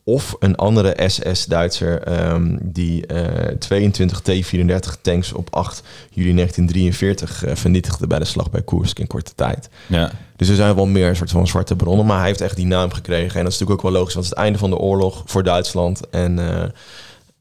Of 0.08 0.36
een 0.38 0.56
andere 0.56 1.08
SS-Duitser 1.08 2.02
ehm, 2.02 2.56
die 2.62 3.06
eh, 3.06 3.56
22 3.56 4.20
T-34 4.20 5.00
tanks 5.02 5.32
op 5.32 5.54
8 5.54 5.82
juli 6.10 6.34
1943 6.34 7.44
eh, 7.44 7.54
vernietigde 7.54 8.06
bij 8.06 8.18
de 8.18 8.24
slag 8.24 8.50
bij 8.50 8.62
Koersk 8.62 8.98
in 8.98 9.06
korte 9.06 9.34
tijd. 9.34 9.68
Ja. 9.86 10.10
Dus 10.36 10.48
er 10.48 10.54
zijn 10.54 10.74
wel 10.74 10.86
meer 10.86 11.08
een 11.08 11.16
soort 11.16 11.30
van 11.30 11.46
zwarte 11.46 11.76
bronnen, 11.76 12.06
maar 12.06 12.18
hij 12.18 12.26
heeft 12.26 12.40
echt 12.40 12.56
die 12.56 12.66
naam 12.66 12.92
gekregen. 12.92 13.38
En 13.38 13.44
dat 13.44 13.52
is 13.52 13.58
natuurlijk 13.58 13.70
ook 13.70 13.92
wel 13.92 14.00
logisch, 14.00 14.14
want 14.14 14.26
het 14.26 14.34
is 14.34 14.40
het 14.40 14.46
einde 14.46 14.58
van 14.58 14.70
de 14.70 14.78
oorlog 14.78 15.22
voor 15.26 15.42
Duitsland. 15.42 16.08
En 16.10 16.38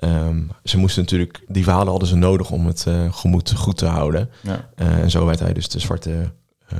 eh, 0.06 0.16
ehm, 0.16 0.42
ze 0.64 0.78
moesten 0.78 1.02
natuurlijk, 1.02 1.44
die 1.48 1.64
verhalen 1.64 1.90
hadden 1.90 2.08
ze 2.08 2.16
nodig 2.16 2.52
om 2.52 2.66
het 2.66 2.86
eh, 2.88 3.14
gemoed 3.14 3.54
goed 3.56 3.78
te 3.78 3.86
houden. 3.86 4.30
Ja. 4.42 4.70
Eh, 4.76 4.98
en 5.00 5.12
zo 5.12 5.26
werd 5.26 5.40
hij 5.40 5.54
dus 5.54 5.70
de 5.70 5.80
zwarte, 5.80 6.32
eh, 6.68 6.78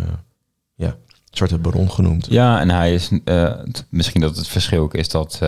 ja, 0.76 0.96
zwarte 1.32 1.58
baron 1.58 1.92
genoemd. 1.92 2.26
Ja, 2.30 2.60
en 2.60 2.70
hij 2.70 2.94
is 2.94 3.10
misschien 3.90 4.22
dat 4.22 4.38
het 4.38 4.48
verschil 4.48 4.82
ook 4.82 4.94
is 4.94 5.10
dat, 5.10 5.40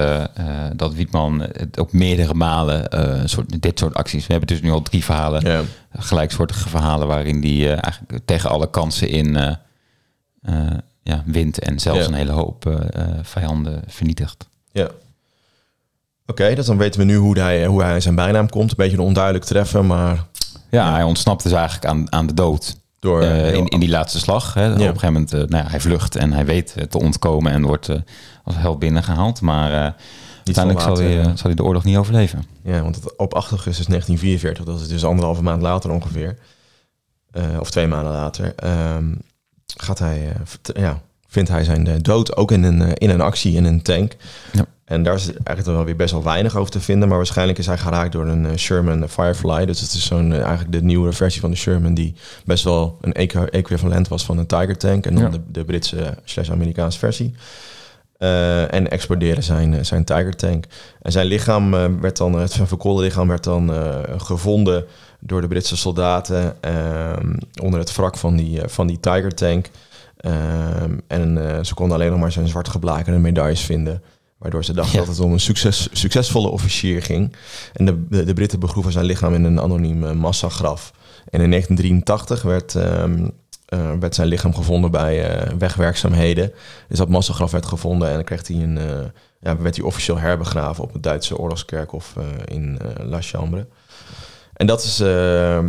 dat 0.76 0.94
Wietman 0.94 1.40
het 1.42 1.80
op 1.80 1.92
meerdere 1.94 2.34
malen 2.34 2.90
soort, 3.30 3.62
dit 3.62 3.80
soort 3.80 3.94
acties. 3.94 4.26
We 4.28 4.32
hebben 4.34 4.50
dus 4.56 4.62
nu 4.62 4.72
al 4.72 4.82
drie 4.82 5.04
verhalen, 5.04 5.46
Ja. 5.46 5.62
gelijksoortige 5.98 6.70
verhalen, 6.70 7.08
waarin 7.08 7.42
die 7.42 7.70
eigenlijk 7.70 8.26
tegen 8.26 8.50
alle 8.50 8.70
kansen 8.70 9.10
in 9.10 9.58
ja, 11.04 11.24
wint 11.26 11.60
en 11.60 11.80
zelfs 11.80 12.00
Ja. 12.00 12.06
een 12.08 12.14
hele 12.14 12.32
hoop 12.32 12.88
vijanden 13.22 13.82
vernietigt. 13.88 14.48
ja. 14.72 14.90
Oké, 16.28 16.56
dus 16.56 16.66
dan 16.66 16.78
weten 16.78 17.00
we 17.00 17.06
nu 17.06 17.16
hoe 17.16 17.40
hij, 17.40 17.66
hoe 17.66 17.84
hij 17.84 18.00
zijn 18.00 18.16
bijnaam 18.16 18.50
komt. 18.50 18.70
Een 18.70 18.78
beetje 18.78 18.98
een 18.98 19.04
onduidelijk 19.04 19.46
treffen, 19.46 19.86
maar 19.88 20.26
Ja, 20.70 20.92
hij 20.94 21.04
ontsnapt 21.04 21.44
dus 21.44 21.52
eigenlijk 21.52 21.86
aan, 21.86 22.12
aan 22.12 22.28
de 22.28 22.34
dood. 22.34 22.76
door... 23.00 23.22
Eh, 23.22 23.30
heel- 23.32 23.54
in, 23.54 23.66
in 23.68 23.80
die 23.80 23.90
laatste 23.90 24.20
slag. 24.20 24.54
Hè. 24.54 24.66
Op 24.72 24.78
een 24.80 24.86
gegeven 24.86 25.12
moment, 25.14 25.34
eh, 25.34 25.40
nou 25.40 25.64
ja, 25.64 25.70
hij 25.70 25.80
vlucht 25.80 26.16
en 26.16 26.34
hij 26.34 26.46
weet 26.46 26.74
eh, 26.78 26.84
te 26.84 27.00
ontkomen 27.00 27.52
en 27.52 27.66
wordt 27.66 27.90
eh, 27.90 27.96
als 28.44 28.56
held 28.58 28.80
binnengehaald. 28.80 29.42
Maar 29.42 29.72
eh, 29.72 29.92
uiteindelijk 30.44 30.86
zal 30.86 30.98
hij, 30.98 31.20
eh, 31.20 31.26
zal 31.26 31.36
hij 31.46 31.54
de 31.56 31.64
oorlog 31.64 31.84
niet 31.84 31.98
overleven. 31.98 32.44
Ja, 32.64 32.82
want 32.82 32.96
het, 32.96 33.18
op 33.18 33.34
8 33.34 33.50
augustus 33.52 33.86
1944, 33.86 34.66
dat 34.66 34.82
is 34.82 34.88
dus 34.88 35.06
anderhalve 35.06 35.44
maand 35.44 35.62
later 35.62 35.92
ongeveer, 35.92 36.38
eh, 37.32 37.44
of 37.60 37.70
twee 37.72 37.88
maanden 37.88 38.12
later, 38.14 38.54
ehm, 38.56 39.06
gaat 39.78 40.00
hij, 40.00 40.28
eh, 40.74 40.82
ja, 40.84 41.02
vindt 41.28 41.50
hij 41.50 41.64
zijn 41.64 41.88
eh, 41.88 41.94
dood 42.02 42.36
ook 42.36 42.52
in 42.52 42.64
een, 42.64 42.82
eh, 42.82 42.92
in 42.94 43.10
een 43.10 43.22
actie 43.22 43.56
in 43.56 43.66
een 43.66 43.82
tank. 43.82 44.16
Ja. 44.54 44.66
En 44.88 45.04
daar 45.04 45.14
is 45.16 45.26
eigenlijk 45.28 45.66
wel 45.78 45.84
weer 45.86 45.96
best 45.96 46.12
wel 46.12 46.24
weinig 46.24 46.56
over 46.56 46.72
te 46.72 46.80
vinden, 46.80 47.08
maar 47.08 47.18
waarschijnlijk 47.18 47.58
is 47.58 47.66
hij 47.66 47.78
geraakt 47.78 48.12
door 48.12 48.28
een 48.28 48.46
eh, 48.46 48.56
Sherman 48.58 49.10
Firefly. 49.10 49.66
Dus 49.66 49.80
het 49.82 49.92
is 49.94 50.06
zo'n 50.06 50.32
eh, 50.34 50.40
eigenlijk 50.42 50.72
de 50.72 50.84
nieuwere 50.84 51.14
versie 51.14 51.42
van 51.42 51.50
de 51.50 51.56
Sherman 51.56 51.94
die 51.94 52.16
best 52.46 52.64
wel 52.64 52.98
een 53.02 53.14
equ- 53.14 53.50
equivalent 53.50 54.08
was 54.08 54.26
van 54.26 54.38
een 54.38 54.46
Tiger 54.46 54.78
tank 54.78 55.06
en 55.06 55.14
dan 55.16 55.24
Ja. 55.24 55.30
de, 55.30 55.42
de 55.52 55.66
Britse 55.66 56.18
slash 56.24 56.50
Amerikaanse 56.50 57.00
versie. 57.00 57.34
Eh, 58.18 58.74
en 58.74 58.90
exploderen 58.90 59.44
zijn, 59.44 59.86
zijn 59.86 60.04
Tiger 60.04 60.36
tank. 60.36 60.66
En 61.02 61.12
zijn 61.12 61.26
lichaam 61.26 61.72
werd 62.02 62.18
dan, 62.18 62.34
het 62.34 62.60
verkoolde 62.64 63.02
lichaam 63.04 63.28
werd 63.28 63.44
dan 63.44 63.72
gevonden 64.18 64.86
door 65.20 65.42
de 65.42 65.48
Britse 65.48 65.78
soldaten 65.78 66.56
ehm, 66.62 67.34
onder 67.62 67.80
het 67.80 67.96
wrak 67.96 68.18
van 68.18 68.36
die, 68.36 68.60
van 68.66 68.88
die 68.88 69.00
Tiger 69.00 69.34
tank. 69.36 69.70
Ehm, 70.18 70.98
en 71.08 71.60
ze 71.66 71.74
konden 71.74 71.96
alleen 71.98 72.12
nog 72.12 72.20
maar 72.20 72.32
zijn 72.32 72.48
zwart 72.48 72.70
geblakerde 72.70 73.20
medailles 73.20 73.62
vinden. 73.62 74.02
Waardoor 74.38 74.66
ze 74.66 74.74
dachten 74.74 75.00
Ja. 75.00 75.06
dat 75.06 75.16
het 75.16 75.26
om 75.26 75.32
een 75.32 75.40
succes, 75.40 75.88
succesvolle 75.92 76.48
officier 76.50 77.02
ging. 77.02 77.36
En 77.74 77.86
de, 77.86 78.08
de, 78.08 78.24
de 78.24 78.34
Britten 78.34 78.60
begroeven 78.60 78.92
zijn 78.92 79.06
lichaam 79.06 79.34
in 79.34 79.44
een 79.44 79.62
anoniem 79.62 80.06
eh, 80.06 80.12
massagraf. 80.12 80.94
En 81.30 81.42
in 81.42 81.50
1983 81.50 82.42
werd, 82.42 82.76
ehm, 82.76 83.30
eh, 83.66 83.92
werd 84.00 84.16
zijn 84.16 84.28
lichaam 84.28 84.56
gevonden 84.56 84.92
bij 84.92 85.30
eh, 85.30 85.54
wegwerkzaamheden. 85.58 86.54
Dus 86.88 86.98
dat 86.98 87.10
massagraf 87.10 87.52
werd 87.52 87.66
gevonden 87.66 88.08
en 88.08 88.14
dan 88.14 88.24
kreeg 88.24 88.48
hij 88.48 88.56
een, 88.56 88.80
ja, 89.40 89.58
werd 89.58 89.76
hij 89.76 89.86
officieel 89.86 90.18
herbegraven 90.18 90.84
op 90.84 90.94
het 90.94 91.04
Duitse 91.04 91.38
oorlogskerkhof 91.38 92.16
in 92.46 92.80
La 93.04 93.22
Chambre. 93.22 93.68
En 94.54 94.68
dat 94.68 94.84
is, 94.84 95.00
eh, 95.00 95.66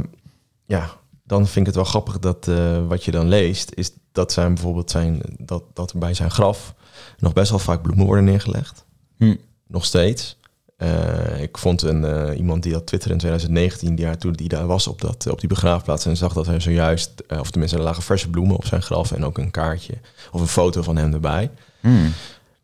ja, 0.66 0.90
dan 1.24 1.46
vind 1.46 1.56
ik 1.56 1.66
het 1.66 1.74
wel 1.74 1.84
grappig 1.84 2.18
dat 2.18 2.50
wat 2.88 3.04
je 3.04 3.10
dan 3.10 3.28
leest, 3.28 3.72
is 3.74 3.92
dat 4.18 4.32
zijn 4.32 4.54
bijvoorbeeld 4.54 4.90
zijn, 4.90 5.20
dat, 5.38 5.62
dat 5.74 5.90
er 5.90 5.98
bij 5.98 6.14
zijn 6.14 6.30
graf 6.30 6.74
nog 7.18 7.32
best 7.32 7.50
wel 7.50 7.58
vaak 7.58 7.82
bloemen 7.82 8.06
worden 8.06 8.24
neergelegd. 8.24 8.84
Hm. 9.16 9.34
Nog 9.66 9.84
steeds. 9.84 10.36
Eh, 10.76 11.42
ik 11.42 11.58
vond 11.58 11.82
een, 11.82 12.04
eh, 12.04 12.38
iemand 12.38 12.62
die 12.62 12.72
dat 12.72 12.86
twitterde 12.86 13.14
in 13.14 13.20
2019, 13.20 13.94
die, 13.94 14.04
daar, 14.04 14.18
toen 14.18 14.32
die 14.32 14.48
daar 14.48 14.66
was 14.66 14.86
op, 14.86 15.00
dat, 15.00 15.26
op 15.30 15.40
die 15.40 15.48
begraafplaats. 15.48 16.06
En 16.06 16.16
zag 16.16 16.32
dat 16.32 16.46
hij 16.46 16.60
zojuist, 16.60 17.22
eh, 17.26 17.40
of 17.40 17.50
tenminste, 17.50 17.76
er 17.76 17.82
lagen 17.82 18.02
verse 18.02 18.28
bloemen 18.28 18.56
op 18.56 18.66
zijn 18.66 18.82
graf 18.82 19.12
en 19.12 19.24
ook 19.24 19.38
een 19.38 19.50
kaartje 19.50 19.94
of 20.32 20.40
een 20.40 20.46
foto 20.46 20.82
van 20.82 20.96
hem 20.96 21.12
erbij. 21.12 21.50
Hmm. 21.80 22.12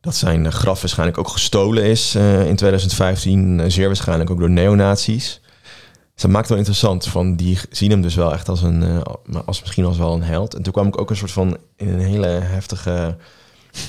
Dat 0.01 0.15
zijn 0.15 0.53
graf 0.53 0.81
waarschijnlijk 0.81 1.19
ook 1.19 1.29
gestolen 1.29 1.85
is 1.85 2.15
in 2.15 2.57
2015, 2.57 3.71
zeer 3.71 3.87
waarschijnlijk 3.87 4.31
ook 4.31 4.39
door 4.39 4.51
neonazies. 4.51 5.41
Dus 6.15 6.23
dat 6.23 6.31
maakt 6.31 6.49
wel 6.49 6.59
interessant. 6.59 7.07
Van 7.07 7.37
die 7.37 7.59
zien 7.71 7.91
hem 7.91 8.03
dus 8.03 8.15
wel 8.15 8.33
echt 8.33 8.49
als 8.49 8.63
een, 8.63 9.03
als 9.45 9.61
misschien 9.61 9.85
als 9.85 9.99
wel 9.99 10.13
een 10.13 10.23
held. 10.23 10.55
En 10.55 10.63
toen 10.63 10.73
kwam 10.73 10.87
ik 10.87 11.01
ook 11.01 11.11
een 11.11 11.17
soort 11.17 11.31
van 11.31 11.57
in 11.77 11.89
een 11.89 12.01
hele 12.01 12.27
heftige 12.27 13.17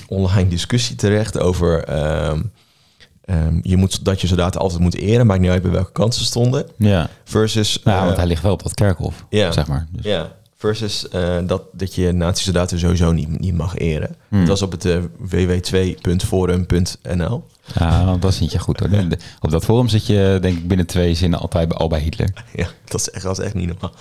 online 0.07 0.49
discussie 0.49 0.95
terecht 0.95 1.39
over. 1.39 1.83
Ehm, 1.83 2.41
ehm, 3.21 3.59
je 3.61 3.77
moet 3.77 4.05
dat 4.05 4.21
je 4.21 4.27
soldaten 4.27 4.61
altijd 4.61 4.81
moet 4.81 4.95
eren, 4.95 5.25
maakt 5.25 5.39
niet 5.39 5.49
uit 5.49 5.61
bij 5.61 5.71
welke 5.71 5.91
kant 5.91 6.15
ze 6.15 6.23
stonden. 6.23 6.65
Ja. 6.77 7.09
Versus. 7.23 7.81
Nou, 7.83 7.99
want 7.99 8.11
eh, 8.11 8.17
hij 8.17 8.27
ligt 8.27 8.41
wel 8.41 8.51
op 8.51 8.63
dat 8.63 8.73
kerkhof, 8.73 9.25
ja. 9.29 9.51
zeg 9.51 9.67
maar. 9.67 9.87
Dus. 9.91 10.05
ja. 10.05 10.31
Versus 10.65 11.07
eh, 11.09 11.37
dat, 11.47 11.61
dat 11.71 11.95
je 11.95 12.11
nazi-soldaten 12.11 12.79
sowieso 12.79 13.11
niet, 13.11 13.39
niet 13.39 13.53
mag 13.53 13.77
eren. 13.77 14.15
Hmm. 14.29 14.39
Dat 14.39 14.47
was 14.47 14.61
op 14.61 14.71
het 14.71 14.85
eh, 14.85 14.97
ww2.forum.nl. 15.31 17.43
Ja, 17.79 18.17
dat 18.17 18.31
is 18.31 18.39
niet 18.39 18.51
je 18.51 18.59
goed 18.59 18.79
hoor. 18.79 18.89
Op 19.41 19.51
dat 19.51 19.65
forum 19.65 19.87
zit 19.87 20.05
je 20.05 20.37
denk 20.41 20.57
ik 20.57 20.67
binnen 20.67 20.85
twee 20.85 21.15
zinnen 21.15 21.39
altijd 21.39 21.67
bij, 21.67 21.77
al 21.77 21.87
bij 21.87 21.99
Hitler. 21.99 22.29
Ja, 22.55 22.67
dat 22.85 22.99
is 22.99 23.09
echt, 23.09 23.23
dat 23.23 23.39
is 23.39 23.45
echt 23.45 23.53
niet 23.53 23.67
normaal. 23.67 23.91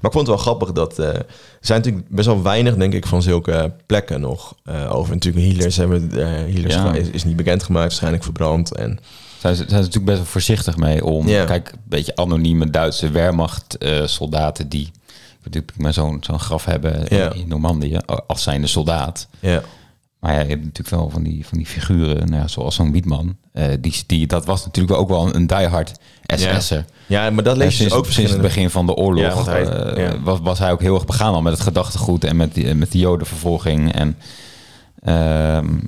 Maar 0.00 0.10
ik 0.10 0.12
vond 0.12 0.26
het 0.26 0.26
wel 0.26 0.36
grappig 0.36 0.72
dat... 0.72 0.98
eh, 0.98 1.06
er 1.06 1.24
zijn 1.60 1.78
natuurlijk 1.78 2.08
best 2.08 2.26
wel 2.26 2.42
weinig, 2.42 2.76
denk 2.76 2.92
ik, 2.92 3.06
van 3.06 3.22
zulke 3.22 3.72
plekken 3.86 4.20
nog 4.20 4.54
over. 4.88 5.14
Natuurlijk, 5.14 5.44
Hitlers, 5.44 5.76
hebben, 5.76 6.00
Hitlers 6.46 6.74
Ja. 6.74 6.94
is, 6.94 7.08
is 7.10 7.24
niet 7.24 7.36
bekendgemaakt, 7.36 7.84
waarschijnlijk 7.86 8.22
verbrand. 8.24 8.74
En 8.74 8.98
Zijn 9.40 9.54
ze, 9.56 9.64
zijn 9.68 9.70
ze 9.70 9.74
natuurlijk 9.76 10.04
best 10.04 10.16
wel 10.18 10.26
voorzichtig 10.26 10.76
mee 10.76 11.04
om... 11.04 11.26
Kijk, 11.26 11.68
een 11.72 11.78
beetje 11.84 12.16
anonieme 12.16 12.70
Duitse 12.70 13.10
Wehrmacht-soldaten... 13.10 14.68
die 14.68 14.90
natuurlijk 15.44 15.78
maar 15.78 15.92
zo'n 15.92 16.18
zo'n 16.20 16.40
graf 16.40 16.64
hebben 16.64 17.06
in- 17.08 17.16
Ja. 17.16 17.32
in 17.32 17.48
Normandië... 17.48 17.98
als 18.26 18.42
zijnde 18.42 18.66
soldaat. 18.66 19.28
ja, 19.40 19.62
Maar 20.20 20.32
ja, 20.32 20.40
je 20.40 20.48
hebt 20.48 20.64
natuurlijk 20.64 20.96
wel 20.96 21.10
van 21.10 21.22
die, 21.22 21.46
van 21.46 21.58
die 21.58 21.66
figuren, 21.66 22.16
nou 22.30 22.42
ja, 22.42 22.48
zoals 22.48 22.74
zo'n 22.74 22.92
Wietman. 22.92 23.36
eh, 23.52 23.64
die, 23.80 24.02
die, 24.06 24.26
dat 24.26 24.44
was 24.46 24.64
natuurlijk 24.64 24.98
ook 25.00 25.08
wel 25.08 25.34
een 25.34 25.46
diehard 25.46 25.92
SS'er. 26.26 26.84
ja, 27.06 27.30
maar 27.30 27.44
dat 27.44 27.56
lees 27.56 27.70
je 27.70 27.74
sinds, 27.76 27.92
dus 27.92 28.02
ook 28.02 28.10
sinds 28.12 28.30
het 28.32 28.40
begin 28.40 28.70
van 28.70 28.86
de 28.86 28.94
oorlog 28.94 29.44
Ja, 29.46 29.52
hij- 29.52 29.66
eh, 29.66 30.12
was, 30.22 30.38
was 30.42 30.58
hij 30.58 30.72
ook 30.72 30.80
heel 30.80 30.94
erg 30.94 31.04
begaan 31.06 31.34
al 31.34 31.42
met 31.42 31.52
het 31.52 31.62
gedachtegoed 31.62 32.24
en 32.24 32.36
met 32.36 32.54
die, 32.54 32.74
met 32.74 32.92
die 32.92 33.00
jodenvervolging. 33.00 33.92
En 33.92 34.16
ehm, 35.02 35.78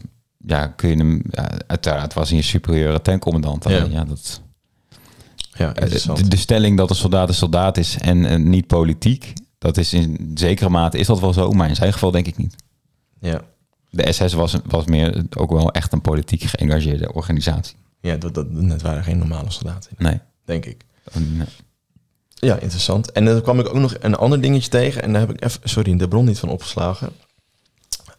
ja, 0.47 0.67
kun 0.67 0.89
je 0.91 0.97
hem, 0.97 1.23
uiteraard 1.67 2.15
was 2.15 2.29
hij 2.29 2.39
een 2.39 2.45
superieure 2.45 3.03
tankcommandant. 3.03 3.67
Alleen, 3.67 3.91
ja, 3.91 4.05
dat, 4.05 4.41
Ja, 5.61 5.75
eh, 5.75 6.15
de, 6.15 6.29
de 6.29 6.37
stelling 6.37 6.77
dat 6.77 6.91
een 6.91 6.97
soldaat 6.97 7.29
een 7.29 7.35
soldaat 7.35 7.77
is 7.77 7.99
en 7.99 8.49
niet 8.51 8.67
politiek, 8.67 9.33
dat 9.59 9.77
is 9.77 9.93
in 9.93 10.31
zekere 10.35 10.69
mate 10.71 10.99
is 10.99 11.07
dat 11.07 11.21
wel 11.21 11.33
zo, 11.33 11.51
maar 11.51 11.69
in 11.69 11.75
zijn 11.77 11.93
geval 11.93 12.11
denk 12.11 12.27
ik 12.27 12.37
niet. 12.37 12.55
ja, 13.21 13.41
De 13.91 14.13
SS 14.13 14.33
was, 14.33 14.57
was 14.65 14.85
meer 14.87 15.25
ook 15.37 15.51
wel 15.51 15.71
echt 15.73 15.93
een 15.93 16.01
politiek 16.01 16.43
geëngageerde 16.43 17.13
organisatie. 17.13 17.77
ja 18.01 18.17
dat, 18.17 18.35
dat, 18.35 18.47
dat 18.69 18.83
waren 18.83 19.05
geen 19.05 19.19
normale 19.19 19.51
soldaten, 19.51 19.91
Nee. 19.99 20.21
denk 20.45 20.65
ik. 20.67 20.85
Nee. 21.19 21.47
Ja, 22.35 22.57
interessant. 22.59 23.13
En 23.13 23.25
dan 23.25 23.43
kwam 23.43 23.61
ik 23.61 23.69
ook 23.69 23.75
nog 23.75 23.95
een 24.01 24.15
ander 24.15 24.41
dingetje 24.41 24.71
tegen. 24.71 25.03
En 25.03 25.13
daar 25.13 25.21
heb 25.21 25.31
ik 25.31 25.45
even, 25.45 25.61
sorry, 25.65 25.97
de 25.97 26.09
bron 26.09 26.25
niet 26.25 26.39
van 26.39 26.49
opgeslagen. 26.49 27.11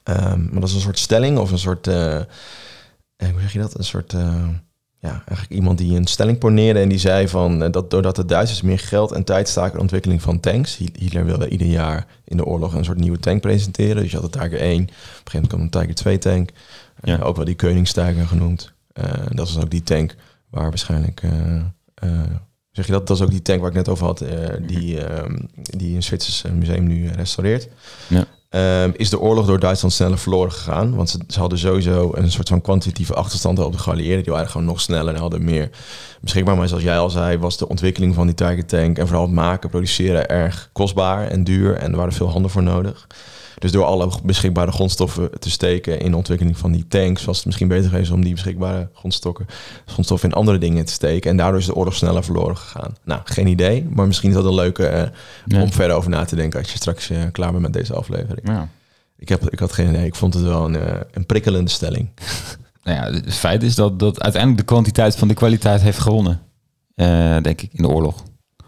Ehm, 0.03 0.43
maar 0.43 0.59
dat 0.59 0.69
is 0.69 0.75
een 0.75 0.81
soort 0.81 0.99
stelling 0.99 1.37
of 1.37 1.51
een 1.51 1.59
soort, 1.59 1.87
eh, 1.87 2.21
hoe 3.17 3.41
zeg 3.41 3.53
je 3.53 3.59
dat? 3.59 3.77
Een 3.77 3.83
soort, 3.83 4.13
ja, 5.01 5.09
eigenlijk 5.27 5.49
iemand 5.51 5.77
die 5.77 5.95
een 5.95 6.07
stelling 6.07 6.37
poneerde 6.37 6.79
en 6.79 6.89
die 6.89 6.97
zei 6.97 7.27
van 7.27 7.63
eh, 7.63 7.71
dat 7.71 7.89
doordat 7.91 8.15
de 8.15 8.25
Duitsers 8.25 8.61
meer 8.61 8.79
geld 8.79 9.11
en 9.11 9.23
tijd 9.23 9.47
staken 9.49 9.69
in 9.71 9.75
de 9.75 9.81
ontwikkeling 9.81 10.21
van 10.21 10.39
tanks. 10.39 10.77
Hi- 10.77 10.89
Hitler 10.99 11.25
wilde 11.25 11.49
ieder 11.49 11.67
jaar 11.67 12.07
in 12.25 12.37
de 12.37 12.45
oorlog 12.45 12.73
een 12.73 12.85
soort 12.85 12.99
nieuwe 12.99 13.19
tank 13.19 13.41
presenteren. 13.41 13.95
Dus 14.01 14.11
je 14.11 14.17
had 14.19 14.33
de 14.33 14.39
Tiger 14.39 14.59
1, 14.59 14.81
op 14.83 14.87
een 14.87 14.93
gegeven 14.93 15.31
moment 15.33 15.47
kwam 15.47 15.61
een 15.61 15.69
Tiger 15.69 15.95
2 15.95 16.17
tank. 16.17 16.49
Ja. 17.03 17.17
ook 17.17 17.35
wel 17.35 17.45
die 17.45 17.55
Koningstiger 17.55 18.27
genoemd. 18.27 18.71
Eh, 18.93 19.03
dat 19.29 19.53
was 19.53 19.63
ook 19.63 19.71
die 19.71 19.83
tank 19.83 20.15
waar 20.49 20.69
waarschijnlijk 20.69 21.21
eh, 21.23 22.19
Zeg 22.71 22.85
je 22.85 22.91
dat? 22.91 23.07
Dat 23.07 23.17
is 23.17 23.23
ook 23.23 23.29
die 23.31 23.41
tank 23.41 23.59
waar 23.59 23.69
ik 23.69 23.75
net 23.75 23.89
over 23.89 24.05
had, 24.05 24.25
die, 24.67 25.03
ehm, 25.03 25.39
die 25.55 25.95
een 25.95 26.03
Zwitsers 26.03 26.43
eh, 26.43 26.51
museum 26.51 26.87
nu 26.87 27.07
restaureert. 27.07 27.67
Ja. 28.07 28.25
Ehm, 28.51 28.91
is 28.95 29.09
de 29.09 29.19
oorlog 29.19 29.45
door 29.45 29.59
Duitsland 29.59 29.93
sneller 29.93 30.17
verloren 30.17 30.51
gegaan? 30.51 30.95
Want 30.95 31.09
ze, 31.09 31.39
hadden 31.39 31.59
sowieso 31.59 32.11
een 32.13 32.31
soort 32.31 32.49
van 32.49 32.61
kwantitatieve 32.61 33.13
achterstand 33.13 33.59
op 33.59 33.71
de 33.71 33.77
geallieerden. 33.77 34.23
Die 34.23 34.33
waren 34.33 34.49
gewoon 34.49 34.67
nog 34.67 34.81
sneller 34.81 35.13
en 35.13 35.19
hadden 35.19 35.43
meer 35.43 35.69
beschikbaar. 36.21 36.57
Maar 36.57 36.67
zoals 36.67 36.83
jij 36.83 36.99
al 36.99 37.09
zei, 37.09 37.37
was 37.37 37.57
de 37.57 37.67
ontwikkeling 37.67 38.15
van 38.15 38.25
die 38.25 38.35
Tiger 38.35 38.65
tank 38.65 38.97
en 38.97 39.07
vooral 39.07 39.25
het 39.25 39.33
maken, 39.33 39.69
produceren 39.69 40.29
erg 40.29 40.69
kostbaar 40.71 41.27
en 41.27 41.43
duur. 41.43 41.75
En 41.75 41.91
er 41.91 41.97
waren 41.97 42.13
veel 42.13 42.29
handen 42.29 42.51
voor 42.51 42.63
nodig. 42.63 43.07
Dus 43.59 43.71
door 43.71 43.85
alle 43.85 44.09
beschikbare 44.23 44.71
grondstoffen 44.71 45.39
te 45.39 45.49
steken 45.49 45.99
in 45.99 46.11
de 46.11 46.17
ontwikkeling 46.17 46.57
van 46.57 46.71
die 46.71 46.87
tanks, 46.87 47.25
was 47.25 47.37
het 47.37 47.45
misschien 47.45 47.67
beter 47.67 47.89
geweest 47.89 48.11
om 48.11 48.23
die 48.23 48.33
beschikbare 48.33 48.89
grondstoffen, 48.93 49.47
grondstoffen 49.85 50.29
in 50.29 50.35
andere 50.35 50.57
dingen 50.57 50.85
te 50.85 50.93
steken. 50.93 51.29
En 51.29 51.37
daardoor 51.37 51.59
is 51.59 51.65
de 51.65 51.75
oorlog 51.75 51.95
sneller 51.95 52.23
verloren 52.23 52.57
gegaan. 52.57 52.95
Nou, 53.03 53.21
geen 53.23 53.47
idee, 53.47 53.87
maar 53.89 54.07
misschien 54.07 54.29
is 54.29 54.35
dat 54.35 54.45
een 54.45 54.53
leuke 54.53 54.85
eh, 54.87 55.61
om 55.61 55.71
verder 55.71 55.95
over 55.95 56.09
na 56.09 56.25
te 56.25 56.35
denken 56.35 56.59
als 56.59 56.71
je 56.71 56.77
straks 56.77 57.09
eh, 57.09 57.21
klaar 57.31 57.51
bent 57.51 57.63
met 57.63 57.73
deze 57.73 57.93
aflevering. 57.93 58.47
Ja. 58.47 58.69
Ik, 59.17 59.29
heb, 59.29 59.49
ik 59.49 59.59
had 59.59 59.71
geen 59.71 59.89
idee, 59.89 60.05
ik 60.05 60.15
vond 60.15 60.33
het 60.33 60.43
wel 60.43 60.65
een, 60.65 60.75
eh, 60.75 60.99
een 61.11 61.25
prikkelende 61.25 61.71
stelling. 61.71 62.09
Nou 62.83 62.97
ja, 62.97 63.19
het 63.19 63.35
feit 63.35 63.63
is 63.63 63.75
dat, 63.75 63.99
dat 63.99 64.21
uiteindelijk 64.21 64.61
de 64.61 64.73
kwantiteit 64.73 65.15
van 65.15 65.27
de 65.27 65.33
kwaliteit 65.33 65.81
heeft 65.81 65.99
gewonnen. 65.99 66.41
Denk 67.41 67.61
ik, 67.61 67.69
in 67.73 67.83
de 67.83 67.87
oorlog. 67.87 68.23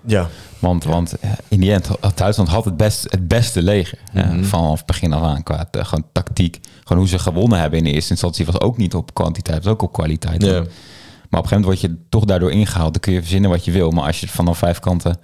Ja, 0.06 0.30
Want, 0.60 0.84
want 0.84 1.20
eh, 1.20 1.32
in 1.48 1.60
die 1.60 1.72
end 1.74 1.88
had 2.00 2.18
Duitsland 2.18 2.50
had 2.50 2.66
het, 2.66 2.78
best, 2.78 3.04
het 3.12 3.28
beste 3.28 3.62
leger. 3.62 4.00
eh, 4.14 4.30
Mhm. 4.30 4.44
vanaf 4.44 4.86
begin 4.86 5.14
af 5.14 5.22
aan. 5.22 5.44
Qua 5.44 5.68
eh, 5.72 5.86
gewoon 5.86 6.06
tactiek. 6.12 6.60
Gewoon 6.84 6.98
hoe 6.98 7.08
ze 7.12 7.20
gewonnen 7.20 7.60
hebben 7.60 7.80
in 7.80 7.86
de 7.86 7.92
eerste 7.92 8.12
instantie 8.12 8.46
was 8.46 8.60
ook 8.60 8.78
niet 8.78 8.94
op 8.96 9.14
kwantiteit, 9.14 9.64
was 9.64 9.74
ook 9.74 9.82
op 9.82 9.94
kwaliteit. 9.94 10.44
ja. 10.44 10.52
Maar 11.30 11.42
op 11.42 11.46
een 11.52 11.58
gegeven 11.60 11.60
moment 11.62 11.66
word 11.66 11.80
je 12.02 12.10
toch 12.10 12.26
daardoor 12.26 12.52
ingehaald. 12.52 12.92
Dan 12.94 13.02
kun 13.02 13.14
je 13.14 13.20
verzinnen 13.20 13.50
wat 13.50 13.66
je 13.66 13.72
wil. 13.72 13.90
Maar 13.92 14.06
als 14.06 14.20
je 14.20 14.28
vanaf 14.28 14.58
vijf 14.58 14.80
kanten 14.80 15.18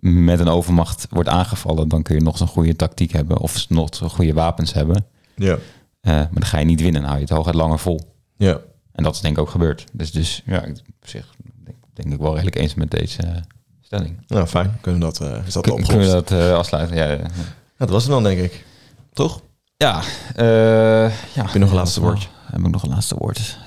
met 0.00 0.40
een 0.40 0.48
overmacht 0.48 1.06
wordt 1.10 1.28
aangevallen, 1.28 1.88
dan 1.88 2.02
kun 2.02 2.14
je 2.14 2.20
nog 2.22 2.36
zo'n 2.36 2.46
goede 2.46 2.76
tactiek 2.76 3.12
hebben. 3.12 3.38
Of 3.38 3.68
nog 3.68 3.88
zo'n 3.96 4.10
goede 4.10 4.32
wapens 4.32 4.72
hebben. 4.72 5.06
ja, 5.34 5.56
Eh, 6.00 6.12
maar 6.14 6.28
dan 6.32 6.44
ga 6.46 6.58
je 6.58 6.64
niet 6.64 6.80
winnen. 6.80 7.00
Dan 7.00 7.10
hou 7.10 7.22
je 7.22 7.26
het 7.26 7.34
hooguit 7.36 7.54
langer 7.56 7.78
vol. 7.78 8.14
ja. 8.36 8.58
En 8.92 9.04
dat 9.04 9.14
is 9.14 9.20
denk 9.20 9.36
ik 9.36 9.42
ook 9.42 9.50
gebeurd. 9.50 9.84
Dus, 9.92 10.10
dus 10.12 10.42
ja, 10.46 10.62
ik- 10.62 10.82
op 11.02 11.08
zich 11.08 11.34
denk, 11.64 11.76
denk 11.94 12.12
ik 12.12 12.18
wel 12.20 12.32
redelijk 12.34 12.56
eens 12.56 12.74
met 12.74 12.90
deze 12.90 13.22
eh, 13.22 13.36
stelling. 13.88 14.24
Nou, 14.26 14.46
fijn. 14.46 14.78
Kunnen 14.80 15.00
we 15.00 15.06
dat, 15.06 15.20
eh, 15.20 15.46
is 15.46 15.52
dat 15.52 15.62
Kun-? 15.62 15.86
Kunnen 15.86 16.06
we 16.06 16.12
dat 16.12 16.30
eh, 16.30 16.54
afsluiten? 16.54 16.96
Ja, 16.96 17.04
ja. 17.04 17.16
Nou, 17.16 17.30
dat 17.76 17.90
was 17.90 18.02
het 18.02 18.12
dan, 18.12 18.22
denk 18.22 18.40
ik. 18.40 18.64
Toch? 19.12 19.40
ja, 19.76 20.00
eh, 20.34 21.10
ja. 21.34 21.42
Heb 21.42 21.52
je 21.52 21.58
nog 21.58 21.70
een 21.70 21.76
laatste 21.76 22.00
woord? 22.00 22.28
Heb 22.44 22.60
ik 22.60 22.70
nog 22.70 22.82
een 22.82 22.88
laatste 22.88 23.14
woord? 23.18 23.58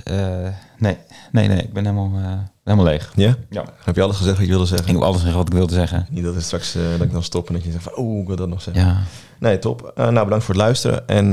Nee, 0.82 0.98
nee, 1.32 1.48
nee. 1.48 1.62
Ik 1.62 1.74
ben 1.74 1.86
helemaal, 1.86 2.12
eh, 2.24 2.32
helemaal 2.64 2.86
leeg. 2.86 3.12
Ja? 3.16 3.36
Ja. 3.50 3.64
Heb 3.84 3.96
je 3.96 4.02
alles 4.02 4.18
gezegd 4.18 4.36
wat 4.38 4.46
je 4.46 4.52
wilde 4.52 4.66
zeggen? 4.68 4.88
Ik 4.88 4.94
wil 4.94 5.04
alles 5.04 5.20
zeggen 5.22 5.38
wat 5.38 5.48
ik 5.48 5.54
wilde 5.54 5.74
zeggen. 5.74 6.08
Niet 6.10 6.24
dat 6.24 6.36
het 6.36 6.44
straks 6.44 6.76
eh, 6.76 6.82
dat 6.92 7.02
ik 7.02 7.12
dan 7.12 7.24
stop 7.24 7.48
en 7.48 7.54
dat 7.54 7.64
je 7.64 7.72
zegt 7.72 7.84
van, 7.84 7.96
oh, 7.96 8.20
ik 8.22 8.28
wil 8.28 8.36
dat 8.36 8.48
nog 8.50 8.62
zeggen. 8.62 8.84
Ja, 8.86 8.98
Nee, 9.40 9.60
top. 9.60 9.92
Eh, 9.96 10.08
nou, 10.10 10.24
bedankt 10.24 10.46
voor 10.46 10.54
het 10.56 10.64
luisteren. 10.64 11.08
En 11.08 11.26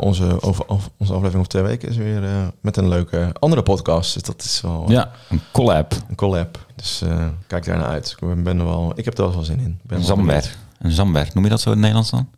onze, 0.00 0.42
over, 0.42 0.68
over- 0.68 0.90
onze 0.98 1.12
aflevering 1.12 1.34
over 1.34 1.48
twee 1.48 1.62
weken 1.62 1.88
is 1.88 1.96
weer 1.96 2.22
met 2.60 2.76
een 2.76 2.88
leuke 2.88 3.28
andere 3.38 3.62
podcast. 3.62 4.14
Dus 4.14 4.22
dat 4.22 4.42
is 4.42 4.60
wel 4.60 4.84
ja 4.88 5.10
een 5.30 5.40
collab. 5.52 5.94
een 6.08 6.14
collab. 6.16 6.66
Dus 6.76 7.02
kijk 7.46 7.64
daar 7.64 7.76
naar 7.78 7.86
uit. 7.86 8.16
Ik, 8.20 8.42
ben 8.44 8.58
er 8.58 8.64
wel, 8.64 8.92
ik 8.94 9.04
heb 9.04 9.18
er 9.18 9.30
wel 9.32 9.42
zin 9.42 9.60
in. 9.60 9.78
Ben 9.82 9.98
Een 9.98 10.04
zamber. 10.04 10.54
Een 10.78 10.90
zamber. 10.90 11.28
Noem 11.34 11.44
je 11.44 11.50
dat 11.50 11.60
zo 11.60 11.68
in 11.68 11.72
het 11.74 11.80
Nederlands 11.80 12.10
dan? 12.10 12.28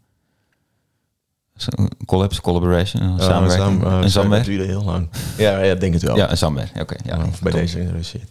Is 1.56 2.40
collaboration, 2.40 3.02
een 3.02 3.20
samenwerking. 3.20 3.82
een 3.84 4.10
zamber. 4.10 4.42
duurde 4.44 4.64
heel 4.64 4.84
lang. 4.84 5.08
Ja, 5.36 5.62
ja, 5.62 5.72
ik 5.72 5.80
denk 5.80 5.92
het 5.92 6.02
wel. 6.02 6.16
Ja, 6.16 6.30
een 6.30 6.36
zamber. 6.36 6.70
Oké. 6.80 6.96
ja, 7.04 7.16
bij 7.16 7.26
top. 7.40 7.50
deze 7.52 7.78
introduceert. 7.80 8.28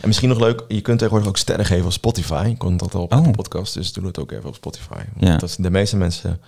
En 0.00 0.06
misschien 0.08 0.28
nog 0.28 0.38
leuk, 0.38 0.64
je 0.68 0.80
kunt 0.80 0.98
tegenwoordig 0.98 1.28
ook 1.30 1.36
sterren 1.36 1.64
geven 1.64 1.84
op 1.84 1.92
Spotify. 1.92 2.46
Je 2.48 2.56
kon 2.56 2.76
dat 2.76 2.94
al 2.94 3.02
op 3.02 3.12
Oh. 3.12 3.24
de 3.24 3.30
podcast, 3.30 3.74
dus 3.74 3.92
doe 3.92 4.06
het 4.06 4.18
ook 4.18 4.32
even 4.32 4.48
op 4.48 4.54
Spotify. 4.54 4.94
Want 4.94 5.06
Ja. 5.18 5.36
dat 5.36 5.48
is 5.48 5.56
de 5.56 5.70
meeste 5.70 5.96
mensen, 5.96 6.40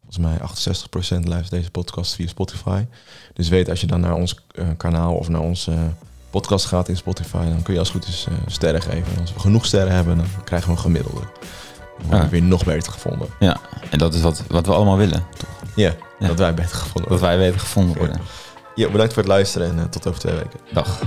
volgens 0.00 0.18
mij 0.18 0.38
68% 0.40 1.28
luistert 1.28 1.50
deze 1.50 1.70
podcast 1.70 2.14
via 2.14 2.26
Spotify. 2.26 2.84
Dus 3.34 3.48
weet 3.48 3.68
als 3.70 3.80
je 3.80 3.86
dan 3.86 4.00
naar 4.00 4.14
ons 4.14 4.38
eh, 4.54 4.64
kanaal 4.76 5.14
of 5.14 5.28
naar 5.28 5.40
onze 5.40 5.70
eh, 5.70 5.78
podcast 6.30 6.66
gaat 6.66 6.88
in 6.88 6.96
Spotify, 6.96 7.44
dan 7.48 7.62
kun 7.62 7.72
je 7.72 7.78
als 7.78 7.92
het 7.92 8.04
goed 8.04 8.12
is 8.14 8.26
eh, 8.28 8.34
sterren 8.46 8.82
geven. 8.82 9.14
En 9.14 9.20
als 9.20 9.32
we 9.34 9.40
genoeg 9.40 9.64
sterren 9.66 9.92
hebben, 9.94 10.16
dan 10.16 10.26
krijgen 10.44 10.68
we 10.68 10.74
een 10.74 10.80
gemiddelde. 10.82 11.20
Dan 11.20 12.06
worden 12.06 12.18
we 12.18 12.24
Ah. 12.24 12.30
weer 12.30 12.42
nog 12.42 12.64
beter 12.64 12.92
gevonden. 12.92 13.28
Ja, 13.40 13.60
en 13.90 13.98
dat 13.98 14.14
is 14.14 14.20
wat, 14.20 14.42
wat 14.48 14.66
we 14.66 14.72
allemaal 14.74 14.96
willen. 14.96 15.24
Ja, 15.74 15.94
Ja. 16.18 16.26
dat 16.26 16.38
wij 16.38 16.54
beter 16.54 16.76
gevonden 16.76 17.10
Dat 17.10 17.20
worden. 17.20 17.28
wij 17.28 17.38
weten 17.46 17.60
gevonden 17.60 17.96
worden. 17.98 18.20
Ja, 18.74 18.90
bedankt 18.90 19.12
voor 19.12 19.22
het 19.22 19.32
luisteren 19.32 19.68
en 19.70 19.78
eh, 19.78 19.84
tot 19.84 20.06
over 20.06 20.20
twee 20.20 20.34
weken. 20.34 20.60
Dag. 20.72 21.00